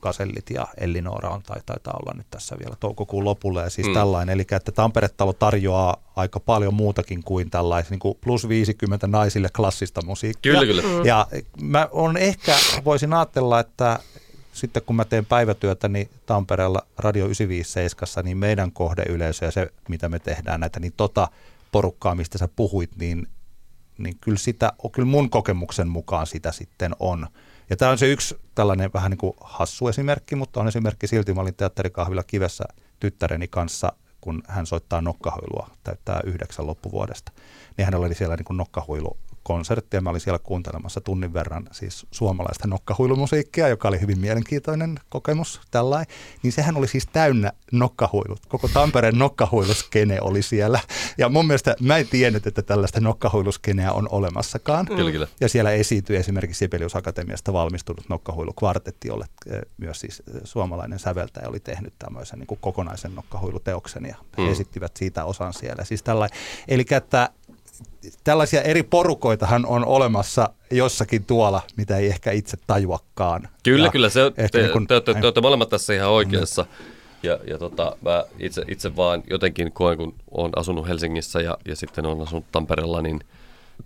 Kasellit 0.00 0.50
ja 0.50 0.66
Ellinora 0.76 1.30
on, 1.30 1.42
tai 1.42 1.60
taitaa 1.66 1.98
olla 2.02 2.12
nyt 2.16 2.26
tässä 2.30 2.56
vielä 2.58 2.76
toukokuun 2.80 3.24
lopulle 3.24 3.62
ja 3.62 3.70
siis 3.70 3.86
mm. 3.86 3.94
tällainen. 3.94 4.32
Eli 4.32 4.46
että 4.50 4.72
Tampere-talo 4.72 5.32
tarjoaa 5.32 5.96
aika 6.16 6.40
paljon 6.40 6.74
muutakin 6.74 7.22
kuin 7.22 7.50
tällaisen 7.50 7.90
niin 7.90 8.00
kuin 8.00 8.18
plus 8.20 8.48
50 8.48 9.06
naisille 9.06 9.48
klassista 9.56 10.04
musiikkia. 10.04 10.52
Kyllä, 10.52 10.66
kyllä. 10.66 10.82
Mm. 10.82 11.04
Ja 11.04 11.26
mä 11.62 11.88
on 11.92 12.16
ehkä, 12.16 12.54
voisin 12.84 13.14
ajatella, 13.14 13.60
että 13.60 13.98
sitten 14.52 14.82
kun 14.82 14.96
mä 14.96 15.04
teen 15.04 15.26
päivätyötä 15.26 15.88
niin 15.88 16.10
Tampereella 16.26 16.86
Radio 16.98 17.24
957, 17.24 18.24
niin 18.24 18.38
meidän 18.38 18.72
kohdeyleisö 18.72 19.44
ja 19.44 19.50
se, 19.50 19.72
mitä 19.88 20.08
me 20.08 20.18
tehdään 20.18 20.60
näitä, 20.60 20.80
niin 20.80 20.92
tota 20.96 21.28
porukkaa, 21.72 22.14
mistä 22.14 22.38
sä 22.38 22.48
puhuit, 22.56 22.90
niin, 22.96 23.26
niin 23.98 24.16
kyllä, 24.20 24.38
sitä, 24.38 24.72
kyllä 24.92 25.08
mun 25.08 25.30
kokemuksen 25.30 25.88
mukaan 25.88 26.26
sitä 26.26 26.52
sitten 26.52 26.96
on. 26.98 27.26
Ja 27.70 27.76
tämä 27.76 27.90
on 27.90 27.98
se 27.98 28.06
yksi 28.06 28.40
tällainen 28.54 28.90
vähän 28.94 29.10
niin 29.10 29.18
kuin 29.18 29.32
hassu 29.40 29.88
esimerkki, 29.88 30.36
mutta 30.36 30.60
on 30.60 30.68
esimerkki 30.68 31.06
silti. 31.06 31.34
Mä 31.34 31.40
olin 31.40 31.54
teatterikahvilla 31.54 32.22
kivessä 32.22 32.64
tyttäreni 33.00 33.48
kanssa, 33.48 33.92
kun 34.20 34.42
hän 34.48 34.66
soittaa 34.66 35.00
nokkahuilua, 35.00 35.70
täyttää 35.84 36.20
yhdeksän 36.24 36.66
loppuvuodesta. 36.66 37.32
Niin 37.76 37.84
hänellä 37.84 38.06
oli 38.06 38.14
siellä 38.14 38.36
niin 38.36 38.44
kuin 38.44 38.56
nokkahuilu 38.56 39.16
konsertti 39.50 39.96
ja 39.96 40.00
mä 40.00 40.10
olin 40.10 40.20
siellä 40.20 40.38
kuuntelemassa 40.38 41.00
tunnin 41.00 41.32
verran 41.32 41.68
siis 41.72 42.06
suomalaista 42.10 42.68
nokkahuilumusiikkia, 42.68 43.68
joka 43.68 43.88
oli 43.88 44.00
hyvin 44.00 44.18
mielenkiintoinen 44.18 45.00
kokemus 45.08 45.60
tällainen. 45.70 46.14
Niin 46.42 46.52
sehän 46.52 46.76
oli 46.76 46.88
siis 46.88 47.06
täynnä 47.12 47.52
nokkahuilut. 47.72 48.46
Koko 48.48 48.68
Tampereen 48.68 49.18
nokkahuiluskene 49.18 50.20
oli 50.20 50.42
siellä. 50.42 50.80
Ja 51.18 51.28
mun 51.28 51.46
mielestä 51.46 51.76
mä 51.80 51.96
en 51.96 52.08
tiennyt, 52.08 52.46
että 52.46 52.62
tällaista 52.62 53.00
nokkahuiluskeneä 53.00 53.92
on 53.92 54.08
olemassakaan. 54.10 54.86
Mm. 54.90 55.26
Ja 55.40 55.48
siellä 55.48 55.70
esiintyi 55.70 56.16
esimerkiksi 56.16 56.58
Sibelius 56.58 56.96
Akatemiasta 56.96 57.52
valmistunut 57.52 58.08
nokkahuilukvartetti, 58.08 59.08
jolle 59.08 59.26
eh, 59.46 59.60
myös 59.78 60.00
siis 60.00 60.22
eh, 60.34 60.40
suomalainen 60.44 60.98
säveltäjä 60.98 61.48
oli 61.48 61.60
tehnyt 61.60 61.94
tämmöisen 61.98 62.38
niin 62.38 62.46
kuin 62.46 62.58
kokonaisen 62.60 63.14
nokkahuiluteoksen 63.14 64.04
ja 64.04 64.16
mm. 64.38 64.52
esittivät 64.52 64.96
siitä 64.96 65.24
osan 65.24 65.52
siellä. 65.54 65.84
Siis 65.84 66.02
tällainen. 66.02 66.38
Eli 66.68 66.84
että 66.90 67.30
tällaisia 68.24 68.62
eri 68.62 68.82
porukoitahan 68.82 69.66
on 69.66 69.84
olemassa 69.84 70.50
jossakin 70.70 71.24
tuolla, 71.24 71.62
mitä 71.76 71.96
ei 71.96 72.06
ehkä 72.06 72.30
itse 72.30 72.56
tajuakaan. 72.66 73.48
Kyllä, 73.62 73.86
ja 73.86 73.90
kyllä. 73.90 74.08
Se, 74.08 74.32
te, 74.52 74.62
niin 74.62 74.72
kun, 74.72 74.86
te, 74.86 75.00
te, 75.00 75.14
te, 75.14 75.20
te 75.20 75.26
olette 75.26 75.40
molemmat 75.40 75.68
tässä 75.68 75.94
ihan 75.94 76.10
oikeassa. 76.10 76.66
Ja, 77.22 77.38
ja 77.46 77.58
tota, 77.58 77.96
mä 78.02 78.24
itse, 78.38 78.62
itse 78.68 78.96
vaan 78.96 79.22
jotenkin 79.30 79.72
koen, 79.72 79.96
kun 79.96 80.14
olen 80.30 80.52
asunut 80.56 80.88
Helsingissä 80.88 81.40
ja, 81.40 81.58
ja 81.68 81.76
sitten 81.76 82.06
olen 82.06 82.20
asunut 82.20 82.44
Tampereella, 82.52 83.02
niin 83.02 83.20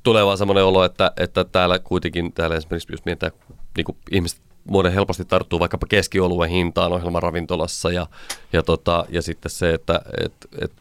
tulee 0.02 0.26
vaan 0.26 0.38
semmoinen 0.38 0.64
olo, 0.64 0.84
että, 0.84 1.12
että 1.16 1.44
täällä 1.44 1.78
kuitenkin, 1.78 2.32
täällä 2.32 2.56
esimerkiksi 2.56 2.92
jos 2.92 3.04
mietitään, 3.04 3.32
niin 3.76 3.84
kuin 3.84 3.96
ihmiset 4.10 4.40
muoden 4.64 4.92
helposti 4.92 5.24
tarttuu 5.24 5.60
vaikkapa 5.60 5.86
keskioluen 5.86 6.50
hintaan 6.50 6.92
ohjelmaravintolassa 6.92 7.92
ja, 7.92 8.06
ja, 8.52 8.62
tota, 8.62 9.06
ja 9.08 9.22
sitten 9.22 9.50
se, 9.50 9.74
että 9.74 10.00
et, 10.24 10.32
et 10.60 10.72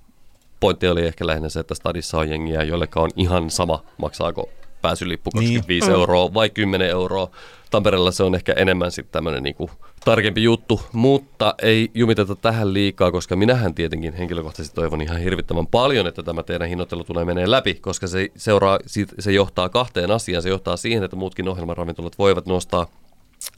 pointti 0.64 0.88
oli 0.88 1.06
ehkä 1.06 1.28
lähinnä 1.28 1.50
se, 1.50 1.60
että 1.60 1.76
stadissa 1.76 2.18
on 2.18 2.30
jengiä, 2.30 2.64
joille 2.64 2.88
on 2.96 3.10
ihan 3.16 3.50
sama, 3.50 3.84
maksaako 3.98 4.50
pääsylippu 4.82 5.32
25 5.32 5.88
niin. 5.88 6.00
euroa 6.00 6.34
vai 6.34 6.50
10 6.50 6.90
euroa. 6.90 7.30
Tampereella 7.72 8.12
se 8.12 8.24
on 8.24 8.36
ehkä 8.36 8.54
enemmän 8.54 8.92
sitten 8.92 9.12
tämmöinen 9.12 9.44
niinku 9.44 9.70
tarkempi 10.06 10.44
juttu, 10.44 10.82
mutta 10.94 11.56
ei 11.62 11.92
jumiteta 11.94 12.36
tähän 12.36 12.74
liikaa, 12.74 13.12
koska 13.12 13.36
minähän 13.36 13.74
tietenkin 13.74 14.14
henkilökohtaisesti 14.14 14.76
toivon 14.76 15.02
ihan 15.02 15.20
hirvittävän 15.20 15.68
paljon, 15.68 16.08
että 16.08 16.24
tämä 16.24 16.44
teidän 16.44 16.70
hinnoittelu 16.70 17.04
tulee 17.04 17.26
menee 17.26 17.52
läpi, 17.52 17.74
koska 17.74 18.08
se, 18.08 18.30
seuraa, 18.36 18.80
se 19.20 19.32
johtaa 19.32 19.70
kahteen 19.70 20.12
asiaan. 20.12 20.44
Se 20.44 20.50
johtaa 20.50 20.78
siihen, 20.78 21.04
että 21.04 21.16
muutkin 21.16 21.50
ohjelmaravintolat 21.50 22.18
voivat 22.18 22.46
nostaa 22.46 22.88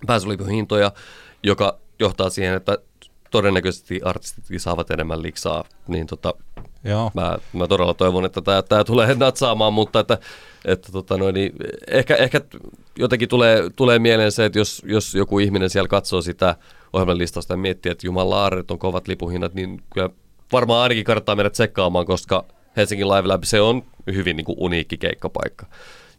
pääsylipun 0.08 0.49
hintoja, 0.49 0.91
joka 1.43 1.78
johtaa 1.99 2.30
siihen, 2.30 2.53
että 2.53 2.78
todennäköisesti 3.36 4.01
artistit 4.03 4.45
saavat 4.57 4.91
enemmän 4.91 5.21
liksaa, 5.21 5.63
niin 5.88 6.07
tota, 6.07 6.33
Joo. 6.83 7.11
Mä, 7.13 7.38
mä 7.53 7.67
todella 7.67 7.93
toivon, 7.93 8.25
että 8.25 8.41
tämä, 8.41 8.61
tämä 8.61 8.83
tulee 8.83 9.15
natsaamaan, 9.19 9.73
mutta 9.73 9.99
että, 9.99 10.17
että 10.65 10.91
tota 10.91 11.17
noin, 11.17 11.33
niin 11.33 11.53
ehkä, 11.88 12.15
ehkä 12.15 12.41
jotenkin 12.97 13.29
tulee, 13.29 13.69
tulee 13.75 13.99
mieleen 13.99 14.31
se, 14.31 14.45
että 14.45 14.59
jos, 14.59 14.81
jos 14.86 15.15
joku 15.15 15.39
ihminen 15.39 15.69
siellä 15.69 15.88
katsoo 15.88 16.21
sitä 16.21 16.55
ohjelman 16.93 17.17
listasta 17.17 17.53
ja 17.53 17.57
miettii, 17.57 17.91
että 17.91 18.07
jumala 18.07 18.49
että 18.59 18.73
on 18.73 18.79
kovat 18.79 19.07
lipuhinnat, 19.07 19.53
niin 19.53 19.81
kyllä 19.93 20.09
varmaan 20.51 20.81
ainakin 20.81 21.03
kannattaa 21.03 21.36
mennä 21.36 21.49
tsekkaamaan, 21.49 22.05
koska 22.05 22.45
Helsingin 22.77 23.09
Live 23.09 23.27
Lab, 23.27 23.43
se 23.43 23.61
on 23.61 23.83
hyvin 24.13 24.36
niin 24.36 24.45
kuin 24.45 24.57
uniikki 24.59 24.97
keikkapaikka. 24.97 25.65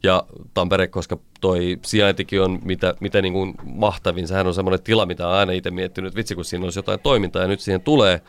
Ja 0.03 0.23
Tampere, 0.55 0.87
koska 0.87 1.19
toi 1.41 1.79
sijaintikin 1.85 2.43
on 2.43 2.59
mitä, 2.65 2.95
mitä 3.01 3.23
niin 3.23 3.33
kuin 3.33 3.55
mahtavin, 3.65 4.29
sehän 4.29 4.47
on 4.47 4.55
semmoinen 4.55 4.83
tila, 4.83 5.07
mitä 5.07 5.29
on 5.29 5.35
aina 5.35 5.53
itse 5.53 5.71
miettinyt, 5.71 6.09
että 6.09 6.17
vitsi 6.17 6.35
kun 6.35 6.45
siinä 6.45 6.65
olisi 6.65 6.79
jotain 6.79 7.01
toimintaa 7.01 7.43
ja 7.43 7.49
nyt 7.49 7.61
siihen 7.61 7.81
tulee 7.81 8.23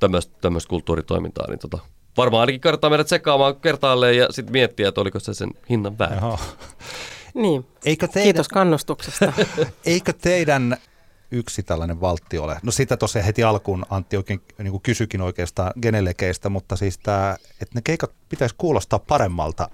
tämmöistä 0.00 0.68
kulttuuritoimintaa, 0.68 1.46
niin 1.48 1.58
tota, 1.58 1.78
varmaan 2.16 2.40
ainakin 2.40 2.60
kannattaa 2.60 2.90
mennä 2.90 3.04
tsekkaamaan 3.04 3.56
kertaalleen 3.56 4.16
ja 4.16 4.26
sitten 4.30 4.52
miettiä, 4.52 4.88
että 4.88 5.00
oliko 5.00 5.20
se 5.20 5.34
sen 5.34 5.50
hinnan 5.70 5.98
väärä. 5.98 6.38
Niin, 7.34 7.66
eikö 7.84 8.08
teidän, 8.08 8.24
kiitos 8.24 8.48
kannustuksesta. 8.48 9.32
eikö 9.86 10.12
teidän 10.12 10.76
yksi 11.30 11.62
tällainen 11.62 12.00
valtti 12.00 12.38
ole? 12.38 12.58
No 12.62 12.72
sitä 12.72 12.96
tosiaan 12.96 13.26
heti 13.26 13.42
alkuun 13.44 13.86
Antti 13.90 14.16
oikein 14.16 14.40
niin 14.58 14.70
kuin 14.70 14.82
kysyikin 14.82 15.20
oikeastaan 15.20 15.72
genelekeistä, 15.82 16.48
mutta 16.48 16.76
siis 16.76 16.98
tämä, 16.98 17.36
että 17.60 17.74
ne 17.74 17.80
keikat 17.84 18.12
pitäisi 18.28 18.54
kuulostaa 18.58 18.98
paremmalta 18.98 19.68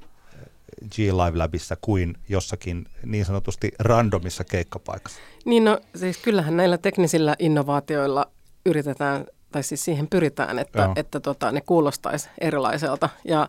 G-Live 0.94 1.38
Labissa 1.38 1.76
kuin 1.80 2.14
jossakin 2.28 2.86
niin 3.04 3.24
sanotusti 3.24 3.72
randomissa 3.78 4.44
keikkapaikassa? 4.44 5.20
Niin 5.44 5.64
no 5.64 5.80
siis 5.96 6.18
kyllähän 6.18 6.56
näillä 6.56 6.78
teknisillä 6.78 7.36
innovaatioilla 7.38 8.30
yritetään, 8.66 9.26
tai 9.52 9.62
siis 9.62 9.84
siihen 9.84 10.08
pyritään, 10.08 10.58
että, 10.58 10.90
että 10.96 11.20
tota, 11.20 11.52
ne 11.52 11.60
kuulostaisi 11.60 12.28
erilaiselta. 12.40 13.08
Ja 13.24 13.48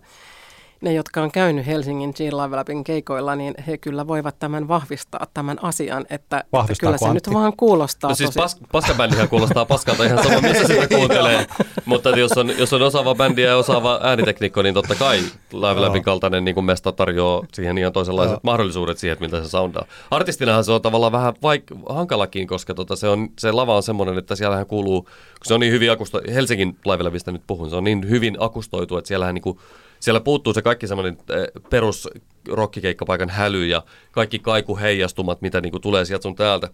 ne, 0.82 0.94
jotka 0.94 1.22
on 1.22 1.32
käynyt 1.32 1.66
Helsingin 1.66 2.14
Jean 2.20 2.38
Live 2.38 2.56
Labin 2.56 2.84
keikoilla, 2.84 3.36
niin 3.36 3.54
he 3.68 3.78
kyllä 3.78 4.08
voivat 4.08 4.40
tämän 4.40 4.68
vahvistaa, 4.68 5.28
tämän 5.34 5.58
asian, 5.62 6.06
että, 6.10 6.38
että 6.38 6.74
kyllä 6.80 6.98
se 6.98 7.06
Antti? 7.06 7.30
nyt 7.30 7.34
vaan 7.34 7.54
kuulostaa 7.58 8.10
no 8.10 8.16
siis 8.16 8.30
tosi... 8.30 8.40
pas, 8.40 8.58
paskabändihän 8.72 9.30
kuulostaa 9.30 9.66
paskalta 9.66 10.04
ihan 10.04 10.24
sama, 10.24 10.42
missä 10.42 10.68
sitä 10.68 10.88
kuuntelee, 10.88 11.46
mutta 11.86 12.10
jos 12.10 12.32
on, 12.32 12.58
jos 12.58 12.74
on 12.74 12.82
osaava 12.82 13.16
bändi 13.16 13.42
ja 13.42 13.58
osaava 13.58 14.00
äänitekniikko, 14.04 14.62
niin 14.62 14.74
totta 14.74 14.96
kai 14.96 15.20
Live 15.54 15.80
Labin 15.80 16.04
kaltainen 16.04 16.46
niin 16.46 16.56
kuin 16.56 16.66
mesta 16.66 16.92
tarjoaa 16.92 17.44
siihen 17.54 17.78
ihan 17.78 17.94
toisenlaiset 17.94 18.34
Joo. 18.34 18.40
mahdollisuudet 18.44 18.98
siihen, 18.98 19.14
että 19.14 19.26
miltä 19.26 19.44
se 19.44 19.50
soundaa. 19.50 19.86
Artistinahan 20.12 20.64
se 20.64 20.72
on 20.72 20.82
tavallaan 20.82 21.12
vähän 21.12 21.34
vaik- 21.34 21.94
hankalakin, 21.94 22.48
koska 22.48 22.74
tota, 22.74 22.96
se, 22.96 23.08
on, 23.08 23.30
se 23.40 23.52
lava 23.52 23.76
on 23.76 23.84
semmoinen, 23.84 24.18
että 24.18 24.36
siellähän 24.36 24.66
kuuluu, 24.66 25.02
kun 25.02 25.12
se 25.44 25.54
on 25.54 25.60
niin 25.60 25.74
hyvin 25.74 25.92
akusto, 25.92 26.22
Helsingin 26.34 26.78
Live 26.86 27.04
Labista 27.04 27.32
nyt 27.32 27.44
puhun, 27.48 27.70
se 27.70 27.76
on 27.76 27.84
niin 27.84 28.10
hyvin 28.10 28.38
akustoitu, 28.40 28.98
että 28.98 29.08
siellähän 29.08 29.36
niin 29.36 29.42
kuin 29.42 29.60
siellä 30.02 30.20
puuttuu 30.20 30.54
se 30.54 30.62
kaikki 30.62 30.88
semmoinen 30.88 31.18
eh, 31.30 31.62
perus 31.70 32.10
rokkikeikkapaikan 32.48 33.30
häly 33.30 33.66
ja 33.66 33.84
kaikki 34.12 34.40
kaikuheijastumat, 34.40 35.42
mitä 35.42 35.62
niin 35.62 35.72
kuin 35.72 35.82
tulee 35.82 36.06
sieltä 36.06 36.24
sun 36.24 36.36
täältä. 36.36 36.70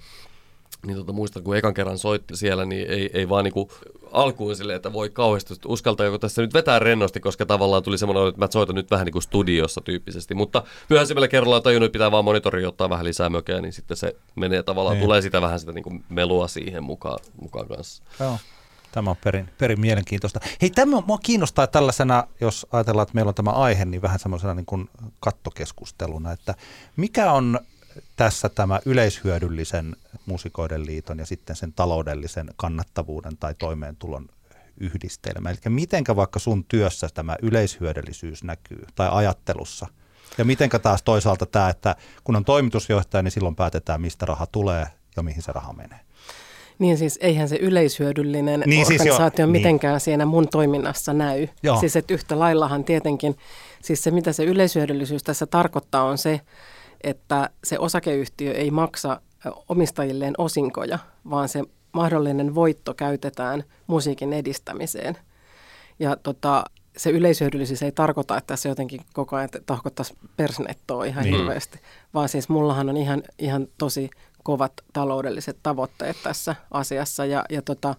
Niin 0.86 0.98
tota, 0.98 1.14
muistan, 1.14 1.44
kun 1.44 1.58
ekan 1.58 1.74
kerran 1.74 1.98
soitti 1.98 2.38
siellä, 2.38 2.66
niin 2.66 2.90
ei, 2.90 3.10
ei 3.14 3.30
vaan 3.30 3.44
niinku 3.44 3.72
alkuun 4.12 4.56
silleen, 4.56 4.76
että 4.76 4.94
voi 4.94 5.10
kauheasti 5.10 5.54
uskaltaa 5.66 6.20
tässä 6.20 6.42
nyt 6.42 6.54
vetää 6.54 6.80
rennosti, 6.80 7.20
koska 7.20 7.46
tavallaan 7.46 7.84
tuli 7.84 7.98
semmoinen, 7.98 8.28
että 8.28 8.42
mä 8.42 8.48
soitan 8.52 8.76
nyt 8.76 8.92
vähän 8.92 9.06
niin 9.06 9.14
kuin 9.14 9.24
studiossa 9.24 9.82
tyyppisesti. 9.82 10.36
Mutta 10.36 10.64
myöhäisemmällä 10.90 11.28
kerralla 11.28 11.56
on 11.56 11.64
tajunnut, 11.64 11.86
että 11.86 11.94
pitää 11.94 12.12
vaan 12.12 12.26
monitori 12.26 12.66
ottaa 12.66 12.90
vähän 12.90 13.06
lisää 13.06 13.30
mökeä, 13.30 13.62
niin 13.62 13.74
sitten 13.74 13.98
se 13.98 14.16
menee 14.36 14.64
tavallaan, 14.64 14.96
niin. 14.96 15.04
tulee 15.04 15.22
sitä 15.22 15.42
vähän 15.42 15.60
sitä 15.60 15.72
niin 15.72 15.84
kuin 15.84 16.04
melua 16.10 16.48
siihen 16.48 16.84
mukaan, 16.84 17.20
mukaan 17.42 17.68
kanssa. 17.68 18.04
Joo. 18.20 18.38
Tämä 18.92 19.10
on 19.10 19.16
perin, 19.24 19.50
perin 19.58 19.80
mielenkiintoista. 19.80 20.40
Hei, 20.62 20.70
tämä 20.70 21.02
mua 21.08 21.18
kiinnostaa 21.18 21.68
tällaisena, 21.68 22.24
jos 22.42 22.68
ajatellaan, 22.72 23.04
että 23.04 23.16
meillä 23.16 23.30
on 23.30 23.36
tämä 23.36 23.52
aihe, 23.52 23.86
niin 23.86 24.02
vähän 24.02 24.20
semmoisena 24.20 24.54
niin 24.54 24.66
kuin 24.66 24.90
kattokeskusteluna, 25.20 26.32
että 26.32 26.56
mikä 26.96 27.32
on 27.32 27.60
tässä 28.16 28.50
tämä 28.50 28.80
yleishyödyllisen 28.86 29.96
musikoiden 30.26 30.86
liiton 30.86 31.20
ja 31.20 31.26
sitten 31.26 31.56
sen 31.56 31.74
taloudellisen 31.74 32.50
kannattavuuden 32.56 33.38
tai 33.38 33.54
toimeentulon 33.54 34.30
yhdistelmä. 34.78 35.50
Eli 35.50 35.58
mitenkä 35.70 36.16
vaikka 36.16 36.40
sun 36.40 36.64
työssä 36.64 37.10
tämä 37.14 37.36
yleishyödyllisyys 37.42 38.44
näkyy 38.44 38.86
tai 38.96 39.10
ajattelussa? 39.12 39.88
Ja 40.38 40.46
mitenkä 40.46 40.80
taas 40.80 41.04
toisaalta 41.04 41.46
tämä, 41.46 41.70
että 41.70 41.96
kun 42.24 42.36
on 42.36 42.46
toimitusjohtaja, 42.46 43.22
niin 43.22 43.32
silloin 43.32 43.56
päätetään, 43.56 44.02
mistä 44.02 44.26
raha 44.26 44.46
tulee 44.46 44.88
ja 45.16 45.24
mihin 45.24 45.42
se 45.42 45.52
raha 45.52 45.74
menee. 45.74 46.00
Niin 46.80 46.98
siis 46.98 47.20
eihän 47.22 47.50
se 47.50 47.56
yleishyödyllinen 47.56 48.64
niin, 48.66 48.86
siis 48.86 49.02
organisaatio 49.02 49.46
siis 49.46 49.52
mitenkään 49.52 49.94
niin. 49.94 50.00
siinä 50.02 50.26
mun 50.26 50.48
toiminnassa 50.48 51.14
näy. 51.14 51.48
Joo. 51.64 51.80
Siis 51.80 51.96
että 51.96 52.14
yhtä 52.14 52.40
laillahan 52.40 52.84
tietenkin, 52.84 53.38
siis 53.82 54.04
se 54.04 54.12
mitä 54.12 54.32
se 54.32 54.44
yleishyödyllisyys 54.44 55.24
tässä 55.24 55.46
tarkoittaa 55.46 56.04
on 56.04 56.18
se, 56.18 56.42
että 57.04 57.50
se 57.64 57.80
osakeyhtiö 57.80 58.54
ei 58.54 58.72
maksa 58.72 59.22
omistajilleen 59.70 60.34
osinkoja, 60.38 61.00
vaan 61.30 61.50
se 61.50 61.64
mahdollinen 61.92 62.56
voitto 62.56 62.94
käytetään 62.94 63.64
musiikin 63.88 64.34
edistämiseen. 64.34 65.18
Ja 66.00 66.16
tota, 66.16 66.64
se 66.98 67.10
yleishyödyllisyys 67.10 67.84
ei 67.84 67.92
tarkoita, 67.92 68.38
että 68.38 68.56
se 68.56 68.70
jotenkin 68.70 69.02
koko 69.14 69.36
ajan 69.36 69.50
tahkottaisi 69.66 70.14
persnettoa 70.38 71.06
ihan 71.06 71.24
niin. 71.24 71.36
hirveästi, 71.36 71.80
vaan 72.14 72.30
siis 72.30 72.50
mullahan 72.50 72.90
on 72.90 72.98
ihan, 72.98 73.24
ihan 73.40 73.68
tosi 73.78 74.10
kovat 74.48 74.74
taloudelliset 74.94 75.58
tavoitteet 75.64 76.18
tässä 76.24 76.56
asiassa 76.72 77.26
ja, 77.26 77.46
ja, 77.50 77.62
tota, 77.62 77.96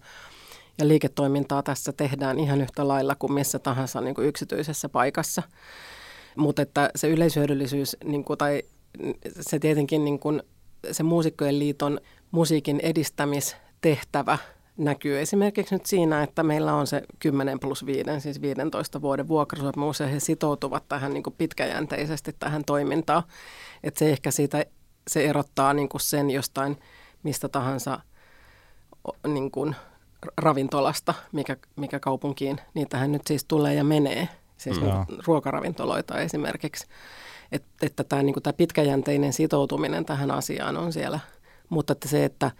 ja 0.77 0.87
liiketoimintaa 0.87 1.63
tässä 1.63 1.93
tehdään 1.93 2.39
ihan 2.39 2.61
yhtä 2.61 2.87
lailla 2.87 3.15
kuin 3.15 3.33
missä 3.33 3.59
tahansa 3.59 4.01
niin 4.01 4.15
kuin 4.15 4.27
yksityisessä 4.27 4.89
paikassa. 4.89 5.43
Mutta 6.35 6.61
että 6.61 6.89
se 6.95 7.09
yleishyödyllisyys 7.09 7.97
niin 8.03 8.23
kuin, 8.23 8.37
tai 8.37 8.63
se 9.41 9.59
tietenkin 9.59 10.05
niin 10.05 10.19
kuin, 10.19 10.43
se 10.91 11.03
Muusikkojen 11.03 11.59
liiton 11.59 11.99
musiikin 12.31 12.79
edistämistehtävä 12.83 14.37
näkyy 14.77 15.19
esimerkiksi 15.19 15.75
nyt 15.75 15.85
siinä, 15.85 16.23
että 16.23 16.43
meillä 16.43 16.73
on 16.73 16.87
se 16.87 17.01
10 17.19 17.59
plus 17.59 17.85
5, 17.85 18.03
siis 18.19 18.41
15 18.41 19.01
vuoden 19.01 19.27
vuokrasopimus 19.27 19.99
ja 19.99 20.07
he 20.07 20.19
sitoutuvat 20.19 20.83
tähän 20.87 21.13
niin 21.13 21.23
pitkäjänteisesti 21.37 22.35
tähän 22.39 22.63
toimintaan. 22.65 23.23
Että 23.83 23.99
se 23.99 24.09
ehkä 24.09 24.31
siitä 24.31 24.65
se 25.09 25.25
erottaa 25.25 25.73
niin 25.73 25.89
kuin 25.89 26.01
sen 26.01 26.29
jostain 26.29 26.77
mistä 27.23 27.49
tahansa 27.49 27.99
niin 29.27 29.51
kuin 29.51 29.75
ravintolasta, 30.37 31.13
mikä, 31.31 31.57
mikä 31.75 31.99
kaupunkiin, 31.99 32.61
niitähän 32.73 33.11
nyt 33.11 33.27
siis 33.27 33.45
tulee 33.45 33.73
ja 33.73 33.83
menee, 33.83 34.29
siis. 34.57 34.81
Niin 34.81 34.93
ruokaravintoloita 35.27 36.19
esimerkiksi. 36.19 36.87
Et, 37.51 37.63
että 37.81 38.03
tämä, 38.03 38.23
niin 38.23 38.43
tämä 38.43 38.53
pitkäjänteinen 38.53 39.33
sitoutuminen 39.33 40.05
tähän 40.05 40.31
asiaan 40.31 40.77
on 40.77 40.93
siellä, 40.93 41.19
mutta 41.69 41.93
että 41.93 42.07
se, 42.07 42.25
että 42.25 42.51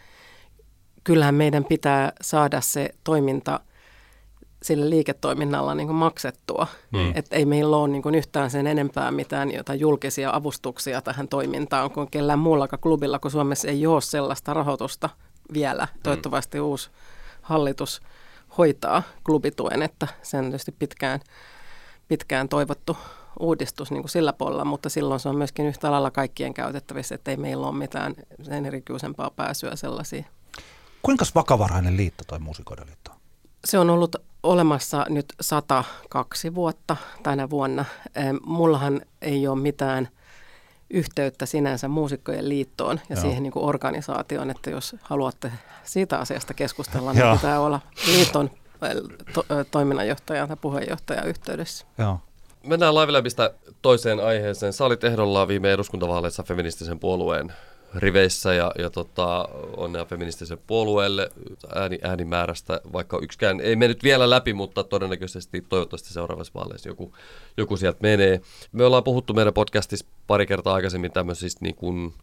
kyllähän 1.03 1.35
meidän 1.35 1.65
pitää 1.65 2.11
saada 2.21 2.61
se 2.61 2.89
toiminta 3.03 3.59
sille 4.63 4.89
liiketoiminnalla 4.89 5.75
niin 5.75 5.87
kuin 5.87 5.97
maksettua. 5.97 6.67
Mm. 6.91 7.11
Että 7.15 7.35
ei 7.35 7.45
meillä 7.45 7.77
ole 7.77 7.87
niin 7.87 8.01
kuin 8.01 8.15
yhtään 8.15 8.51
sen 8.51 8.67
enempää 8.67 9.11
mitään 9.11 9.51
jotain 9.51 9.79
julkisia 9.79 10.31
avustuksia 10.33 11.01
tähän 11.01 11.27
toimintaan 11.27 11.91
kuin 11.91 12.11
kellään 12.11 12.39
muullakaan 12.39 12.81
klubilla, 12.81 13.19
kun 13.19 13.31
Suomessa 13.31 13.67
ei 13.67 13.87
ole 13.87 14.01
sellaista 14.01 14.53
rahoitusta 14.53 15.09
vielä. 15.53 15.87
Mm. 15.93 15.99
Toivottavasti 16.03 16.59
uusi 16.59 16.89
hallitus 17.41 18.01
hoitaa 18.57 19.03
klubituen, 19.25 19.81
että 19.81 20.07
se 20.21 20.37
on 20.37 20.43
tietysti 20.43 20.71
pitkään, 20.71 21.19
pitkään 22.07 22.49
toivottu 22.49 22.97
uudistus 23.39 23.91
niin 23.91 24.01
kuin 24.01 24.09
sillä 24.09 24.33
puolella, 24.33 24.65
mutta 24.65 24.89
silloin 24.89 25.19
se 25.19 25.29
on 25.29 25.37
myöskin 25.37 25.65
yhtä 25.65 25.91
lailla 25.91 26.11
kaikkien 26.11 26.53
käytettävissä, 26.53 27.15
että 27.15 27.31
ei 27.31 27.37
meillä 27.37 27.67
ole 27.67 27.75
mitään 27.75 28.15
sen 28.41 28.65
erityisempaa 28.65 29.29
pääsyä 29.29 29.75
sellaisiin. 29.75 30.25
Kuinka 31.01 31.25
vakavarainen 31.35 31.97
liitto 31.97 32.23
toi 32.27 32.39
muusikoiden 32.39 32.87
liitto? 32.87 33.11
Se 33.65 33.79
on 33.79 33.89
ollut 33.89 34.15
olemassa 34.43 35.05
nyt 35.09 35.25
102 35.41 36.55
vuotta 36.55 36.97
tänä 37.23 37.49
vuonna. 37.49 37.85
Mullahan 38.45 39.01
ei 39.21 39.47
ole 39.47 39.59
mitään 39.59 40.07
yhteyttä 40.89 41.45
sinänsä 41.45 41.87
Muusikkojen 41.87 42.49
liittoon 42.49 42.99
ja 43.09 43.15
Joo. 43.15 43.21
siihen 43.21 43.43
niin 43.43 43.53
kuin 43.53 43.65
organisaatioon, 43.65 44.49
että 44.49 44.69
jos 44.69 44.95
haluatte 45.01 45.51
siitä 45.83 46.19
asiasta 46.19 46.53
keskustella, 46.53 47.13
niin 47.13 47.35
pitää 47.35 47.59
olla 47.59 47.79
liiton 48.07 48.49
to- 49.33 49.45
toiminnanjohtaja 49.71 50.47
tai 50.47 50.57
puheenjohtaja 50.61 51.23
yhteydessä. 51.23 51.85
Joo. 51.97 52.19
Mennään 52.63 52.95
Live 52.95 53.53
toiseen 53.81 54.19
aiheeseen. 54.19 54.73
Sä 54.73 54.85
olit 54.85 55.03
ehdollaan 55.03 55.47
viime 55.47 55.73
eduskuntavaaleissa 55.73 56.43
feministisen 56.43 56.99
puolueen 56.99 57.53
riveissä 57.95 58.53
ja, 58.53 58.71
ja 58.77 58.89
tota, 58.89 59.49
onnea 59.77 60.05
feministisen 60.05 60.57
puolueelle 60.67 61.29
ääni, 61.75 61.99
äänimäärästä, 62.01 62.81
vaikka 62.93 63.19
yksikään 63.21 63.59
ei 63.61 63.75
mennyt 63.75 64.03
vielä 64.03 64.29
läpi, 64.29 64.53
mutta 64.53 64.83
todennäköisesti 64.83 65.65
toivottavasti 65.69 66.13
seuraavassa 66.13 66.53
vaaleissa 66.55 66.89
joku, 66.89 67.13
joku 67.57 67.77
sieltä 67.77 67.99
menee. 68.01 68.41
Me 68.71 68.85
ollaan 68.85 69.03
puhuttu 69.03 69.33
meidän 69.33 69.53
podcastissa 69.53 70.05
pari 70.27 70.45
kertaa 70.45 70.73
aikaisemmin 70.73 71.11
tämmöisistä 71.11 71.65
niin 71.65 71.75
kuin, 71.75 72.13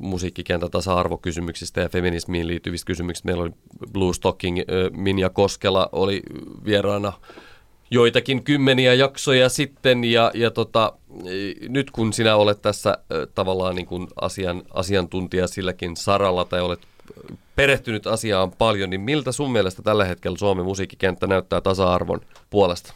musiikkikentän 0.00 0.70
tasa-arvokysymyksistä 0.70 1.80
ja 1.80 1.88
feminismiin 1.88 2.46
liittyvistä 2.46 2.86
kysymyksistä. 2.86 3.26
Meillä 3.26 3.42
oli 3.42 3.52
Blue 3.92 4.14
Stocking, 4.14 4.58
Minja 4.92 5.30
Koskela 5.30 5.88
oli 5.92 6.22
vieraana 6.64 7.12
joitakin 7.90 8.44
kymmeniä 8.44 8.94
jaksoja 8.94 9.48
sitten 9.48 10.04
ja, 10.04 10.30
ja 10.34 10.50
tota, 10.50 10.92
nyt 11.68 11.90
kun 11.90 12.12
sinä 12.12 12.36
olet 12.36 12.62
tässä 12.62 12.98
tavallaan 13.34 13.74
niin 13.74 13.86
kuin 13.86 14.08
asian, 14.20 14.62
asiantuntija 14.74 15.46
silläkin 15.46 15.96
saralla 15.96 16.44
tai 16.44 16.60
olet 16.60 16.80
perehtynyt 17.56 18.06
asiaan 18.06 18.52
paljon, 18.52 18.90
niin 18.90 19.00
miltä 19.00 19.32
sun 19.32 19.52
mielestä 19.52 19.82
tällä 19.82 20.04
hetkellä 20.04 20.38
Suomen 20.38 20.64
musiikkikenttä 20.64 21.26
näyttää 21.26 21.60
tasa-arvon 21.60 22.20
puolesta? 22.50 22.94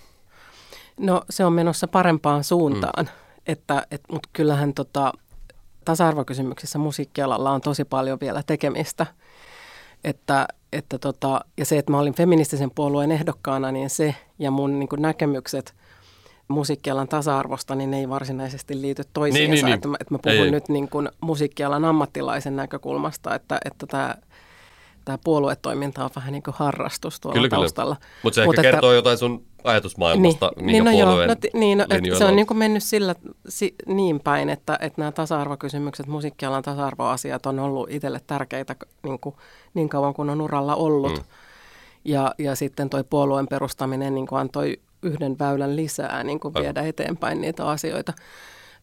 No 0.97 1.22
se 1.30 1.45
on 1.45 1.53
menossa 1.53 1.88
parempaan 1.88 2.45
suuntaan, 2.45 3.05
mm. 3.05 3.12
että, 3.47 3.86
et, 3.91 4.01
mutta 4.12 4.28
kyllähän 4.32 4.74
tota, 4.74 5.12
tasa-arvokysymyksissä 5.84 6.78
musiikkialalla 6.78 7.51
on 7.51 7.61
tosi 7.61 7.84
paljon 7.84 8.18
vielä 8.20 8.43
tekemistä. 8.47 9.07
Että 10.05 10.49
että 10.72 10.98
tota, 10.98 11.40
ja 11.58 11.64
se, 11.64 11.78
että 11.78 11.92
mä 11.92 11.98
olin 11.98 12.14
feministisen 12.14 12.70
puolueen 12.74 13.12
ehdokkaana, 13.12 13.72
niin 13.72 13.90
se 13.90 14.14
ja 14.38 14.50
mun 14.50 14.78
niin 14.78 14.88
kuin 14.88 15.02
näkemykset 15.02 15.74
musiikkialan 16.48 17.08
tasa-arvosta, 17.08 17.74
niin 17.74 17.90
ne 17.90 17.98
ei 17.98 18.08
varsinaisesti 18.08 18.80
liity 18.80 19.02
toisiinsa. 19.12 19.40
Niin, 19.40 19.50
niin, 19.50 19.64
niin. 19.64 19.74
Että, 19.74 19.88
mä, 19.88 19.96
että 20.00 20.14
mä 20.14 20.18
puhun 20.22 20.44
ei, 20.46 20.50
nyt 20.50 20.68
niin 20.68 20.88
kuin 20.88 21.08
musiikkialan 21.20 21.84
ammattilaisen 21.84 22.56
näkökulmasta, 22.56 23.34
että, 23.34 23.60
että 23.64 23.86
tämä 23.86 24.14
tämä 25.11 25.18
puoluetoiminta 25.24 26.04
on 26.04 26.11
vähän 26.16 26.32
niin 26.32 26.42
kuin 26.42 26.54
harrastus 26.58 27.20
tuolla 27.20 27.34
kyllä, 27.34 27.48
taustalla. 27.48 27.96
Mutta 28.22 28.34
se 28.34 28.44
Mut 28.44 28.54
ehkä 28.54 28.68
että, 28.68 28.72
kertoo 28.72 28.92
jotain 28.92 29.18
sun 29.18 29.44
ajatusmaailmasta, 29.64 30.50
niin, 30.56 30.66
niin, 30.66 30.84
no 30.84 30.90
joo, 30.90 31.26
no, 31.26 31.34
niin, 31.54 31.78
no, 31.78 32.18
se 32.18 32.24
on 32.24 32.36
niin 32.36 32.46
kuin 32.46 32.58
mennyt 32.58 32.82
sillä 32.82 33.14
si, 33.48 33.74
niin 33.86 34.20
päin, 34.20 34.50
että, 34.50 34.78
että 34.80 35.00
nämä 35.00 35.12
tasa-arvokysymykset, 35.12 36.06
musiikkialan 36.06 36.62
tasa-arvoasiat 36.62 37.46
on 37.46 37.58
ollut 37.58 37.90
itselle 37.90 38.20
tärkeitä 38.26 38.76
niin, 39.02 39.20
kuin, 39.20 39.34
niin 39.74 39.88
kauan 39.88 40.14
kuin 40.14 40.30
on 40.30 40.40
uralla 40.40 40.74
ollut. 40.74 41.12
Mm. 41.12 41.24
Ja, 42.04 42.34
ja 42.38 42.54
sitten 42.54 42.90
tuo 42.90 43.04
puolueen 43.04 43.48
perustaminen 43.48 44.14
niin 44.14 44.26
kuin 44.26 44.40
antoi 44.40 44.80
yhden 45.02 45.38
väylän 45.38 45.76
lisää 45.76 46.24
niin 46.24 46.40
kuin 46.40 46.54
viedä 46.54 46.82
eteenpäin 46.82 47.40
niitä 47.40 47.66
asioita. 47.66 48.12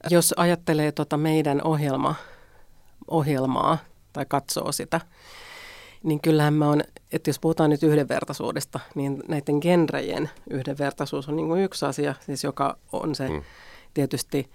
Jos 0.09 0.33
ajattelee 0.37 0.91
tota 0.91 1.17
meidän 1.17 1.61
ohjelma, 1.63 2.15
ohjelmaa 3.07 3.77
tai 4.13 4.25
katsoo 4.29 4.71
sitä, 4.71 5.01
niin 6.03 6.21
kyllähän 6.21 6.53
mä 6.53 6.69
on, 6.69 6.81
että 7.11 7.29
jos 7.29 7.39
puhutaan 7.39 7.69
nyt 7.69 7.83
yhdenvertaisuudesta, 7.83 8.79
niin 8.95 9.23
näiden 9.27 9.57
genrejen 9.61 10.29
yhdenvertaisuus 10.49 11.29
on 11.29 11.35
niin 11.35 11.47
kuin 11.47 11.63
yksi 11.63 11.85
asia, 11.85 12.15
siis 12.19 12.43
joka 12.43 12.77
on 12.91 13.15
se 13.15 13.29
mm. 13.29 13.41
tietysti 13.93 14.49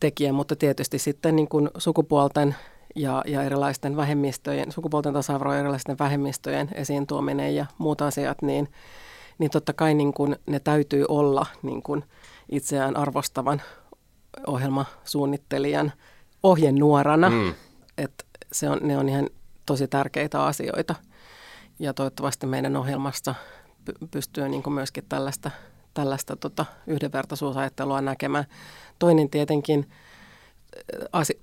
tekijä, 0.00 0.32
mutta 0.32 0.56
tietysti 0.56 0.98
sitten 0.98 1.36
niin 1.36 1.48
kuin 1.48 1.70
sukupuolten 1.78 2.54
ja, 2.96 3.22
ja 3.26 3.42
erilaisten 3.42 3.96
vähemmistöjen, 3.96 4.72
sukupuolten 4.72 5.12
tasa-arvo 5.12 5.52
erilaisten 5.52 5.98
vähemmistöjen 5.98 6.68
esiin 6.74 7.06
tuominen 7.06 7.54
ja 7.54 7.66
muut 7.78 8.02
asiat, 8.02 8.42
niin, 8.42 8.68
niin 9.38 9.50
totta 9.50 9.72
kai 9.72 9.94
niin 9.94 10.12
kuin 10.12 10.36
ne 10.46 10.60
täytyy 10.60 11.04
olla 11.08 11.46
niin 11.62 11.82
kuin 11.82 12.04
itseään 12.48 12.96
arvostavan 12.96 13.62
ohjelmasuunnittelijan 14.46 15.92
ohjenuorana. 16.42 17.30
Mm. 17.30 17.54
Että 17.98 18.24
se 18.52 18.70
on, 18.70 18.78
ne 18.82 18.98
on 18.98 19.08
ihan 19.08 19.30
tosi 19.68 19.88
tärkeitä 19.88 20.44
asioita. 20.44 20.94
Ja 21.78 21.94
toivottavasti 21.94 22.46
meidän 22.46 22.76
ohjelmassa 22.76 23.34
pystyy 24.10 24.48
niin 24.48 24.62
kuin 24.62 24.74
myöskin 24.74 25.04
tällaista, 25.08 25.50
tällaista 25.94 26.36
tota 26.36 26.66
yhdenvertaisuusajattelua 26.86 28.00
näkemään. 28.00 28.44
Toinen 28.98 29.30
tietenkin 29.30 29.90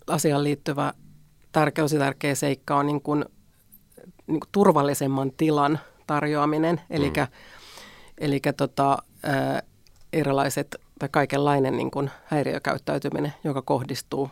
asiaan 0.07 0.43
liittyvä 0.43 0.93
tärkeä, 1.51 1.85
tärkeä 1.99 2.35
seikka 2.35 2.75
on 2.75 2.85
niin 2.85 3.01
kuin, 3.01 3.25
niin 4.27 4.39
kuin 4.39 4.49
turvallisemman 4.51 5.31
tilan 5.37 5.79
tarjoaminen. 6.07 6.81
Eli 6.89 7.09
mm. 7.09 7.27
Eli 8.17 8.41
tota, 8.57 8.97
erilaiset 10.13 10.75
tai 10.99 11.09
kaikenlainen 11.11 11.77
niin 11.77 11.91
kuin 11.91 12.11
häiriökäyttäytyminen, 12.25 13.33
joka 13.43 13.61
kohdistuu 13.61 14.29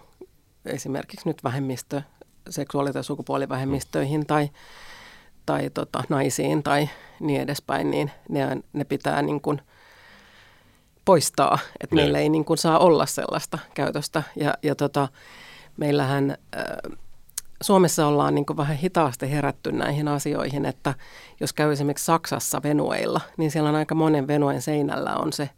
esimerkiksi 0.65 1.29
nyt 1.29 1.43
vähemmistö, 1.43 2.01
seksuaali- 2.49 2.93
tai 2.93 3.03
sukupuolivähemmistöihin 3.03 4.21
mm. 4.21 4.25
tai, 4.25 4.49
tai 5.45 5.69
tota, 5.69 6.03
naisiin 6.09 6.63
tai 6.63 6.89
niin 7.19 7.41
edespäin, 7.41 7.91
niin 7.91 8.11
ne, 8.29 8.57
ne 8.73 8.83
pitää 8.83 9.21
niin 9.21 9.41
kuin 9.41 9.61
poistaa, 11.05 11.59
että 11.81 11.95
meillä 11.95 12.19
ei 12.19 12.29
niin 12.29 12.45
kuin 12.45 12.57
saa 12.57 12.79
olla 12.79 13.05
sellaista 13.05 13.59
käytöstä. 13.73 14.23
Ja, 14.35 14.53
ja 14.63 14.75
tota, 14.75 15.07
meillähän 15.77 16.37
äh, 16.57 16.97
Suomessa 17.61 18.07
ollaan 18.07 18.35
niin 18.35 18.45
vähän 18.57 18.77
hitaasti 18.77 19.31
herätty 19.31 19.71
näihin 19.71 20.07
asioihin, 20.07 20.65
että 20.65 20.93
jos 21.39 21.53
käy 21.53 21.71
esimerkiksi 21.71 22.05
Saksassa 22.05 22.63
venueilla, 22.63 23.21
niin 23.37 23.51
siellä 23.51 23.69
on 23.69 23.75
aika 23.75 23.95
monen 23.95 24.27
venuen 24.27 24.61
seinällä 24.61 25.15
on 25.15 25.33
se 25.33 25.49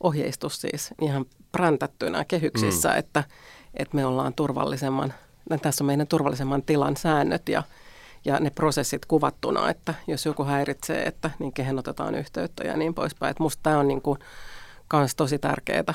ohjeistus 0.00 0.60
siis 0.60 0.94
ihan 1.00 1.26
präntättynä 1.52 2.24
kehyksissä, 2.24 2.88
mm. 2.88 2.98
että, 2.98 3.24
että 3.74 3.96
me 3.96 4.06
ollaan 4.06 4.34
turvallisemman, 4.34 5.14
tässä 5.62 5.84
on 5.84 5.86
meidän 5.86 6.06
turvallisemman 6.06 6.62
tilan 6.62 6.96
säännöt 6.96 7.48
ja, 7.48 7.62
ja 8.24 8.40
ne 8.40 8.50
prosessit 8.50 9.06
kuvattuna, 9.06 9.70
että 9.70 9.94
jos 10.06 10.26
joku 10.26 10.44
häiritsee, 10.44 11.02
että 11.02 11.30
niin 11.38 11.52
kehen 11.52 11.78
otetaan 11.78 12.14
yhteyttä 12.14 12.64
ja 12.64 12.76
niin 12.76 12.94
poispäin. 12.94 13.30
Että 13.30 13.42
musta 13.42 13.60
tämä 13.62 13.78
on 13.78 13.88
niin 13.88 14.02
kuin 14.02 14.18
kans 14.88 15.14
tosi 15.14 15.38
tärkeää 15.38 15.94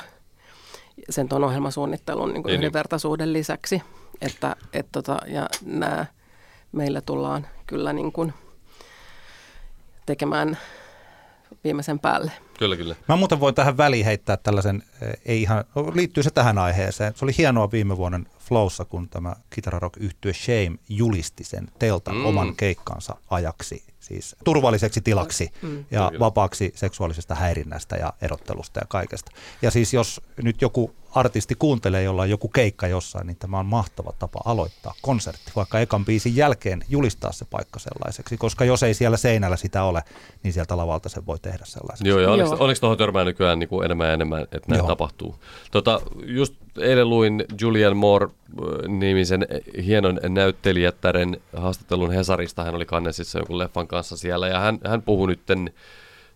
sen 1.10 1.28
tuon 1.28 1.44
ohjelmasuunnittelun 1.44 2.32
niin 2.32 2.42
kuin 2.42 2.50
niin, 2.50 2.60
niin. 2.60 2.66
yhdenvertaisuuden 2.66 3.32
lisäksi. 3.32 3.82
Että, 4.20 4.56
et 4.72 4.86
tota, 4.92 5.18
ja 5.26 5.48
nämä 5.64 6.06
meillä 6.72 7.00
tullaan 7.00 7.46
kyllä 7.66 7.92
niin 7.92 8.12
kuin 8.12 8.34
tekemään 10.06 10.58
viimeisen 11.64 11.98
päälle. 11.98 12.32
Kyllä, 12.58 12.76
kyllä. 12.76 12.96
Mä 13.08 13.16
muuten 13.16 13.40
voin 13.40 13.54
tähän 13.54 13.76
väliin 13.76 14.04
heittää 14.04 14.36
tällaisen, 14.36 14.82
eh, 15.02 15.12
ei 15.24 15.42
ihan, 15.42 15.64
liittyy 15.94 16.22
se 16.22 16.30
tähän 16.30 16.58
aiheeseen. 16.58 17.12
Se 17.16 17.24
oli 17.24 17.32
hienoa 17.38 17.70
viime 17.70 17.96
vuoden 17.96 18.26
Flowssa, 18.38 18.84
kun 18.84 19.08
tämä 19.08 19.36
kitararock 19.50 19.96
yhtye 19.96 20.32
Shame 20.32 20.78
julisti 20.88 21.44
sen 21.44 21.68
teltan 21.78 22.16
mm. 22.16 22.26
oman 22.26 22.56
keikkansa 22.56 23.16
ajaksi 23.30 23.84
siis 24.08 24.36
turvalliseksi 24.44 25.00
tilaksi 25.00 25.50
mm. 25.62 25.84
ja 25.90 26.12
vapaaksi 26.18 26.72
seksuaalisesta 26.74 27.34
häirinnästä 27.34 27.96
ja 27.96 28.12
erottelusta 28.22 28.80
ja 28.80 28.86
kaikesta. 28.88 29.32
Ja 29.62 29.70
siis 29.70 29.94
jos 29.94 30.20
nyt 30.42 30.62
joku 30.62 30.94
artisti 31.14 31.54
kuuntelee, 31.54 32.02
jolla 32.02 32.22
on 32.22 32.30
joku 32.30 32.48
keikka 32.48 32.86
jossain, 32.86 33.26
niin 33.26 33.36
tämä 33.36 33.58
on 33.58 33.66
mahtava 33.66 34.12
tapa 34.18 34.40
aloittaa 34.44 34.94
konsertti, 35.02 35.52
vaikka 35.56 35.80
ekan 35.80 36.04
biisin 36.04 36.36
jälkeen 36.36 36.84
julistaa 36.88 37.32
se 37.32 37.44
paikka 37.44 37.78
sellaiseksi, 37.78 38.36
koska 38.36 38.64
jos 38.64 38.82
ei 38.82 38.94
siellä 38.94 39.16
seinällä 39.16 39.56
sitä 39.56 39.82
ole, 39.82 40.02
niin 40.42 40.52
sieltä 40.52 40.76
lavalta 40.76 41.08
se 41.08 41.26
voi 41.26 41.38
tehdä 41.38 41.64
sellaiseksi. 41.64 42.08
Joo, 42.08 42.20
ja 42.20 42.30
onneksi, 42.30 42.54
onneksi 42.58 42.80
tuohon 42.80 42.98
törmää 42.98 43.24
nykyään 43.24 43.58
niin 43.58 43.68
kuin 43.68 43.84
enemmän 43.84 44.06
ja 44.06 44.12
enemmän, 44.12 44.42
että 44.42 44.58
näin 44.68 44.78
Joo. 44.78 44.86
tapahtuu. 44.86 45.34
Tota, 45.70 46.00
just 46.24 46.54
eilen 46.80 47.08
luin 47.08 47.44
Julian 47.60 47.96
Moore-nimisen 47.96 49.46
hienon 49.84 50.20
näyttelijättären 50.28 51.36
haastattelun 51.56 52.12
Hesarista. 52.12 52.64
Hän 52.64 52.74
oli 52.74 52.84
Cannesissa 52.84 53.38
jonkun 53.38 53.58
leffan 53.58 53.88
kanssa 53.88 54.16
siellä, 54.16 54.48
ja 54.48 54.60
hän, 54.60 54.78
hän 54.86 55.02
puhui 55.02 55.26
nyt 55.26 55.40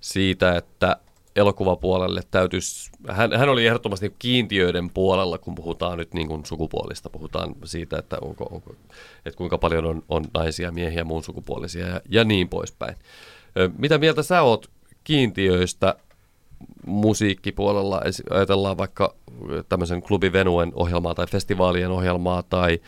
siitä, 0.01 0.57
että 0.57 0.97
elokuvapuolelle 1.37 2.23
täytyisi, 2.31 2.91
hän, 3.09 3.33
hän 3.33 3.49
oli 3.49 3.67
ehdottomasti 3.67 4.15
kiintiöiden 4.19 4.91
puolella, 4.91 5.39
kun 5.39 5.55
puhutaan 5.55 5.99
nyt 5.99 6.15
niin 6.15 6.29
kuin 6.29 6.47
sukupuolista, 6.47 7.11
puhutaan 7.11 7.55
siitä, 7.65 7.99
että, 7.99 8.17
onko, 8.21 8.45
onko, 8.51 8.75
että 9.27 9.39
kuinka 9.39 9.59
paljon 9.59 9.85
on, 9.87 10.03
on 10.09 10.25
naisia, 10.35 10.73
miehiä, 10.73 11.05
muun 11.05 11.23
sukupuolisia 11.23 11.87
ja, 11.87 12.01
ja 12.09 12.25
niin 12.25 12.49
poispäin. 12.49 12.97
Mitä 13.79 13.99
mieltä 13.99 14.23
sä 14.23 14.43
oot 14.43 14.71
kiintiöistä 15.05 15.95
musiikkipuolella? 16.87 18.03
Ajatellaan 18.31 18.79
vaikka 18.79 19.15
tämmöisen 19.69 20.03
klubi 20.03 20.33
Venuen 20.33 20.73
ohjelmaa 20.75 21.15
tai 21.15 21.27
festivaalien 21.27 21.91
ohjelmaa 21.91 22.43
tai, 22.43 22.81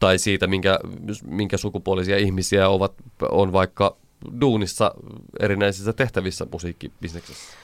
tai 0.00 0.18
siitä, 0.18 0.46
minkä, 0.46 0.78
minkä 1.24 1.56
sukupuolisia 1.56 2.16
ihmisiä 2.18 2.68
ovat, 2.68 2.92
on 3.30 3.52
vaikka 3.52 3.96
duunissa 4.40 4.94
erinäisissä 5.40 5.92
tehtävissä 5.92 6.46
musiikkibisneksessä? 6.52 7.62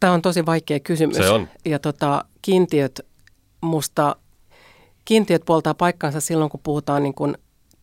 Tämä 0.00 0.12
on 0.12 0.22
tosi 0.22 0.46
vaikea 0.46 0.80
kysymys. 0.80 1.16
Se 1.16 1.28
on. 1.28 1.48
Ja 1.64 1.78
tota, 1.78 2.24
kiintiöt 2.42 3.00
musta, 3.60 4.16
kiintiöt 5.04 5.42
puoltaa 5.44 5.74
paikkansa 5.74 6.20
silloin, 6.20 6.50
kun 6.50 6.60
puhutaan 6.62 7.02
niin 7.02 7.14
kuin 7.14 7.38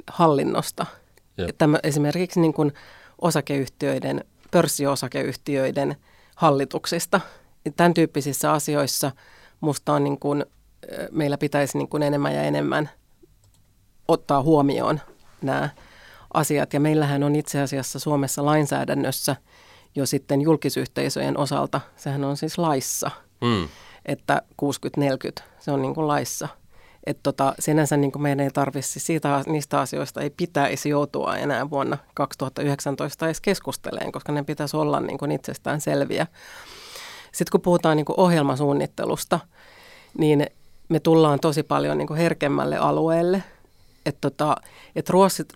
hallinnosta. 0.07 0.85
Tämä, 1.57 1.79
esimerkiksi 1.83 2.39
niin 2.39 2.53
kuin 2.53 2.73
osakeyhtiöiden, 3.21 4.25
pörssiosakeyhtiöiden 4.51 5.95
hallituksista. 6.35 7.21
Tämän 7.75 7.93
tyyppisissä 7.93 8.51
asioissa 8.51 9.11
musta 9.61 9.93
on 9.93 10.03
niin 10.03 10.19
kuin, 10.19 10.45
meillä 11.11 11.37
pitäisi 11.37 11.77
niin 11.77 11.89
kuin 11.89 12.03
enemmän 12.03 12.35
ja 12.35 12.43
enemmän 12.43 12.89
ottaa 14.07 14.43
huomioon 14.43 15.01
nämä 15.41 15.69
asiat. 16.33 16.73
Ja 16.73 16.79
meillähän 16.79 17.23
on 17.23 17.35
itse 17.35 17.61
asiassa 17.61 17.99
Suomessa 17.99 18.45
lainsäädännössä– 18.45 19.35
jo 19.95 20.05
sitten 20.05 20.41
julkisyhteisöjen 20.41 21.37
osalta, 21.37 21.81
sehän 21.95 22.23
on 22.23 22.37
siis 22.37 22.57
laissa, 22.57 23.11
mm. 23.41 23.67
että 24.05 24.41
60-40, 25.41 25.43
se 25.59 25.71
on 25.71 25.81
niin 25.81 25.95
kuin 25.95 26.07
laissa. 26.07 26.47
Että 27.05 27.23
tota, 27.23 27.55
sinänsä 27.59 27.97
niin 27.97 28.11
kuin 28.11 28.21
meidän 28.21 28.39
ei 28.39 28.49
tarvitse 28.49 28.99
siitä, 28.99 29.43
niistä 29.45 29.79
asioista 29.79 30.21
ei 30.21 30.29
pitäisi 30.29 30.89
joutua 30.89 31.37
enää 31.37 31.69
vuonna 31.69 31.97
2019 32.13 33.25
edes 33.25 33.41
keskusteleen, 33.41 34.11
koska 34.11 34.31
ne 34.31 34.43
pitäisi 34.43 34.77
olla 34.77 34.99
niin 34.99 35.17
kuin 35.17 35.31
itsestään 35.31 35.81
selviä. 35.81 36.27
Sitten 37.31 37.51
kun 37.51 37.61
puhutaan 37.61 37.97
niin 37.97 38.05
kuin 38.05 38.19
ohjelmasuunnittelusta, 38.19 39.39
niin 40.17 40.47
me 40.89 40.99
tullaan 40.99 41.39
tosi 41.39 41.63
paljon 41.63 41.97
niin 41.97 42.07
kuin 42.07 42.17
herkemmälle 42.17 42.77
alueelle. 42.77 43.43
Et 44.05 44.17
tota, 44.21 44.55
et 44.95 45.09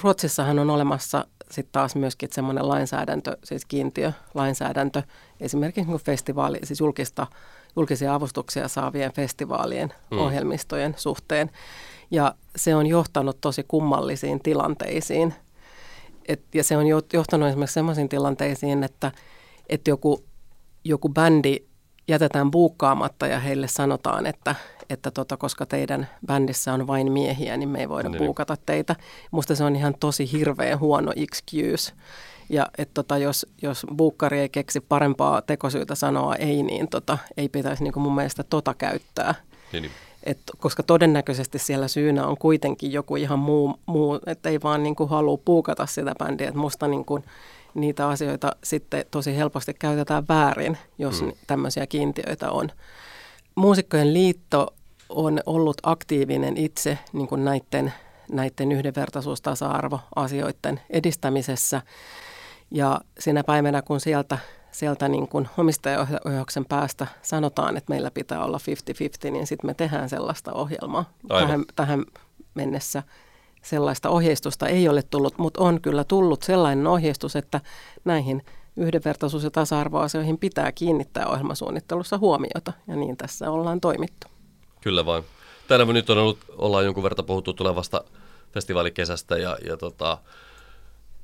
Ruotsissahan 0.04 0.60
on 0.60 0.70
olemassa 0.70 1.26
sitten 1.52 1.72
taas 1.72 1.96
myöskin 1.96 2.30
semmoinen 2.32 2.68
lainsäädäntö, 2.68 3.38
siis 3.44 3.66
kiintiölainsäädäntö, 3.66 5.04
esimerkiksi 5.40 5.92
niin 5.92 6.00
festivaali, 6.00 6.60
siis 6.64 6.80
julkista, 6.80 7.28
julkisia 7.76 8.14
avustuksia 8.14 8.68
saavien 8.68 9.14
festivaalien 9.14 9.94
mm. 10.12 10.18
ohjelmistojen 10.18 10.94
suhteen. 10.98 11.52
Ja 12.12 12.36
se 12.56 12.76
on 12.76 12.88
johtanut 12.88 13.42
tosi 13.42 13.66
kummallisiin 13.68 14.40
tilanteisiin. 14.40 15.34
Et, 16.28 16.42
ja 16.54 16.64
se 16.64 16.78
on 16.78 16.88
johtanut 17.14 17.50
esimerkiksi 17.50 17.74
sellaisiin 17.74 18.10
tilanteisiin, 18.10 18.84
että, 18.84 19.12
että 19.70 19.90
joku, 19.90 20.24
joku 20.84 21.10
bändi 21.10 21.58
jätetään 22.08 22.52
buukkaamatta 22.52 23.28
ja 23.28 23.40
heille 23.40 23.68
sanotaan, 23.68 24.26
että, 24.26 24.56
että 24.90 25.12
tota, 25.12 25.38
koska 25.38 25.66
teidän 25.66 26.08
bändissä 26.26 26.74
on 26.74 26.88
vain 26.88 27.12
miehiä, 27.12 27.58
niin 27.58 27.70
me 27.70 27.80
ei 27.80 27.90
voida 27.90 28.10
niin. 28.10 28.18
buukata 28.18 28.58
teitä. 28.66 28.96
Musta 29.32 29.56
se 29.56 29.64
on 29.64 29.76
ihan 29.76 29.96
tosi 30.00 30.32
hirveän 30.32 30.80
huono 30.80 31.14
excuse. 31.16 31.94
Ja 32.50 32.68
että 32.78 32.94
tota, 32.94 33.18
jos, 33.18 33.46
jos 33.62 33.86
buukkari 33.98 34.40
ei 34.40 34.50
keksi 34.50 34.80
parempaa 34.80 35.42
tekosyytä 35.42 35.96
sanoa 35.96 36.36
ei, 36.36 36.64
niin 36.64 36.88
tota, 36.88 37.18
ei 37.38 37.50
pitäisi 37.50 37.84
niin 37.84 37.94
mun 37.96 38.16
mielestä 38.16 38.44
tota 38.44 38.74
käyttää. 38.74 39.36
Niin, 39.74 39.82
niin. 39.82 39.92
Et, 40.24 40.40
koska 40.58 40.84
todennäköisesti 40.84 41.60
siellä 41.60 41.88
syynä 41.88 42.28
on 42.28 42.38
kuitenkin 42.38 42.92
joku 42.92 43.16
ihan 43.16 43.40
muu, 43.40 43.80
muu 43.86 44.20
että 44.26 44.50
ei 44.50 44.60
vaan 44.64 44.84
niin 44.84 44.96
kuin 44.96 45.10
halua 45.10 45.38
puukata 45.46 45.86
sitä 45.86 46.16
bändiä. 46.20 46.50
Et 46.50 46.56
musta 46.56 46.88
niin 46.88 47.06
kuin, 47.06 47.24
niitä 47.78 48.10
asioita 48.10 48.52
sitten 48.64 49.06
tosi 49.12 49.38
helposti 49.38 49.74
käytetään 49.74 50.24
väärin, 50.30 50.78
jos 50.98 51.22
mm. 51.22 51.32
tämmöisiä 51.48 51.88
kiintiöitä 51.88 52.52
on. 52.52 52.70
Muusikkojen 53.56 54.14
liitto 54.14 54.74
on 55.10 55.40
ollut 55.46 55.78
aktiivinen 55.84 56.58
itse 56.58 56.98
niin 57.14 57.28
kuin 57.28 57.46
näiden, 57.46 57.94
näiden 58.32 58.72
yhdenvertaisuus-tasa-arvoasioiden 58.72 60.80
edistämisessä. 60.90 61.82
Ja 62.72 63.02
siinä 63.20 63.44
päivänä, 63.44 63.82
kun 63.82 64.00
sieltä, 64.00 64.38
sieltä 64.72 65.08
niin 65.08 65.28
kuin 65.28 65.48
omistajaohjauksen 65.58 66.66
päästä 66.66 67.08
sanotaan, 67.22 67.78
että 67.78 67.94
meillä 67.94 68.12
pitää 68.12 68.44
olla 68.44 68.58
50-50, 69.28 69.32
niin 69.32 69.48
sitten 69.48 69.70
me 69.70 69.74
tehdään 69.74 70.10
sellaista 70.10 70.54
ohjelmaa. 70.54 71.10
Tähän, 71.28 71.66
tähän 71.76 72.06
mennessä 72.54 73.04
sellaista 73.68 74.10
ohjeistusta 74.10 74.68
ei 74.68 74.90
ole 74.90 75.04
tullut, 75.04 75.38
mutta 75.38 75.64
on 75.64 75.82
kyllä 75.82 76.04
tullut 76.04 76.44
sellainen 76.44 76.88
ohjeistus, 76.88 77.36
että 77.36 77.62
näihin 78.06 78.46
yhdenvertaisuus- 78.78 79.44
ja 79.44 79.52
tasa-arvoasioihin 79.52 80.38
pitää 80.38 80.72
kiinnittää 80.72 81.28
ohjelmasuunnittelussa 81.28 82.18
huomiota, 82.18 82.74
ja 82.88 82.96
niin 82.96 83.18
tässä 83.18 83.52
ollaan 83.52 83.82
toimittu. 83.82 84.28
Kyllä 84.82 85.06
vain. 85.06 85.24
Tänä 85.68 85.86
nyt 85.86 86.10
on 86.10 86.18
ollut, 86.18 86.40
ollaan 86.58 86.86
jonkun 86.86 87.04
verran 87.04 87.26
puhuttu 87.26 87.54
tulevasta 87.54 88.04
festivaalikesästä, 88.52 89.38
ja, 89.38 89.58
ja 89.66 89.78
tota, 89.78 90.18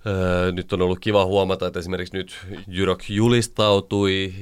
öö, 0.06 0.52
nyt 0.52 0.74
on 0.74 0.82
ollut 0.82 1.00
kiva 1.00 1.26
huomata, 1.26 1.68
että 1.68 1.80
esimerkiksi 1.80 2.18
nyt 2.18 2.38
Jyrok 2.68 3.10
julistautui 3.10 4.34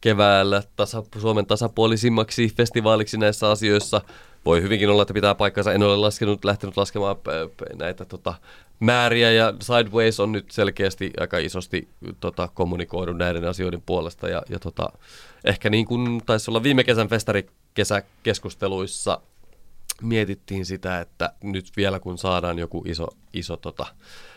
keväällä 0.00 0.62
tasa, 0.76 1.02
Suomen 1.20 1.46
tasapuolisimmaksi 1.46 2.54
festivaaliksi 2.56 3.16
näissä 3.16 3.50
asioissa– 3.50 4.00
voi 4.46 4.62
hyvinkin 4.62 4.90
olla, 4.90 5.02
että 5.02 5.14
pitää 5.14 5.34
paikkansa. 5.34 5.72
En 5.72 5.82
ole 5.82 5.96
laskenut, 5.96 6.44
lähtenyt 6.44 6.76
laskemaan 6.76 7.16
näitä 7.78 8.04
tota, 8.04 8.34
määriä 8.80 9.32
ja 9.32 9.54
Sideways 9.60 10.20
on 10.20 10.32
nyt 10.32 10.50
selkeästi 10.50 11.12
aika 11.20 11.38
isosti 11.38 11.88
tota, 12.20 12.48
kommunikoidut 12.54 13.16
näiden 13.16 13.44
asioiden 13.44 13.82
puolesta. 13.86 14.28
Ja, 14.28 14.42
ja 14.48 14.58
tota, 14.58 14.88
ehkä 15.44 15.70
niin 15.70 15.86
kuin 15.86 16.20
taisi 16.26 16.50
olla 16.50 16.62
viime 16.62 16.84
kesän 16.84 17.08
festarikesäkeskusteluissa 17.08 19.20
mietittiin 20.02 20.66
sitä, 20.66 21.00
että 21.00 21.32
nyt 21.42 21.70
vielä 21.76 22.00
kun 22.00 22.18
saadaan 22.18 22.58
joku 22.58 22.82
iso, 22.86 23.08
iso 23.32 23.56
tota, 23.56 23.86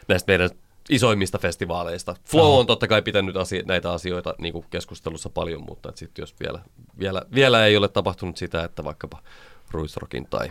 näistä 0.07 0.31
meidän 0.31 0.49
isoimmista 0.89 1.37
festivaaleista. 1.37 2.15
Flow 2.25 2.59
on 2.59 2.65
totta 2.65 2.87
kai 2.87 3.01
pitänyt 3.01 3.37
asio- 3.37 3.63
näitä 3.65 3.91
asioita 3.91 4.35
niin 4.37 4.53
kuin 4.53 4.65
keskustelussa 4.69 5.29
paljon, 5.29 5.63
mutta 5.67 5.91
sitten 5.95 6.23
jos 6.23 6.35
vielä, 6.39 6.59
vielä, 6.99 7.21
vielä 7.35 7.65
ei 7.65 7.77
ole 7.77 7.87
tapahtunut 7.87 8.37
sitä, 8.37 8.63
että 8.63 8.83
vaikkapa 8.83 9.21
Ruisrokin 9.71 10.27
tai 10.29 10.49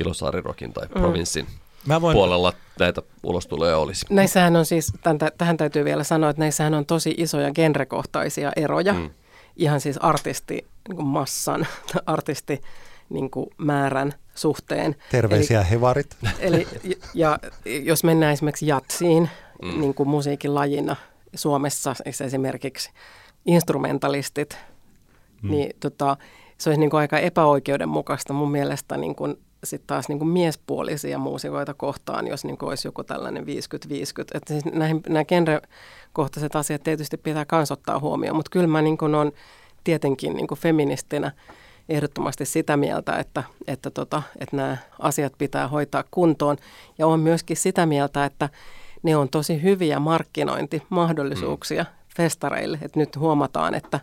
Ilosaarirokin 0.00 0.72
tai 0.72 0.86
mm. 0.86 0.92
provinssin 0.92 1.46
Mä 1.86 2.00
voin... 2.00 2.14
puolella 2.14 2.52
näitä 2.78 3.02
ulostuloja 3.22 3.78
olisi. 3.78 4.06
Näissähän 4.10 4.56
on 4.56 4.66
siis, 4.66 4.92
tämän, 5.02 5.18
tähän 5.38 5.56
täytyy 5.56 5.84
vielä 5.84 6.04
sanoa, 6.04 6.30
että 6.30 6.42
näissähän 6.42 6.74
on 6.74 6.86
tosi 6.86 7.14
isoja 7.16 7.52
genrekohtaisia 7.52 8.52
eroja. 8.56 8.92
Mm. 8.92 9.10
Ihan 9.56 9.80
siis 9.80 9.98
artisti 9.98 10.66
niin 10.88 11.06
massan, 11.06 11.66
artisti 12.06 12.62
niin 13.10 13.30
kuin 13.30 13.50
määrän 13.58 14.14
suhteen. 14.34 14.96
Terveisiä 15.10 15.60
eli, 15.60 15.70
hevarit. 15.70 16.16
Eli, 16.40 16.68
ja 17.14 17.38
jos 17.64 18.04
mennään 18.04 18.32
esimerkiksi 18.32 18.66
jatsiin 18.66 19.30
mm. 19.62 19.80
niin 19.80 19.94
kuin 19.94 20.08
musiikin 20.08 20.54
lajina 20.54 20.96
Suomessa, 21.34 21.94
esimerkiksi 22.04 22.90
instrumentalistit, 23.46 24.58
mm. 25.42 25.50
niin 25.50 25.70
tota, 25.80 26.16
se 26.58 26.70
olisi 26.70 26.80
niin 26.80 26.90
kuin 26.90 27.00
aika 27.00 27.18
epäoikeudenmukaista 27.18 28.32
mun 28.32 28.50
mielestä 28.50 28.96
niin 28.96 29.14
kuin 29.14 29.38
sitten 29.64 29.86
taas 29.86 30.08
niin 30.08 30.18
kuin 30.18 30.28
miespuolisia 30.28 31.18
muusikoita 31.18 31.74
kohtaan, 31.74 32.26
jos 32.26 32.44
niin 32.44 32.58
kuin 32.58 32.68
olisi 32.68 32.88
joku 32.88 33.04
tällainen 33.04 33.44
50-50. 33.44 33.46
Että 34.34 34.52
siis 34.52 34.64
näihin, 34.64 35.02
nämä 35.08 35.24
genrekohtaiset 35.24 36.56
asiat 36.56 36.82
tietysti 36.82 37.16
pitää 37.16 37.44
kans 37.44 37.72
ottaa 37.72 37.98
huomioon, 37.98 38.36
mutta 38.36 38.50
kyllä 38.50 38.66
mä 38.66 38.82
niin 38.82 38.98
kuin 38.98 39.14
on 39.14 39.32
tietenkin 39.84 40.34
niin 40.34 40.46
kuin 40.46 40.58
feministinä 40.58 41.32
ehdottomasti 41.88 42.44
sitä 42.44 42.76
mieltä, 42.76 43.16
että, 43.16 43.42
että, 43.66 43.90
tota, 43.90 44.22
että 44.40 44.56
nämä 44.56 44.76
asiat 44.98 45.32
pitää 45.38 45.68
hoitaa 45.68 46.04
kuntoon. 46.10 46.56
Ja 46.98 47.06
on 47.06 47.20
myöskin 47.20 47.56
sitä 47.56 47.86
mieltä, 47.86 48.24
että 48.24 48.48
ne 49.02 49.16
on 49.16 49.28
tosi 49.28 49.62
hyviä 49.62 49.98
markkinointimahdollisuuksia 49.98 51.82
mm. 51.82 51.88
festareille. 52.16 52.78
Että 52.82 53.00
nyt 53.00 53.16
huomataan, 53.16 53.74
että 53.74 54.00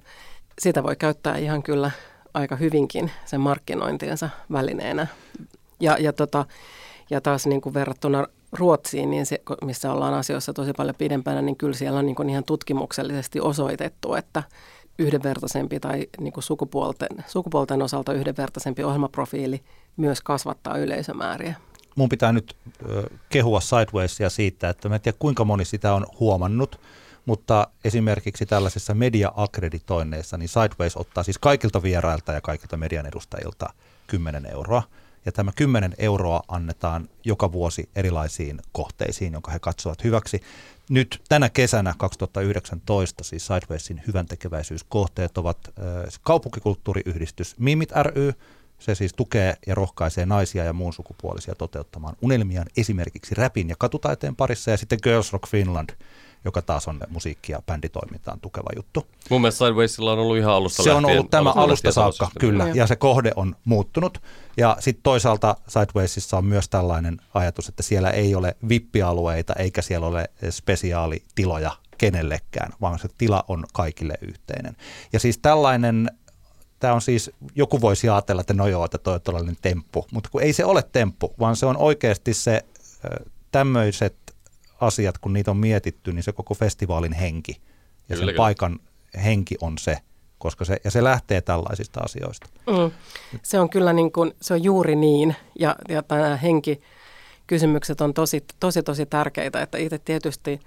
sitä 0.59 0.83
voi 0.83 0.95
käyttää 0.95 1.37
ihan 1.37 1.63
kyllä 1.63 1.91
aika 2.35 2.55
hyvinkin 2.55 3.11
sen 3.25 3.41
markkinointiensa 3.41 4.29
välineenä. 4.51 5.07
Ja, 5.79 5.97
ja, 5.99 6.13
tota, 6.13 6.45
ja 7.09 7.21
taas 7.21 7.47
niin 7.47 7.61
kuin 7.61 7.73
verrattuna 7.73 8.27
Ruotsiin, 8.51 9.11
niin 9.11 9.25
se, 9.25 9.41
missä 9.63 9.91
ollaan 9.91 10.13
asioissa 10.13 10.53
tosi 10.53 10.73
paljon 10.77 10.95
pidempänä, 10.95 11.41
niin 11.41 11.55
kyllä 11.55 11.73
siellä 11.73 11.99
on 11.99 12.05
niin 12.05 12.15
kuin 12.15 12.29
ihan 12.29 12.43
tutkimuksellisesti 12.43 13.39
osoitettu, 13.39 14.13
että 14.13 14.43
yhdenvertaisempi 14.99 15.79
tai 15.79 16.07
niin 16.19 16.33
kuin 16.33 16.43
sukupuolten, 16.43 17.09
sukupuolten 17.27 17.81
osalta 17.81 18.13
yhdenvertaisempi 18.13 18.83
ohjelmaprofiili 18.83 19.61
myös 19.97 20.21
kasvattaa 20.21 20.77
yleisömääriä. 20.77 21.55
Mun 21.95 22.09
pitää 22.09 22.31
nyt 22.31 22.55
kehua 23.29 23.59
Sidewaysia 23.61 24.29
siitä, 24.29 24.69
että 24.69 24.89
mä 24.89 24.95
en 24.95 25.01
tiedä 25.01 25.17
kuinka 25.19 25.45
moni 25.45 25.65
sitä 25.65 25.93
on 25.93 26.05
huomannut, 26.19 26.79
mutta 27.25 27.67
esimerkiksi 27.83 28.45
tällaisissa 28.45 28.93
media-akkreditoinneissa, 28.93 30.37
niin 30.37 30.49
Sideways 30.49 30.97
ottaa 30.97 31.23
siis 31.23 31.37
kaikilta 31.37 31.83
vierailta 31.83 32.33
ja 32.33 32.41
kaikilta 32.41 32.77
median 32.77 33.05
edustajilta 33.05 33.69
10 34.07 34.45
euroa. 34.45 34.83
Ja 35.25 35.31
tämä 35.31 35.51
10 35.55 35.93
euroa 35.97 36.41
annetaan 36.47 37.09
joka 37.23 37.51
vuosi 37.51 37.89
erilaisiin 37.95 38.59
kohteisiin, 38.71 39.33
jonka 39.33 39.51
he 39.51 39.59
katsovat 39.59 40.03
hyväksi. 40.03 40.41
Nyt 40.89 41.21
tänä 41.29 41.49
kesänä 41.49 41.93
2019 41.97 43.23
siis 43.23 43.47
Sidewaysin 43.47 44.01
hyvän 44.07 44.25
tekeväisyyskohteet 44.25 45.37
ovat 45.37 45.57
äh, 45.67 46.19
kaupunkikulttuuriyhdistys 46.23 47.55
Mimit 47.59 47.91
ry, 48.03 48.33
se 48.79 48.95
siis 48.95 49.13
tukee 49.13 49.57
ja 49.67 49.75
rohkaisee 49.75 50.25
naisia 50.25 50.63
ja 50.63 50.73
muun 50.73 50.93
sukupuolisia 50.93 51.55
toteuttamaan 51.55 52.15
unelmiaan 52.21 52.67
esimerkiksi 52.77 53.35
räpin 53.35 53.69
ja 53.69 53.75
katutaiteen 53.79 54.35
parissa 54.35 54.71
ja 54.71 54.77
sitten 54.77 54.99
Girls 55.03 55.33
Rock 55.33 55.47
Finland– 55.47 55.89
joka 56.45 56.61
taas 56.61 56.87
on 56.87 56.99
musiikki- 57.09 57.51
ja 57.51 57.61
bänditoimintaan 57.65 58.39
tukeva 58.39 58.69
juttu. 58.75 59.07
Mun 59.29 59.41
mielestä 59.41 59.65
Sidewaysilla 59.65 60.11
on 60.11 60.19
ollut 60.19 60.37
ihan 60.37 60.53
alusta 60.53 60.83
Se 60.83 60.91
on 60.91 61.05
ollut 61.05 61.29
tämä 61.29 61.51
alusta 61.51 61.91
saakka, 61.91 62.29
kyllä, 62.39 62.67
ja 62.73 62.87
se 62.87 62.95
kohde 62.95 63.31
on 63.35 63.55
muuttunut. 63.65 64.21
Ja 64.57 64.77
sitten 64.79 65.03
toisaalta 65.03 65.55
Sidewaysissa 65.67 66.37
on 66.37 66.45
myös 66.45 66.69
tällainen 66.69 67.17
ajatus, 67.33 67.69
että 67.69 67.83
siellä 67.83 68.09
ei 68.09 68.35
ole 68.35 68.55
vippialueita 68.69 69.53
eikä 69.53 69.81
siellä 69.81 70.07
ole 70.07 70.29
spesiaalitiloja 70.49 71.71
kenellekään, 71.97 72.73
vaan 72.81 72.99
se 72.99 73.07
tila 73.17 73.43
on 73.47 73.63
kaikille 73.73 74.13
yhteinen. 74.21 74.75
Ja 75.13 75.19
siis 75.19 75.37
tällainen 75.37 76.11
tämä 76.79 76.93
on 76.93 77.01
siis, 77.01 77.31
joku 77.55 77.81
voisi 77.81 78.09
ajatella, 78.09 78.41
että 78.41 78.53
no 78.53 78.67
joo, 78.67 78.85
että 78.85 78.97
toi 78.97 79.13
on 79.13 79.21
tällainen 79.21 79.57
temppu, 79.61 80.05
mutta 80.11 80.29
kun 80.29 80.41
ei 80.41 80.53
se 80.53 80.65
ole 80.65 80.83
temppu, 80.91 81.33
vaan 81.39 81.55
se 81.55 81.65
on 81.65 81.77
oikeasti 81.77 82.33
se 82.33 82.65
tämmöiset 83.51 84.15
asiat, 84.81 85.17
kun 85.17 85.33
niitä 85.33 85.51
on 85.51 85.57
mietitty, 85.57 86.13
niin 86.13 86.23
se 86.23 86.31
koko 86.31 86.53
festivaalin 86.53 87.13
henki 87.13 87.61
ja 88.09 88.17
sen 88.17 88.35
paikan 88.37 88.79
henki 89.23 89.55
on 89.61 89.77
se, 89.77 89.97
koska 90.37 90.65
se, 90.65 90.77
ja 90.83 90.91
se 90.91 91.03
lähtee 91.03 91.41
tällaisista 91.41 91.99
asioista. 91.99 92.49
Mm. 92.67 92.91
Se 93.43 93.59
on 93.59 93.69
kyllä 93.69 93.93
niin 93.93 94.11
kuin, 94.11 94.33
se 94.41 94.53
on 94.53 94.63
juuri 94.63 94.95
niin, 94.95 95.35
ja, 95.59 95.75
ja 95.89 96.03
tämä 96.03 96.37
henki, 96.37 96.81
kysymykset 97.47 98.01
on 98.01 98.13
tosi, 98.13 98.45
tosi, 98.59 98.83
tosi 98.83 99.05
tärkeitä, 99.05 99.61
että 99.61 99.77
itse 99.77 99.99
tietysti 99.99 100.59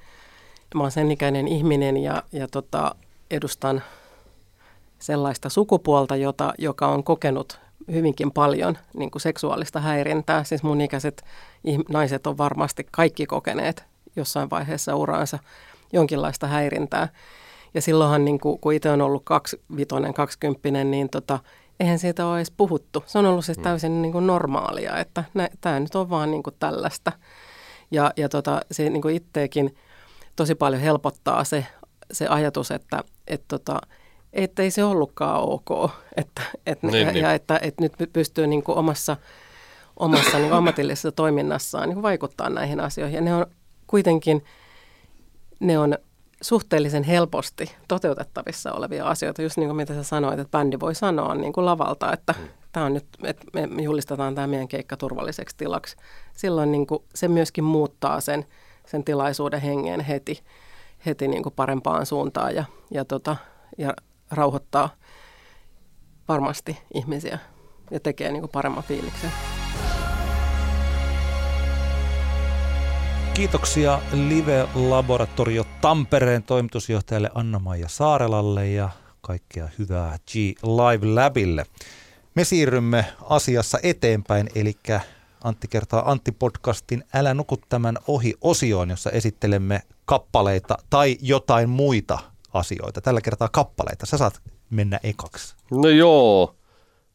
mä 0.75 0.81
olen 0.81 0.93
sen 0.93 1.13
ikäinen 1.13 1.49
ihminen 1.49 1.97
ja, 1.97 2.23
ja 2.33 2.49
tota, 2.49 2.95
edustan 3.31 3.83
sellaista 4.99 5.49
sukupuolta, 5.49 6.17
jota, 6.17 6.55
joka 6.59 6.89
on 6.89 7.05
kokenut 7.05 7.61
hyvinkin 7.93 8.33
paljon 8.33 8.79
niin 8.95 9.11
kuin 9.11 9.23
seksuaalista 9.23 9.81
häirintää. 9.81 10.45
Siis 10.45 10.63
mun 10.63 10.81
ikäiset 10.81 11.25
naiset 11.89 12.27
on 12.27 12.39
varmasti 12.39 12.87
kaikki 12.91 13.27
kokeneet 13.27 13.85
jossain 14.17 14.51
vaiheessa 14.51 14.97
uraansa 14.97 15.39
jonkinlaista 15.93 16.47
häirintää. 16.47 17.09
Ja 17.75 17.83
silloinhan, 17.83 18.25
niin 18.25 18.41
kuin, 18.41 18.61
kun 18.61 18.73
itse 18.73 18.91
on 18.91 19.01
ollut 19.01 19.23
kaksivitoinen, 19.25 20.15
kaksikymppinen, 20.15 20.91
niin 20.91 21.09
tota, 21.11 21.39
eihän 21.81 21.99
siitä 21.99 22.27
ole 22.27 22.37
edes 22.37 22.51
puhuttu. 22.51 23.05
Se 23.07 23.19
on 23.19 23.27
ollut 23.27 23.45
siis 23.45 23.59
mm. 23.59 23.65
täysin 23.65 24.03
niin 24.03 24.13
kuin 24.13 24.27
normaalia, 24.27 24.99
että 24.99 25.25
tämä 25.61 25.81
nyt 25.81 25.95
on 25.95 26.11
vaan 26.11 26.31
niin 26.31 26.43
kuin 26.43 26.57
tällaista. 26.59 27.13
Ja, 27.91 28.13
ja 28.17 28.29
tota, 28.29 28.61
se 28.71 28.91
niin 28.91 29.03
kuin 29.03 29.17
itteekin 29.17 29.77
tosi 30.37 30.55
paljon 30.55 30.83
helpottaa 30.83 31.45
se, 31.45 31.67
se 32.13 32.27
ajatus, 32.27 32.71
että 32.71 33.05
et 33.27 33.43
tota, 33.49 33.81
että 34.33 34.63
ei 34.63 34.71
se 34.71 34.85
ollutkaan 34.85 35.43
ok. 35.43 35.91
Että, 36.17 36.43
et, 36.67 36.83
niin, 36.83 37.07
ja, 37.07 37.13
niin. 37.13 37.23
ja 37.23 37.33
että, 37.33 37.59
että 37.63 37.83
nyt 37.83 37.93
pystyy 38.13 38.47
niin 38.47 38.63
kuin 38.63 38.79
omassa, 38.79 39.17
omassa 39.97 40.39
niin 40.39 40.53
ammatillisessa 40.53 41.13
toiminnassaan 41.13 41.89
niin 41.89 42.03
vaikuttaa 42.03 42.51
näihin 42.51 42.81
asioihin. 42.81 43.17
Ja 43.17 43.21
ne 43.21 43.35
on 43.35 43.47
kuitenkin 43.89 44.45
ne 45.61 45.79
on 45.79 45.99
suhteellisen 46.43 47.05
helposti 47.05 47.77
toteutettavissa 47.89 48.73
olevia 48.73 49.07
asioita, 49.07 49.43
just 49.43 49.57
niin 49.57 49.69
kuin 49.69 49.77
mitä 49.77 49.95
sä 49.95 50.03
sanoit, 50.03 50.39
että 50.39 50.59
bändi 50.59 50.81
voi 50.81 50.95
sanoa 50.95 51.35
niin 51.35 51.53
kuin 51.53 51.65
lavalta, 51.65 52.13
että 52.13 52.35
mm. 52.39 52.49
tämä 52.73 52.87
on 52.87 52.95
nyt, 52.95 53.07
että 53.25 53.47
me 53.69 53.83
julistetaan 53.83 54.35
tämä 54.35 54.47
meidän 54.47 54.69
keikka 54.69 54.97
turvalliseksi 54.97 55.57
tilaksi. 55.57 55.97
Silloin 56.37 56.73
niin 56.73 56.87
kuin 56.87 57.03
se 57.15 57.29
myöskin 57.29 57.65
muuttaa 57.65 58.21
sen, 58.21 58.45
sen 58.87 59.05
tilaisuuden 59.05 59.61
hengen 59.61 60.01
heti. 60.01 60.43
heti 61.07 61.29
niin 61.29 61.43
kuin 61.43 61.55
parempaan 61.57 62.07
suuntaan 62.07 62.55
ja, 62.55 62.65
ja, 62.91 63.05
tota, 63.05 63.37
ja 63.79 63.95
rauhoittaa 64.31 64.91
varmasti 66.29 66.79
ihmisiä 66.95 67.39
ja 67.91 68.01
tekee 68.01 68.33
niin 68.33 68.43
kuin 68.43 68.53
paremman 68.53 68.85
fiiliksen. 68.85 69.58
Kiitoksia 73.39 74.01
Live 74.13 74.69
Laboratorio 74.75 75.65
Tampereen 75.81 76.43
toimitusjohtajalle 76.43 77.31
Anna-Maija 77.35 77.89
Saarelalle 77.89 78.69
ja 78.69 78.89
kaikkea 79.21 79.69
hyvää 79.79 80.17
G 80.31 80.35
Live 80.63 81.07
Labille. 81.07 81.67
Me 82.35 82.45
siirrymme 82.45 83.05
asiassa 83.23 83.79
eteenpäin, 83.83 84.49
eli 84.55 84.77
Antti 85.45 85.69
kertaa 85.69 86.13
Antti-podcastin 86.13 87.05
Älä 87.15 87.35
nuku 87.35 87.57
tämän 87.69 87.99
ohi 88.09 88.35
osioon, 88.41 88.91
jossa 88.91 89.11
esittelemme 89.11 89.83
kappaleita 90.05 90.79
tai 90.91 91.17
jotain 91.21 91.71
muita 91.71 92.19
asioita. 92.53 93.01
Tällä 93.01 93.21
kertaa 93.21 93.49
kappaleita. 93.49 94.07
Sä 94.07 94.19
saat 94.19 94.41
mennä 94.71 95.01
ekaksi. 95.03 95.55
No 95.71 95.89
joo. 95.89 96.55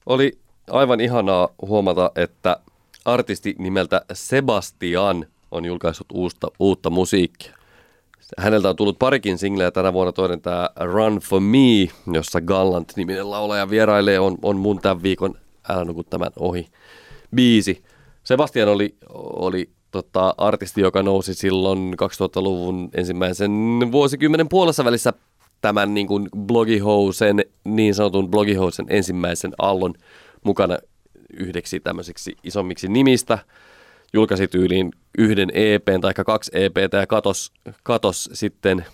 Oli 0.06 0.40
aivan 0.70 1.00
ihanaa 1.00 1.50
huomata, 1.62 2.12
että 2.16 2.60
artisti 3.06 3.56
nimeltä 3.60 4.06
Sebastian 4.14 5.26
on 5.54 5.66
julkaissut 5.66 6.08
uusta, 6.14 6.48
uutta 6.60 6.90
musiikkia. 6.90 7.58
Häneltä 8.38 8.70
on 8.70 8.76
tullut 8.76 9.00
parikin 9.00 9.38
singleä 9.38 9.72
tänä 9.72 9.94
vuonna. 9.94 10.12
Toinen 10.12 10.42
tämä 10.42 10.70
Run 10.80 11.18
for 11.18 11.42
Me, 11.42 11.88
jossa 12.14 12.42
Gallant-niminen 12.42 13.32
laulaja 13.32 13.70
vierailee, 13.70 14.20
on, 14.20 14.38
on 14.42 14.58
mun 14.58 14.80
tämän 14.80 15.04
viikon 15.04 15.36
Älä 15.70 15.86
nuku 15.86 16.04
tämän 16.04 16.32
ohi 16.40 16.68
biisi. 17.36 17.84
Sebastian 18.24 18.70
oli, 18.70 18.96
oli 19.14 19.70
tota, 19.92 20.36
artisti, 20.38 20.82
joka 20.82 21.04
nousi 21.04 21.34
silloin 21.34 21.94
2000-luvun 21.94 22.90
ensimmäisen 22.94 23.52
vuosikymmenen 23.92 24.50
puolessa 24.50 24.86
välissä 24.86 25.14
tämän 25.62 25.94
niin 25.94 26.08
kuin 26.08 26.30
blogihousen, 26.38 27.46
niin 27.66 27.96
sanotun 27.96 28.30
blogihousen 28.30 28.86
ensimmäisen 28.90 29.52
allon 29.58 29.94
mukana 30.44 30.78
yhdeksi 31.34 31.80
tämmöiseksi 31.80 32.36
isommiksi 32.44 32.88
nimistä. 32.88 33.40
Julkaisi 34.14 34.48
tyyliin 34.48 34.92
yhden 35.18 35.50
EP 35.54 35.86
tai 36.02 36.14
kaksi 36.14 36.52
EPtä 36.54 36.98
ja 36.98 37.08
katos, 37.08 37.52
katos 37.84 38.30
sitten 38.34 38.86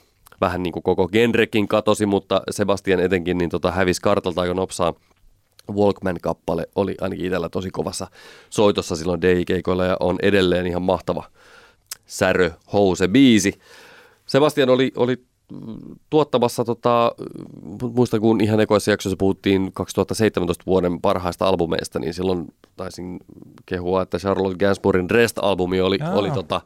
vähän 0.41 0.63
niin 0.63 0.73
kuin 0.73 0.83
koko 0.83 1.07
genrekin 1.07 1.67
katosi, 1.67 2.05
mutta 2.05 2.41
Sebastian 2.51 2.99
etenkin 2.99 3.37
niin 3.37 3.49
tota 3.49 3.71
hävisi 3.71 4.01
kartalta 4.01 4.41
aika 4.41 4.53
nopsaa. 4.53 4.93
Walkman-kappale 5.71 6.65
oli 6.75 6.95
ainakin 7.01 7.25
itsellä 7.25 7.49
tosi 7.49 7.71
kovassa 7.71 8.07
soitossa 8.49 8.95
silloin 8.95 9.21
DJ-keikoilla 9.21 9.85
ja 9.85 9.97
on 9.99 10.15
edelleen 10.21 10.67
ihan 10.67 10.81
mahtava 10.81 11.23
särö 12.05 12.51
house 12.73 13.07
biisi. 13.07 13.59
Sebastian 14.25 14.69
oli, 14.69 14.91
oli 14.95 15.23
tuottamassa, 16.09 16.65
tota, 16.65 17.11
muista 17.93 18.19
kun 18.19 18.41
ihan 18.41 18.59
ekoissa 18.59 18.91
jaksoissa 18.91 19.17
puhuttiin 19.17 19.71
2017 19.73 20.63
vuoden 20.65 21.01
parhaista 21.01 21.45
albumeista, 21.45 21.99
niin 21.99 22.13
silloin 22.13 22.47
taisin 22.75 23.19
kehua, 23.65 24.01
että 24.01 24.17
Charlotte 24.17 24.57
Gainsbourin 24.57 25.09
Rest-albumi 25.09 25.81
oli, 25.81 25.97
oli 26.13 26.31
tota, 26.31 26.61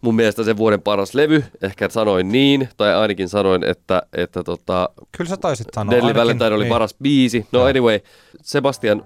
mun 0.00 0.14
mielestä 0.14 0.44
sen 0.44 0.56
vuoden 0.56 0.82
paras 0.82 1.14
levy. 1.14 1.44
Ehkä 1.62 1.88
sanoin 1.88 2.32
niin, 2.32 2.68
tai 2.76 2.94
ainakin 2.94 3.28
sanoin, 3.28 3.64
että... 3.64 4.02
että 4.12 4.44
tota, 4.44 4.88
Kyllä 5.16 5.28
sä 5.28 5.36
taisit 5.36 5.66
sanoa. 5.74 5.90
Deadly 5.90 6.14
Valentine 6.14 6.54
oli 6.54 6.64
niin. 6.64 6.72
paras 6.72 6.94
biisi. 7.02 7.46
No 7.52 7.62
anyway, 7.62 8.00
Sebastian 8.42 9.02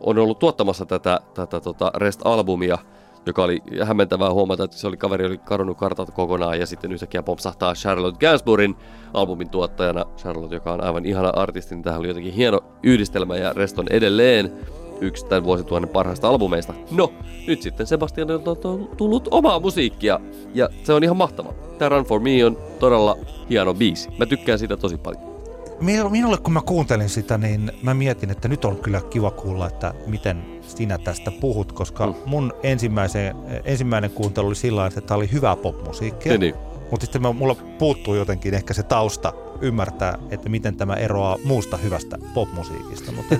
on 0.00 0.18
ollut 0.18 0.38
tuottamassa 0.38 0.86
tätä, 0.86 1.20
tätä 1.34 1.60
tota 1.60 1.92
Rest-albumia– 1.96 2.78
joka 3.26 3.44
oli 3.44 3.62
hämmentävää 3.82 4.32
huomata, 4.32 4.64
että 4.64 4.76
se 4.76 4.86
oli 4.86 4.96
kaveri 4.96 5.26
oli 5.26 5.38
kadonnut 5.38 5.78
kartalta 5.78 6.12
kokonaan 6.12 6.60
ja 6.60 6.66
sitten 6.66 6.92
yhtäkkiä 6.92 7.22
pompsahtaa 7.22 7.74
Charlotte 7.74 8.26
Gainsbourin 8.26 8.76
albumin 9.14 9.50
tuottajana. 9.50 10.04
Charlotte, 10.16 10.56
joka 10.56 10.72
on 10.72 10.84
aivan 10.84 11.06
ihana 11.06 11.28
artisti, 11.28 11.74
niin 11.74 11.82
tähän 11.82 12.00
oli 12.00 12.08
jotenkin 12.08 12.32
hieno 12.32 12.60
yhdistelmä 12.82 13.36
ja 13.36 13.52
Reston 13.52 13.86
edelleen 13.90 14.52
yksi 15.00 15.26
tämän 15.26 15.44
vuosituhannen 15.44 15.88
parhaista 15.88 16.28
albumeista. 16.28 16.74
No, 16.90 17.12
nyt 17.46 17.62
sitten 17.62 17.86
Sebastian 17.86 18.28
on 18.30 18.88
tullut 18.96 19.28
omaa 19.30 19.60
musiikkia 19.60 20.20
ja 20.54 20.68
se 20.82 20.92
on 20.92 21.04
ihan 21.04 21.16
mahtava. 21.16 21.54
Tämä 21.78 21.88
Run 21.88 22.04
For 22.04 22.20
Me 22.20 22.44
on 22.44 22.58
todella 22.78 23.16
hieno 23.50 23.74
biisi. 23.74 24.08
Mä 24.18 24.26
tykkään 24.26 24.58
siitä 24.58 24.76
tosi 24.76 24.96
paljon 24.96 25.33
minulle 25.80 26.36
kun 26.36 26.52
mä 26.52 26.60
kuuntelin 26.60 27.08
sitä, 27.08 27.38
niin 27.38 27.72
mä 27.82 27.94
mietin, 27.94 28.30
että 28.30 28.48
nyt 28.48 28.64
on 28.64 28.76
kyllä 28.76 29.00
kiva 29.00 29.30
kuulla, 29.30 29.66
että 29.66 29.94
miten 30.06 30.44
sinä 30.60 30.98
tästä 30.98 31.30
puhut, 31.30 31.72
koska 31.72 32.06
mm. 32.06 32.14
mun 32.26 32.52
ensimmäisen, 32.62 33.36
ensimmäinen 33.64 34.10
kuuntelu 34.10 34.46
oli 34.46 34.54
sillä 34.54 34.86
että 34.86 35.00
tämä 35.00 35.18
oli 35.18 35.32
hyvää 35.32 35.56
popmusiikkia. 35.56 36.32
Niin, 36.32 36.40
niin. 36.40 36.54
Mutta 36.90 37.06
sitten 37.06 37.22
mä, 37.22 37.32
mulla 37.32 37.54
puuttuu 37.78 38.14
jotenkin 38.14 38.54
ehkä 38.54 38.74
se 38.74 38.82
tausta 38.82 39.32
ymmärtää, 39.60 40.18
että 40.30 40.48
miten 40.48 40.76
tämä 40.76 40.94
eroaa 40.94 41.38
muusta 41.44 41.76
hyvästä 41.76 42.18
popmusiikista. 42.34 43.12
Mutta 43.12 43.36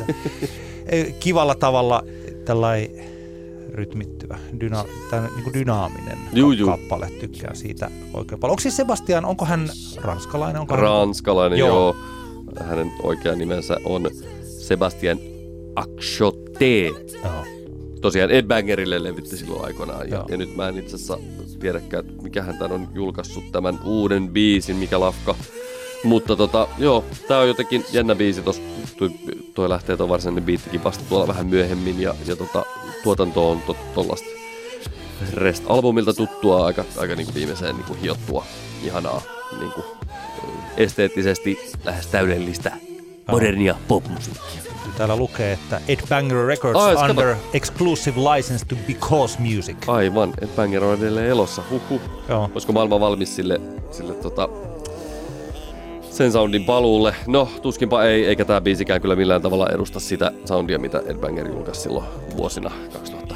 kivalla 1.21 1.55
tavalla 1.55 2.03
tällainen 2.45 3.15
rytmittyvä, 3.75 4.39
dyna, 4.61 4.85
tämän, 5.11 5.31
niin 5.35 5.45
kuin 5.45 5.55
dynaaminen 5.55 6.19
juu, 6.33 6.53
juu. 6.53 6.71
kappale. 6.71 7.11
Tykkään 7.21 7.57
siitä 7.57 7.91
oikein 8.15 8.41
paljon. 8.41 8.53
Onko 8.53 8.61
siis 8.61 8.77
Sebastian, 8.77 9.25
onko 9.25 9.45
hän 9.45 9.71
ranskalainen? 10.03 10.61
Onko 10.61 10.77
ranskalainen, 10.77 11.59
hän... 11.59 11.69
joo. 11.69 11.79
joo. 11.79 12.14
Hänen 12.61 12.93
oikea 13.03 13.35
nimensä 13.35 13.77
on 13.85 14.11
Sebastian 14.43 15.19
Akshote. 15.77 16.87
Joo. 17.25 17.45
Tosiaan 18.01 18.31
Ed 18.31 18.47
Bangerille 18.47 19.03
levitti 19.03 19.37
silloin 19.37 19.65
aikoinaan. 19.65 20.11
Ja, 20.11 20.25
ja 20.29 20.37
nyt 20.37 20.57
mä 20.57 20.69
en 20.69 20.79
itse 20.79 20.97
asiassa 20.97 21.19
tiedäkään, 21.61 22.05
mikä 22.23 22.43
hän 22.43 22.73
on 22.73 22.89
julkaissut 22.95 23.45
tämän 23.53 23.79
uuden 23.85 24.29
biisin, 24.29 24.77
mikä 24.77 25.01
lafka. 25.01 25.35
Mutta 26.05 26.37
tota, 26.37 26.69
joo, 26.79 27.05
tää 27.29 27.39
on 27.39 27.49
jotenkin 27.49 27.85
jännä 27.93 28.15
biisi. 28.15 28.43
Tos, 28.43 28.63
toi, 28.99 29.11
toi 29.55 29.69
lähtee 29.69 29.97
tuo 29.97 30.09
varsinainen 30.09 30.45
biittikin 30.45 30.85
vasta 30.85 31.05
tuolla 31.09 31.29
vähän 31.29 31.47
myöhemmin. 31.47 32.01
Ja, 32.01 32.15
ja 32.27 32.37
tota, 32.37 32.65
tuotanto 33.03 33.51
on 33.51 33.61
tollasta 33.95 34.29
Rest-albumilta 35.33 36.15
tuttua 36.15 36.67
aika, 36.67 36.85
aika 36.99 37.15
niin 37.15 37.27
kuin 37.27 37.35
viimeiseen 37.35 37.77
niin 37.77 37.87
kuin 37.87 38.01
hiottua, 38.01 38.45
ihanaa, 38.83 39.23
niin 39.61 39.73
kuin, 39.73 39.85
esteettisesti 40.77 41.59
lähes 41.85 42.07
täydellistä 42.07 42.73
modernia 43.31 43.75
popmusiikkia. 43.89 44.45
Täällä 44.97 45.17
lukee, 45.17 45.53
että 45.53 45.81
Ed 45.89 45.99
Banger 46.09 46.47
Records 46.47 46.81
Ai, 46.81 47.11
under 47.11 47.35
kato. 47.35 47.47
exclusive 47.53 48.21
license 48.21 48.67
to 48.67 48.77
Because 48.87 49.39
Music. 49.41 49.77
Aivan, 49.87 50.35
Ed 50.41 50.49
Banger 50.57 50.85
on 50.85 50.99
edelleen 50.99 51.29
elossa. 51.29 51.63
Huhhuh. 51.71 52.01
Joo. 52.29 52.51
Olisiko 52.53 52.73
maailma 52.73 53.01
valmis 53.01 53.37
sille, 53.37 53.61
sille 53.91 54.15
tota, 54.15 54.49
sen 56.11 56.33
soundin 56.33 56.65
paluulle. 56.65 57.15
No, 57.27 57.49
tuskinpa 57.63 58.05
ei, 58.05 58.27
eikä 58.27 58.45
tämä 58.45 58.61
biisikään 58.61 59.01
kyllä 59.01 59.17
millään 59.17 59.43
tavalla 59.43 59.71
edusta 59.71 60.01
sitä 60.01 60.33
soundia, 60.45 60.79
mitä 60.79 61.03
Ed 61.07 61.17
Banger 61.17 61.49
julkaisi 61.49 61.81
silloin 61.81 62.07
vuosina 62.37 62.71
2006-2009. 63.31 63.35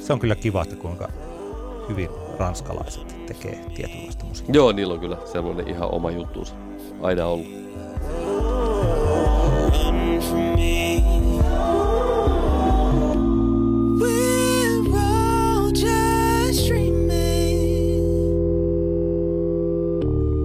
Se 0.00 0.12
on 0.12 0.18
kyllä 0.18 0.34
kiva, 0.34 0.62
että 0.62 0.76
kuinka 0.76 1.08
hyvin 1.88 2.08
ranskalaiset 2.38 3.19
tekee 3.34 3.64
tietynlaista 3.74 4.24
musiikkia. 4.24 4.54
Joo, 4.54 4.72
niillä 4.72 4.94
on 4.94 5.00
kyllä 5.00 5.16
sellainen 5.32 5.68
ihan 5.68 5.94
oma 5.94 6.10
juttuunsa 6.10 6.54
aina 7.02 7.26
ollut. 7.26 7.46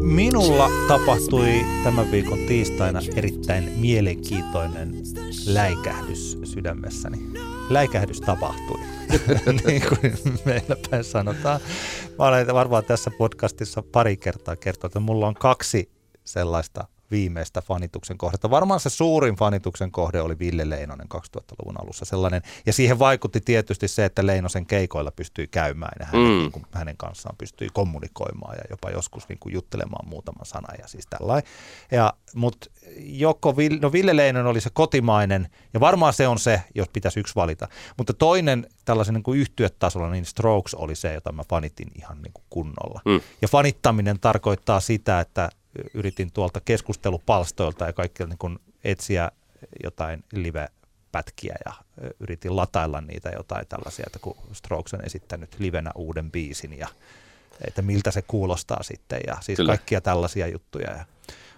Minulla 0.01 0.69
tapahtui 0.87 1.65
tämän 1.83 2.11
viikon 2.11 2.37
tiistaina 2.47 2.99
erittäin 3.15 3.71
mielenkiintoinen 3.75 4.95
läikähdys 5.45 6.37
sydämessäni. 6.43 7.17
Läikähdys 7.69 8.21
tapahtui, 8.21 8.79
niin 9.65 9.81
kuin 9.89 10.39
meillä 10.45 10.75
päin 10.89 11.03
sanotaan. 11.03 11.59
Mä 12.19 12.25
olen 12.25 12.53
varmaan 12.53 12.85
tässä 12.85 13.11
podcastissa 13.17 13.83
pari 13.91 14.17
kertaa 14.17 14.55
kertonut, 14.55 14.85
että 14.85 14.99
mulla 14.99 15.27
on 15.27 15.33
kaksi 15.33 15.91
sellaista 16.23 16.87
viimeistä 17.11 17.61
fanituksen 17.61 18.17
kohdetta. 18.17 18.49
Varmaan 18.49 18.79
se 18.79 18.89
suurin 18.89 19.35
fanituksen 19.35 19.91
kohde 19.91 20.21
oli 20.21 20.39
Ville 20.39 20.69
Leinonen 20.69 21.07
2000-luvun 21.13 21.81
alussa 21.81 22.05
sellainen. 22.05 22.41
Ja 22.65 22.73
siihen 22.73 22.99
vaikutti 22.99 23.41
tietysti 23.41 23.87
se, 23.87 24.05
että 24.05 24.25
Leinosen 24.25 24.65
keikoilla 24.65 25.11
pystyi 25.11 25.47
käymään 25.47 25.93
ja 25.99 26.05
hänen, 26.05 26.21
mm. 26.21 26.37
niin 26.37 26.51
kuin, 26.51 26.65
hänen 26.71 26.97
kanssaan 26.97 27.35
pystyi 27.37 27.69
kommunikoimaan 27.73 28.55
ja 28.57 28.63
jopa 28.69 28.89
joskus 28.89 29.29
niin 29.29 29.39
kuin, 29.39 29.53
juttelemaan 29.53 30.09
muutaman 30.09 30.45
sanan 30.45 30.75
ja 30.81 30.87
siis 30.87 31.07
tällainen. 31.09 31.49
Ja, 31.91 32.13
mutta 32.35 32.69
joko 32.97 33.57
Ville, 33.57 33.79
no 33.81 33.91
Ville 33.91 34.15
Leinonen 34.15 34.47
oli 34.47 34.61
se 34.61 34.69
kotimainen 34.73 35.49
ja 35.73 35.79
varmaan 35.79 36.13
se 36.13 36.27
on 36.27 36.39
se, 36.39 36.61
jos 36.75 36.89
pitäisi 36.89 37.19
yksi 37.19 37.35
valita. 37.35 37.67
Mutta 37.97 38.13
toinen 38.13 38.67
tällaisen 38.85 39.13
niin 39.13 39.23
kuin 39.23 39.39
yhtyötasolla, 39.39 40.09
niin 40.09 40.25
Strokes 40.25 40.73
oli 40.73 40.95
se, 40.95 41.13
jota 41.13 41.31
mä 41.31 41.43
fanitin 41.49 41.91
ihan 41.95 42.21
niin 42.21 42.33
kuin 42.33 42.45
kunnolla. 42.49 43.01
Mm. 43.05 43.21
Ja 43.41 43.47
fanittaminen 43.47 44.19
tarkoittaa 44.19 44.79
sitä, 44.79 45.19
että 45.19 45.49
yritin 45.93 46.31
tuolta 46.31 46.61
keskustelupalstoilta 46.61 47.85
ja 47.85 47.93
kaikki 47.93 48.25
niin 48.25 48.37
kun 48.37 48.59
etsiä 48.83 49.31
jotain 49.83 50.23
live-pätkiä 50.31 51.55
ja 51.65 51.73
yritin 52.19 52.55
latailla 52.55 53.01
niitä 53.01 53.29
jotain 53.29 53.67
tällaisia, 53.67 54.03
että 54.07 54.19
kun 54.19 54.37
Strokes 54.53 54.93
on 54.93 55.05
esittänyt 55.05 55.59
livenä 55.59 55.91
uuden 55.95 56.31
biisin 56.31 56.77
ja 56.77 56.87
että 57.67 57.81
miltä 57.81 58.11
se 58.11 58.21
kuulostaa 58.21 58.83
sitten 58.83 59.19
ja 59.27 59.37
siis 59.41 59.57
Kyllä. 59.57 59.67
kaikkia 59.67 60.01
tällaisia 60.01 60.47
juttuja. 60.47 60.91
Ja 60.91 61.05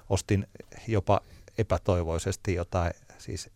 ostin 0.10 0.48
jopa 0.88 1.22
epätoivoisesti 1.58 2.54
jotain, 2.54 2.94
siis 3.18 3.50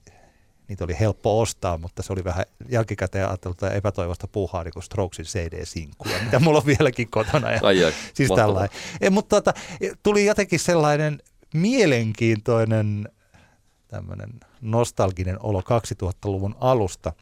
niitä 0.71 0.83
oli 0.83 0.99
helppo 0.99 1.41
ostaa, 1.41 1.77
mutta 1.77 2.03
se 2.03 2.13
oli 2.13 2.23
vähän 2.23 2.45
jälkikäteen 2.69 3.27
ajateltu 3.27 3.65
epätoivosta 3.65 4.27
puuhaa 4.27 4.63
niin 4.63 4.73
kuin 4.73 4.83
Strokesin 4.83 5.25
CD-sinkkuja, 5.25 6.23
mitä 6.23 6.39
mulla 6.39 6.57
on 6.57 6.65
vieläkin 6.65 7.09
kotona. 7.09 7.51
Ja, 7.51 7.59
Ai 7.63 7.93
siis 8.13 8.29
tällainen. 8.35 8.77
E, 9.01 9.09
mutta 9.09 9.41
tota, 9.41 9.59
tuli 10.03 10.25
jotenkin 10.25 10.59
sellainen 10.59 11.21
mielenkiintoinen 11.53 13.09
tämmöinen 13.87 14.29
nostalginen 14.61 15.37
olo 15.43 15.61
2000-luvun 15.61 16.55
alusta, 16.59 17.13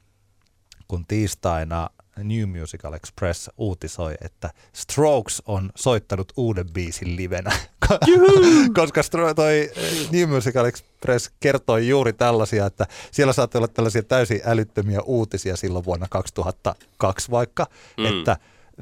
kun 0.87 1.05
tiistaina 1.07 1.89
New 2.23 2.49
Musical 2.59 2.93
Express 2.93 3.49
uutisoi, 3.57 4.15
että 4.21 4.49
Strokes 4.73 5.41
on 5.45 5.69
soittanut 5.75 6.33
uuden 6.37 6.65
biisin 6.73 7.15
livenä. 7.15 7.51
Koska 8.79 9.01
Stro- 9.01 9.33
toi 9.35 9.71
New 10.11 10.29
Musical 10.29 10.65
Express 10.65 11.31
kertoi 11.39 11.87
juuri 11.87 12.13
tällaisia, 12.13 12.65
että 12.65 12.85
siellä 13.11 13.33
saattoi 13.33 13.59
olla 13.59 13.67
tällaisia 13.67 14.03
täysin 14.03 14.41
älyttömiä 14.45 15.01
uutisia 15.01 15.57
silloin 15.57 15.85
vuonna 15.85 16.07
2002 16.09 17.31
vaikka, 17.31 17.67
Mm. 17.97 18.03
mm. 18.03 18.19
että 18.19 18.37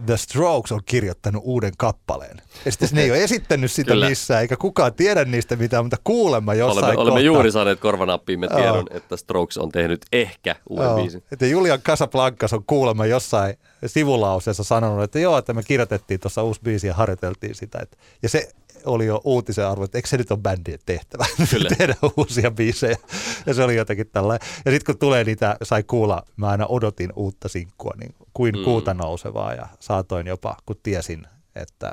The 0.06 0.18
Strokes 0.18 0.72
on 0.72 0.80
kirjoittanut 0.86 1.44
uuden 1.46 1.72
kappaleen. 1.78 2.42
Ja 2.66 2.72
sitten 2.72 2.90
ne 2.92 3.02
ei 3.02 3.12
ole 3.12 3.24
esittänyt 3.24 3.72
sitä 3.72 3.92
Kyllä. 3.92 4.10
missään, 4.10 4.42
eikä 4.42 4.56
kukaan 4.56 4.94
tiedä 4.94 5.26
niistä 5.26 5.56
mitään, 5.56 5.86
mutta 5.86 5.98
kuulemma 6.04 6.54
jossain 6.54 6.86
Olemme, 6.86 7.02
olemme 7.02 7.22
juuri 7.22 7.52
saaneet 7.52 7.80
korvanappiimme 7.80 8.48
tiedon, 8.48 8.88
että 8.90 9.18
Strokes 9.18 9.58
on 9.58 9.70
tehnyt 9.70 10.06
ehkä 10.12 10.56
uuden 10.70 10.86
Joo, 10.86 10.96
biisin. 10.96 11.24
Että 11.32 11.46
Julian 11.46 11.82
Casablancas 11.82 12.54
on 12.54 12.64
kuulemma 12.68 13.06
jossain 13.06 13.56
sivulauseessa 13.86 14.64
sanonut, 14.64 15.04
että 15.04 15.20
joo, 15.20 15.38
että 15.38 15.54
me 15.54 15.64
kirjoitettiin 15.64 16.20
tuossa 16.20 16.44
uusi 16.44 16.62
biisi 16.64 16.88
ja 16.88 16.94
harjoiteltiin 16.94 17.56
sitä. 17.56 17.80
Että, 17.82 17.98
ja 18.24 18.30
se 18.30 18.50
oli 18.86 19.06
jo 19.06 19.22
uutisen 19.24 19.68
arvo, 19.68 19.84
että 19.84 19.98
eikö 19.98 20.08
se 20.08 20.18
nyt 20.18 20.32
ole 20.32 20.40
bändien 20.40 20.80
tehtävä 20.86 21.26
Kyllä. 21.52 21.70
tehdä 21.78 21.96
uusia 22.18 22.52
biisejä. 22.52 22.98
Ja 23.46 23.54
se 23.54 23.64
oli 23.64 23.76
jotenkin 23.76 24.10
tällainen. 24.12 24.48
Ja 24.66 24.72
sitten 24.72 24.94
kun 24.96 25.00
tulee 25.00 25.24
niitä, 25.24 25.58
sai 25.64 25.84
kuulla, 25.84 26.24
mä 26.38 26.48
aina 26.48 26.66
odotin 26.68 27.14
uutta 27.16 27.48
sinkkua, 27.48 27.94
niin 28.00 28.16
kuin 28.34 28.56
Mm. 28.56 28.64
kuuta 28.64 28.94
nousevaa 28.94 29.54
ja 29.54 29.68
saatoin 29.80 30.28
jopa, 30.28 30.58
kun 30.66 30.76
tiesin, 30.84 31.28
että 31.56 31.92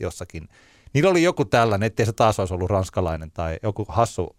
jossakin, 0.00 0.48
niillä 0.94 1.10
oli 1.10 1.22
joku 1.22 1.44
tällainen, 1.44 1.86
ettei 1.86 2.06
se 2.06 2.12
taas 2.12 2.38
olisi 2.38 2.54
ollut 2.54 2.70
ranskalainen 2.70 3.30
tai 3.30 3.58
joku 3.62 3.84
hassu 3.88 4.36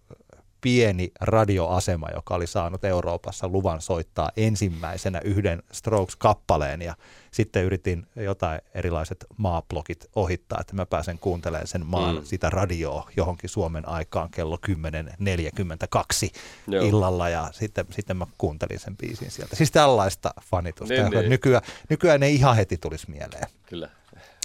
pieni 0.61 1.11
radioasema, 1.21 2.07
joka 2.13 2.35
oli 2.35 2.47
saanut 2.47 2.83
Euroopassa 2.85 3.47
luvan 3.47 3.81
soittaa 3.81 4.31
ensimmäisenä 4.37 5.21
yhden 5.23 5.63
Strokes-kappaleen 5.71 6.81
ja 6.81 6.95
sitten 7.35 7.63
yritin 7.63 8.07
jotain 8.15 8.61
erilaiset 8.73 9.25
maablogit 9.37 10.05
ohittaa, 10.15 10.57
että 10.61 10.75
mä 10.75 10.85
pääsen 10.85 11.19
kuuntelemaan 11.19 11.67
sen 11.67 11.85
maan 11.85 12.15
Mm. 12.15 12.25
sitä 12.25 12.49
radioa 12.49 13.09
johonkin 13.17 13.49
Suomen 13.49 13.87
aikaan 13.89 14.29
kello 14.29 14.57
10.42 14.67 16.29
Joo. 16.67 16.85
illalla 16.85 17.29
ja 17.29 17.49
sitten, 17.51 17.85
sitten 17.91 18.17
mä 18.17 18.27
kuuntelin 18.37 18.79
sen 18.79 18.97
biisin 18.97 19.31
sieltä. 19.31 19.55
Siis 19.55 19.71
tällaista 19.71 20.33
fanitusta. 20.41 20.93
Niin, 20.93 21.11
niin. 21.11 21.29
Nykyään, 21.29 21.63
nykyään 21.89 22.23
ei 22.23 22.35
ihan 22.35 22.55
heti 22.55 22.77
tulisi 22.77 23.09
mieleen. 23.11 23.47
Kyllä. 23.65 23.89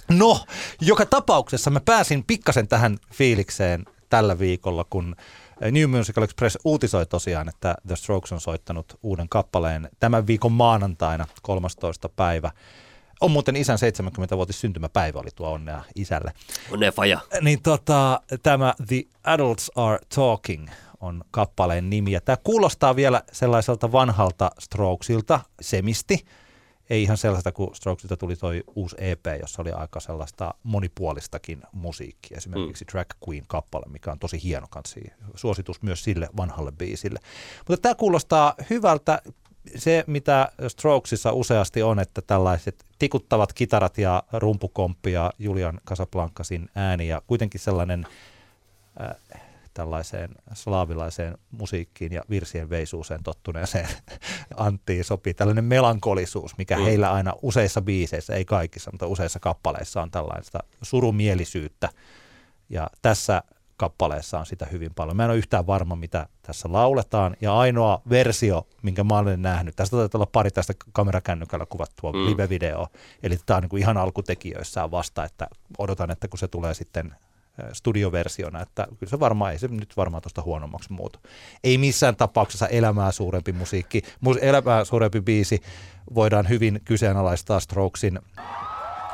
No, 0.09 0.45
joka 0.81 1.05
tapauksessa 1.05 1.69
mä 1.69 1.79
pääsin 1.79 2.23
pikkasen 2.23 2.67
tähän 2.67 2.97
fiilikseen 3.13 3.85
tällä 4.09 4.39
viikolla, 4.39 4.85
kun 4.89 5.15
New 5.71 5.89
Musical 5.89 6.23
Express 6.23 6.57
uutisoi 6.63 7.05
tosiaan, 7.05 7.49
että 7.49 7.75
The 7.87 7.95
Strokes 7.95 8.31
on 8.31 8.41
soittanut 8.41 8.99
uuden 9.03 9.29
kappaleen 9.29 9.89
tämän 9.99 10.27
viikon 10.27 10.51
maanantaina 10.51 11.25
13. 11.41 12.09
päivä. 12.09 12.51
On 13.21 13.31
muuten 13.31 13.55
isän 13.55 13.77
70-vuotis 13.77 14.61
syntymäpäivä 14.61 15.19
oli 15.19 15.29
tuo 15.35 15.51
onnea 15.51 15.83
isälle. 15.95 16.31
Onnea 16.71 16.91
faja. 16.91 17.19
Niin 17.41 17.61
tota, 17.61 18.21
tämä 18.43 18.73
The 18.87 19.03
Adults 19.23 19.71
Are 19.75 19.99
Talking 20.15 20.67
on 21.01 21.23
kappaleen 21.31 21.89
nimi. 21.89 22.11
Ja 22.11 22.21
tämä 22.21 22.37
kuulostaa 22.43 22.95
vielä 22.95 23.23
sellaiselta 23.31 23.91
vanhalta 23.91 24.51
Strokesilta, 24.59 25.39
semisti. 25.61 26.25
Ei 26.89 27.03
ihan 27.03 27.17
sellaista, 27.17 27.51
kun 27.51 27.75
Strokesilta 27.75 28.17
tuli 28.17 28.35
toi 28.35 28.63
uusi 28.75 28.95
EP, 28.99 29.25
jossa 29.39 29.61
oli 29.61 29.71
aika 29.71 29.99
sellaista 29.99 30.53
monipuolistakin 30.63 31.61
musiikkia. 31.71 32.37
Esimerkiksi 32.37 32.85
mm. 32.85 32.91
Drag 32.91 33.09
Queen-kappale, 33.27 33.85
mikä 33.89 34.11
on 34.11 34.19
tosi 34.19 34.43
hieno 34.43 34.67
kansi. 34.69 35.01
Suositus 35.35 35.81
myös 35.81 36.03
sille 36.03 36.29
vanhalle 36.37 36.71
biisille. 36.71 37.19
Mutta 37.67 37.81
tämä 37.81 37.95
kuulostaa 37.95 38.55
hyvältä. 38.69 39.21
Se, 39.75 40.03
mitä 40.07 40.51
Strokesissa 40.67 41.31
useasti 41.31 41.83
on, 41.83 41.99
että 41.99 42.21
tällaiset 42.21 42.85
tikuttavat 42.99 43.53
kitarat 43.53 43.97
ja 43.97 44.23
rumpukomppi 44.33 45.11
ja 45.11 45.31
Julian 45.39 45.81
Casablancasin 45.87 46.69
ääni 46.75 47.07
ja 47.07 47.21
kuitenkin 47.27 47.59
sellainen 47.61 48.07
äh, 49.01 49.41
tällaiseen 49.73 50.29
slaavilaiseen 50.53 51.37
musiikkiin 51.51 52.13
ja 52.13 52.21
virsien 52.29 52.69
veisuuseen 52.69 53.23
tottuneeseen 53.23 53.87
Anttiin 54.57 55.03
sopii 55.03 55.33
tällainen 55.33 55.63
melankolisuus, 55.65 56.57
mikä 56.57 56.77
Mm. 56.77 56.83
heillä 56.83 57.11
aina 57.11 57.33
useissa 57.41 57.81
biiseissä, 57.81 58.35
ei 58.35 58.45
kaikissa, 58.45 58.91
mutta 58.91 59.07
useissa 59.07 59.39
kappaleissa 59.39 60.01
on 60.01 60.11
tällaista 60.11 60.59
surumielisyyttä. 60.81 61.89
Ja 62.69 62.89
tässä 63.01 63.43
kappaleessa 63.77 64.39
on 64.39 64.45
sitä 64.45 64.65
hyvin 64.65 64.91
paljon. 64.95 65.17
Mä 65.17 65.23
en 65.23 65.29
ole 65.29 65.37
yhtään 65.37 65.67
varma, 65.67 65.95
mitä 65.95 66.27
tässä 66.41 66.69
lauletaan. 66.71 67.35
Ja 67.41 67.57
ainoa 67.57 68.01
versio, 68.09 68.67
minkä 68.81 69.03
mä 69.03 69.17
olen 69.17 69.41
nähnyt, 69.41 69.75
tästä 69.75 69.97
taitaa 69.97 70.19
olla 70.19 70.29
pari 70.31 70.51
tästä 70.51 70.73
kamerakännykällä 70.93 71.65
kuvattua 71.65 72.11
Mm. 72.11 72.17
live-video. 72.25 72.87
Eli 73.23 73.37
tämä 73.45 73.57
on 73.57 73.61
niin 73.63 73.69
kuin 73.69 73.81
ihan 73.81 73.97
alkutekijöissään 73.97 74.91
vasta, 74.91 75.23
että 75.23 75.47
odotan, 75.77 76.11
että 76.11 76.27
kun 76.27 76.39
se 76.39 76.47
tulee 76.47 76.73
sitten 76.73 77.15
studioversiona, 77.73 78.61
että 78.61 78.87
kyllä 78.99 79.09
se 79.09 79.19
varmaan, 79.19 79.51
ei 79.51 79.59
se 79.59 79.67
nyt 79.67 79.97
varmaan 79.97 80.23
tuosta 80.23 80.41
huonommaksi 80.41 80.93
muutu. 80.93 81.19
Ei 81.63 81.77
missään 81.77 82.15
tapauksessa 82.15 82.67
elämää 82.67 83.11
suurempi 83.11 83.51
musiikki, 83.51 84.01
mus, 84.21 84.37
elämää 84.37 84.85
suurempi 84.85 85.21
biisi 85.21 85.61
voidaan 86.15 86.49
hyvin 86.49 86.81
kyseenalaistaa 86.85 87.59
Strokesin 87.59 88.19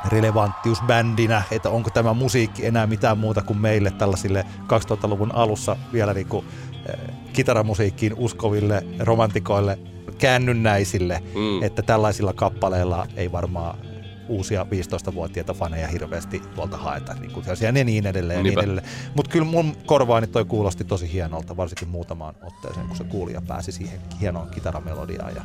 relevanttius 0.08 0.82
bändinä, 0.86 1.42
että 1.50 1.70
onko 1.70 1.90
tämä 1.90 2.14
musiikki 2.14 2.66
enää 2.66 2.86
mitään 2.86 3.18
muuta 3.18 3.42
kuin 3.42 3.58
meille 3.58 3.90
tällaisille 3.90 4.46
2000-luvun 4.62 5.34
alussa 5.34 5.76
vielä 5.92 6.14
niin 6.14 6.28
kuin, 6.28 6.46
äh, 6.74 7.16
kitaramusiikkiin 7.32 8.14
uskoville 8.16 8.82
romantikoille 8.98 9.78
käännynnäisille, 10.18 11.22
mm. 11.34 11.62
että 11.62 11.82
tällaisilla 11.82 12.32
kappaleilla 12.32 13.06
ei 13.16 13.32
varmaan 13.32 13.87
uusia 14.28 14.66
15-vuotiaita 14.70 15.54
faneja 15.54 15.88
hirveästi 15.88 16.42
tuolta 16.54 16.76
haeta, 16.76 17.14
niin 17.14 17.30
kuin 17.30 17.44
sellaisia 17.44 17.68
ja 17.68 17.84
niin 17.84 18.06
edelleen 18.06 18.42
niin 18.42 18.58
edelleen. 18.58 18.86
Mutta 19.14 19.30
kyllä 19.30 19.46
mun 19.46 19.76
korvaani 19.86 20.26
toi 20.26 20.44
kuulosti 20.44 20.84
tosi 20.84 21.12
hienolta, 21.12 21.56
varsinkin 21.56 21.88
muutamaan 21.88 22.34
otteeseen, 22.42 22.86
kun 22.86 22.96
se 22.96 23.04
kuulija 23.04 23.42
pääsi 23.48 23.72
siihen 23.72 24.00
hienoon 24.20 24.48
kitaramelodiaan 24.48 25.34
ja 25.34 25.42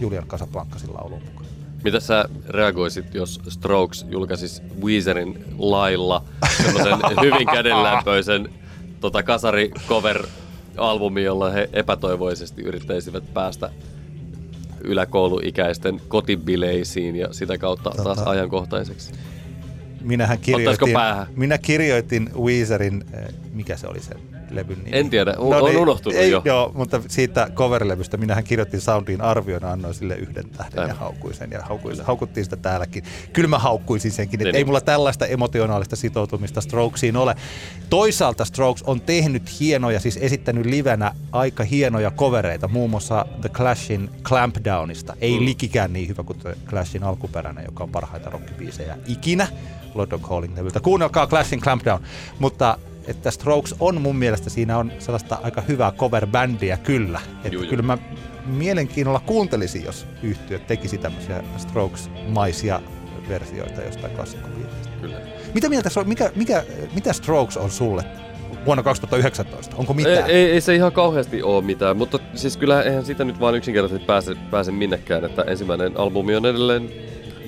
Julian 0.00 0.26
Casablancasin 0.26 0.94
lauluun 0.94 1.22
mukaan. 1.22 1.46
Mitä 1.84 2.00
sä 2.00 2.24
reagoisit, 2.48 3.14
jos 3.14 3.40
Strokes 3.48 4.06
julkaisisi 4.10 4.62
Weezerin 4.84 5.44
lailla 5.58 6.24
semmoisen 6.56 6.98
hyvin 7.24 7.46
kädenlämpöisen 7.46 8.48
tota, 9.00 9.22
kasari 9.22 9.70
cover 9.88 10.26
albumi, 10.76 11.22
jolla 11.22 11.50
he 11.50 11.68
epätoivoisesti 11.72 12.62
yrittäisivät 12.62 13.34
päästä 13.34 13.70
yläkouluikäisten 14.84 16.00
kotibileisiin 16.08 17.16
ja 17.16 17.28
sitä 17.32 17.58
kautta 17.58 17.90
taas 17.90 18.18
Tota- 18.18 18.28
ajankohtaiseksi. 18.28 19.12
Minähän 20.00 20.38
kirjoitin, 20.38 20.86
minä 21.36 21.58
kirjoitin 21.58 22.30
Weezerin, 22.42 23.04
eh, 23.12 23.34
mikä 23.52 23.76
se 23.76 23.86
oli 23.86 24.00
se 24.00 24.14
levyn 24.54 24.78
nimi? 24.84 24.90
En 24.98 25.10
tiedä, 25.10 25.34
on- 25.38 25.62
on 25.62 25.76
unohtunut 25.76 26.18
ei, 26.18 26.30
jo. 26.30 26.42
Joo, 26.44 26.72
mutta 26.74 27.00
siitä 27.08 27.48
coverlevystä 27.54 28.16
minähän 28.16 28.44
kirjoitin 28.44 28.80
Soundin 28.80 29.20
arviona, 29.20 29.72
annoin 29.72 29.94
sille 29.94 30.14
yhden 30.16 30.50
tähden 30.50 30.78
Aivan. 30.78 30.88
ja 30.88 30.94
haukuin 30.94 31.34
sen 31.34 31.50
ja 31.50 31.62
haukuin, 31.62 31.96
haukuttiin 32.04 32.44
sitä 32.44 32.56
täälläkin. 32.56 33.04
Kyllä 33.32 33.48
mä 33.48 33.58
haukkuisin 33.58 34.10
senkin, 34.12 34.40
että 34.40 34.48
Niin. 34.52 34.56
ei 34.56 34.64
mulla 34.64 34.80
tällaista 34.80 35.26
emotionaalista 35.26 35.96
sitoutumista 35.96 36.60
Strokesiin 36.60 37.16
ole. 37.16 37.34
Toisaalta 37.90 38.44
Strokes 38.44 38.82
on 38.82 39.00
tehnyt 39.00 39.60
hienoja, 39.60 40.00
siis 40.00 40.18
esittänyt 40.22 40.66
livenä 40.66 41.12
aika 41.32 41.64
hienoja 41.64 42.10
covereita, 42.10 42.68
muun 42.68 42.90
muassa 42.90 43.26
The 43.40 43.48
Clashin 43.48 44.10
Clampdownista. 44.22 45.16
Ei 45.20 45.38
Mm. 45.40 45.44
likikään 45.44 45.92
niin 45.92 46.08
hyvä 46.08 46.22
kuin 46.22 46.38
The 46.38 46.56
Clashin 46.66 47.04
alkuperäinen, 47.04 47.64
joka 47.64 47.84
on 47.84 47.90
parhaita 47.90 48.30
rockibiisejä 48.30 48.96
ikinä. 49.06 49.46
Lord 49.94 50.12
of 50.12 50.22
Calling-levyltä. 50.22 50.80
Kuunnelkaa 50.80 51.26
Clashin 51.26 51.60
Clampdown. 51.60 52.02
Mutta 52.38 52.78
että 53.06 53.30
Strokes 53.30 53.74
on 53.80 54.00
mun 54.00 54.16
mielestä, 54.16 54.50
siinä 54.50 54.78
on 54.78 54.92
sellaista 54.98 55.38
aika 55.42 55.60
hyvää 55.60 55.92
cover-bändiä 55.92 56.76
kyllä. 56.76 57.20
Että 57.44 57.66
kyllä 57.68 57.82
mä 57.82 57.98
mielenkiinnolla 58.46 59.20
kuuntelisin, 59.20 59.84
jos 59.84 60.06
yhtiö 60.22 60.58
tekisi 60.58 60.98
tämmöisiä 60.98 61.42
Strokes-maisia 61.56 62.80
versioita 63.28 63.82
jostain 63.82 64.14
klassikkobiisistä. 64.14 64.88
Kyllä. 65.00 65.20
Mitä 65.54 65.68
mieltä, 65.68 65.90
mikä, 66.04 66.30
mikä, 66.34 66.64
mitä 66.94 67.12
Strokes 67.12 67.56
on 67.56 67.70
sulle 67.70 68.04
vuonna 68.66 68.82
2019? 68.82 69.76
Onko 69.76 69.94
mitään? 69.94 70.30
Ei, 70.30 70.36
ei, 70.36 70.50
ei, 70.50 70.60
se 70.60 70.74
ihan 70.74 70.92
kauheasti 70.92 71.42
ole 71.42 71.64
mitään, 71.64 71.96
mutta 71.96 72.18
siis 72.34 72.56
kyllä 72.56 72.82
eihän 72.82 73.04
sitä 73.04 73.24
nyt 73.24 73.40
vaan 73.40 73.54
yksinkertaisesti 73.54 74.06
pääse, 74.06 74.34
pääse 74.50 74.72
minnekään, 74.72 75.24
että 75.24 75.42
ensimmäinen 75.42 76.00
albumi 76.00 76.36
on 76.36 76.46
edelleen 76.46 76.90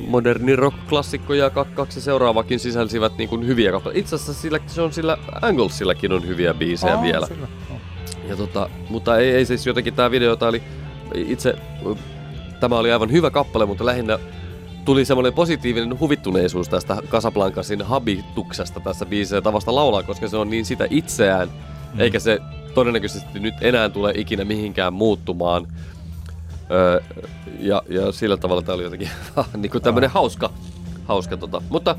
moderni 0.08 0.56
rock-klassikko 0.56 1.34
ja 1.34 1.50
kaksi 1.50 2.00
seuraavakin 2.00 2.60
sisälsivät 2.60 3.18
niin 3.18 3.28
kuin 3.28 3.46
hyviä 3.46 3.72
kappaleita. 3.72 4.00
Itse 4.00 4.14
asiassa 4.14 4.34
sillä, 4.34 4.60
se 4.66 4.82
on 4.82 4.92
sillä 4.92 5.18
Anglesillakin 5.42 6.12
on 6.12 6.26
hyviä 6.26 6.54
biisejä 6.54 6.96
oh, 6.96 7.02
vielä. 7.02 7.26
Sillä. 7.26 7.48
Ja 8.28 8.36
tota, 8.36 8.70
mutta 8.90 9.18
ei, 9.18 9.30
ei 9.30 9.46
siis 9.46 9.66
jotenkin 9.66 9.94
tämä 9.94 10.10
video, 10.10 10.36
tää 10.36 10.48
oli 10.48 10.62
itse, 11.14 11.54
tämä 12.60 12.78
oli 12.78 12.92
aivan 12.92 13.12
hyvä 13.12 13.30
kappale, 13.30 13.66
mutta 13.66 13.86
lähinnä 13.86 14.18
tuli 14.84 15.04
semmoinen 15.04 15.32
positiivinen 15.32 16.00
huvittuneisuus 16.00 16.68
tästä 16.68 16.96
Casablancasin 17.08 17.82
habituksesta 17.82 18.80
tässä 18.80 19.06
biisissä 19.06 19.42
tavasta 19.42 19.74
laulaa, 19.74 20.02
koska 20.02 20.28
se 20.28 20.36
on 20.36 20.50
niin 20.50 20.64
sitä 20.64 20.86
itseään, 20.90 21.48
mm. 21.94 22.00
eikä 22.00 22.18
se 22.18 22.38
todennäköisesti 22.74 23.40
nyt 23.40 23.54
enää 23.60 23.88
tule 23.88 24.12
ikinä 24.16 24.44
mihinkään 24.44 24.92
muuttumaan. 24.92 25.66
Öö, 26.70 27.00
ja, 27.58 27.82
ja 27.88 28.12
sillä 28.12 28.36
tavalla 28.36 28.62
tämä 28.62 28.74
oli 28.74 28.82
jotenkin 28.82 29.10
niin 29.56 29.70
kuin 29.70 29.82
tämmöinen 29.82 30.10
hauska, 30.10 30.50
hauska 31.04 31.36
tota. 31.36 31.62
mutta 31.70 31.96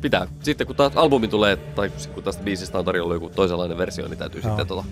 pitää. 0.00 0.26
Sitten 0.42 0.66
kun 0.66 0.76
taas 0.76 0.96
albumi 0.96 1.28
tulee, 1.28 1.56
tai 1.56 1.90
kun 2.14 2.22
tästä 2.22 2.42
biisistä 2.42 2.78
on 2.78 2.84
tarjolla 2.84 3.14
joku 3.14 3.28
toisenlainen 3.28 3.78
versio, 3.78 4.08
niin 4.08 4.18
täytyy 4.18 4.40
Joo. 4.40 4.50
sitten 4.50 4.66
tota, 4.66 4.84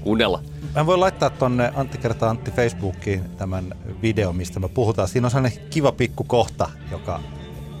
kuunnella. 0.00 0.42
Mä 0.74 0.86
voin 0.86 1.00
laittaa 1.00 1.30
tonne 1.30 1.72
Antti 1.76 1.98
kertaa 1.98 2.30
Antti 2.30 2.50
Facebookiin 2.50 3.24
tämän 3.36 3.74
video, 4.02 4.32
mistä 4.32 4.60
me 4.60 4.68
puhutaan. 4.68 5.08
Siinä 5.08 5.26
on 5.26 5.30
sellainen 5.30 5.68
kiva 5.70 5.92
pikku 5.92 6.24
kohta, 6.24 6.70
joka 6.90 7.20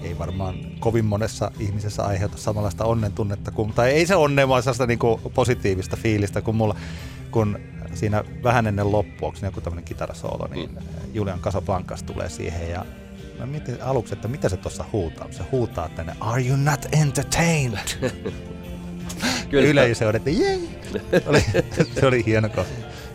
ei 0.02 0.18
varmaan 0.18 0.54
kovin 0.80 1.04
monessa 1.04 1.50
ihmisessä 1.58 2.04
aiheuta 2.04 2.36
samanlaista 2.36 2.84
onnen 2.84 3.12
tunnetta, 3.12 3.50
kuin, 3.50 3.72
tai 3.72 3.90
ei 3.90 4.06
se 4.06 4.16
onne, 4.16 4.48
vaan 4.48 4.62
sellaista 4.62 4.86
niin 4.86 4.98
kuin 4.98 5.20
positiivista 5.34 5.96
fiilistä 5.96 6.42
kuin 6.42 6.56
mulla, 6.56 6.76
kun 7.30 7.58
siinä 7.98 8.24
vähän 8.42 8.66
ennen 8.66 8.92
loppua, 8.92 9.28
onko 9.28 9.38
joku 9.42 9.60
tämmöinen 9.60 9.84
kitarasoolo, 9.84 10.46
niin 10.46 10.70
mm. 10.70 10.78
Julian 11.14 11.40
Casablancas 11.40 12.02
tulee 12.02 12.28
siihen 12.28 12.70
ja 12.70 12.84
mä 13.38 13.46
mietin 13.46 13.82
aluksi, 13.82 14.14
että 14.14 14.28
mitä 14.28 14.48
se 14.48 14.56
tuossa 14.56 14.84
huutaa. 14.92 15.26
Se 15.30 15.42
huutaa 15.52 15.88
tänne, 15.88 16.16
are 16.20 16.46
you 16.46 16.56
not 16.56 16.86
entertained? 16.92 17.88
Kyllä. 19.50 19.68
Yleisö 19.68 20.08
on, 20.08 20.16
että 20.16 20.30
jei! 20.30 20.68
oli, 21.26 21.44
se 22.00 22.06
oli 22.06 22.24
hieno 22.26 22.48
kohta. 22.48 22.74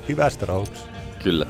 Hyvä 0.09 0.29
Strokes. 0.29 0.85
Kyllä. 1.23 1.45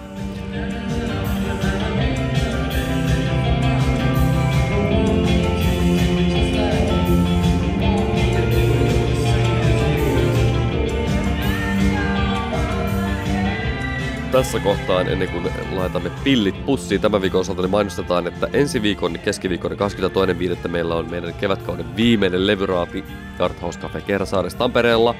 Tässä 14.33 14.59
kohtaa, 14.59 15.01
ennen 15.01 15.29
kuin 15.29 15.49
laitamme 15.71 16.11
pillit 16.23 16.65
pussiin 16.65 17.01
tämän 17.01 17.21
viikon 17.21 17.41
osalta, 17.41 17.61
niin 17.61 17.71
mainostetaan, 17.71 18.27
että 18.27 18.47
ensi 18.53 18.81
viikon 18.81 19.19
keskiviikon 19.19 19.71
22.5. 19.71 20.67
meillä 20.67 20.95
on 20.95 21.09
meidän 21.09 21.33
kevätkauden 21.33 21.95
viimeinen 21.95 22.47
levyraapi 22.47 23.03
Arthouse 23.39 23.79
Cafe 23.79 24.01
Kersaaressa 24.01 24.59
Tampereella. 24.59 25.15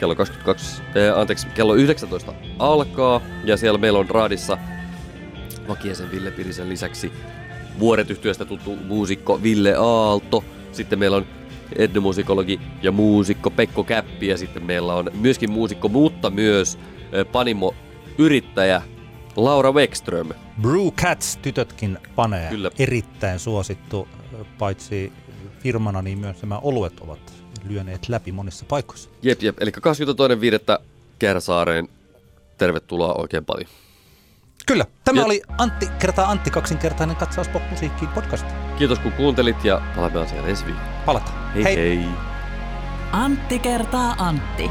Kello, 0.00 0.14
22, 0.14 0.82
äh, 0.82 1.18
anteeksi, 1.18 1.46
kello 1.54 1.74
19 1.74 2.34
alkaa 2.58 3.20
ja 3.44 3.56
siellä 3.56 3.78
meillä 3.78 3.98
on 3.98 4.10
raadissa 4.10 4.58
Vakiesen 5.68 6.10
Ville 6.10 6.30
Pirisen 6.30 6.68
lisäksi 6.68 7.12
vuoretyhtyöstä 7.78 8.44
tuttu 8.44 8.76
muusikko 8.76 9.42
Ville 9.42 9.74
Aalto. 9.74 10.44
Sitten 10.72 10.98
meillä 10.98 11.16
on 11.16 11.26
etnomusikologi 11.76 12.60
ja 12.82 12.92
muusikko 12.92 13.50
Pekko 13.50 13.84
Käppi 13.84 14.26
ja 14.26 14.38
sitten 14.38 14.64
meillä 14.64 14.94
on 14.94 15.10
myöskin 15.20 15.50
muusikko, 15.50 15.88
mutta 15.88 16.30
myös 16.30 16.78
Panimo 17.32 17.74
yrittäjä 18.18 18.82
Laura 19.36 19.72
Wexström. 19.72 20.28
Brew 20.62 20.88
Cats 20.88 21.36
tytötkin 21.36 21.98
panee. 22.16 22.50
Kyllä. 22.50 22.70
Erittäin 22.78 23.38
suosittu, 23.38 24.08
paitsi 24.58 25.12
firmana, 25.58 26.02
niin 26.02 26.18
myös 26.18 26.42
nämä 26.42 26.58
oluet 26.58 27.00
ovat 27.00 27.32
lyöneet 27.68 28.08
läpi 28.08 28.32
monissa 28.32 28.64
paikoissa. 28.68 29.10
Jep, 29.22 29.42
jep. 29.42 29.56
Eli 29.60 29.70
22.5. 30.78 30.84
Kehräsaareen. 31.18 31.88
Tervetuloa 32.58 33.14
oikein 33.14 33.44
paljon. 33.44 33.70
Kyllä. 34.66 34.84
Tämä 35.04 35.20
ja... 35.20 35.26
oli 35.26 35.42
Antti 35.58 35.86
kertaa 35.98 36.30
Antti 36.30 36.50
kaksinkertainen 36.50 37.16
katsaus 37.16 37.48
popmusiikkiin 37.48 38.10
podcast. 38.10 38.46
Kiitos 38.78 38.98
kun 38.98 39.12
kuuntelit 39.12 39.64
ja 39.64 39.82
palaamme 39.96 40.20
asiaan 40.20 40.48
ensi 40.48 40.64
viikolla. 40.64 40.88
Palataan. 41.06 41.52
Hei 41.54 41.64
hei. 41.64 41.76
hei. 41.76 42.08
Antti 43.12 43.58
kertaa 43.58 44.14
Antti. 44.18 44.70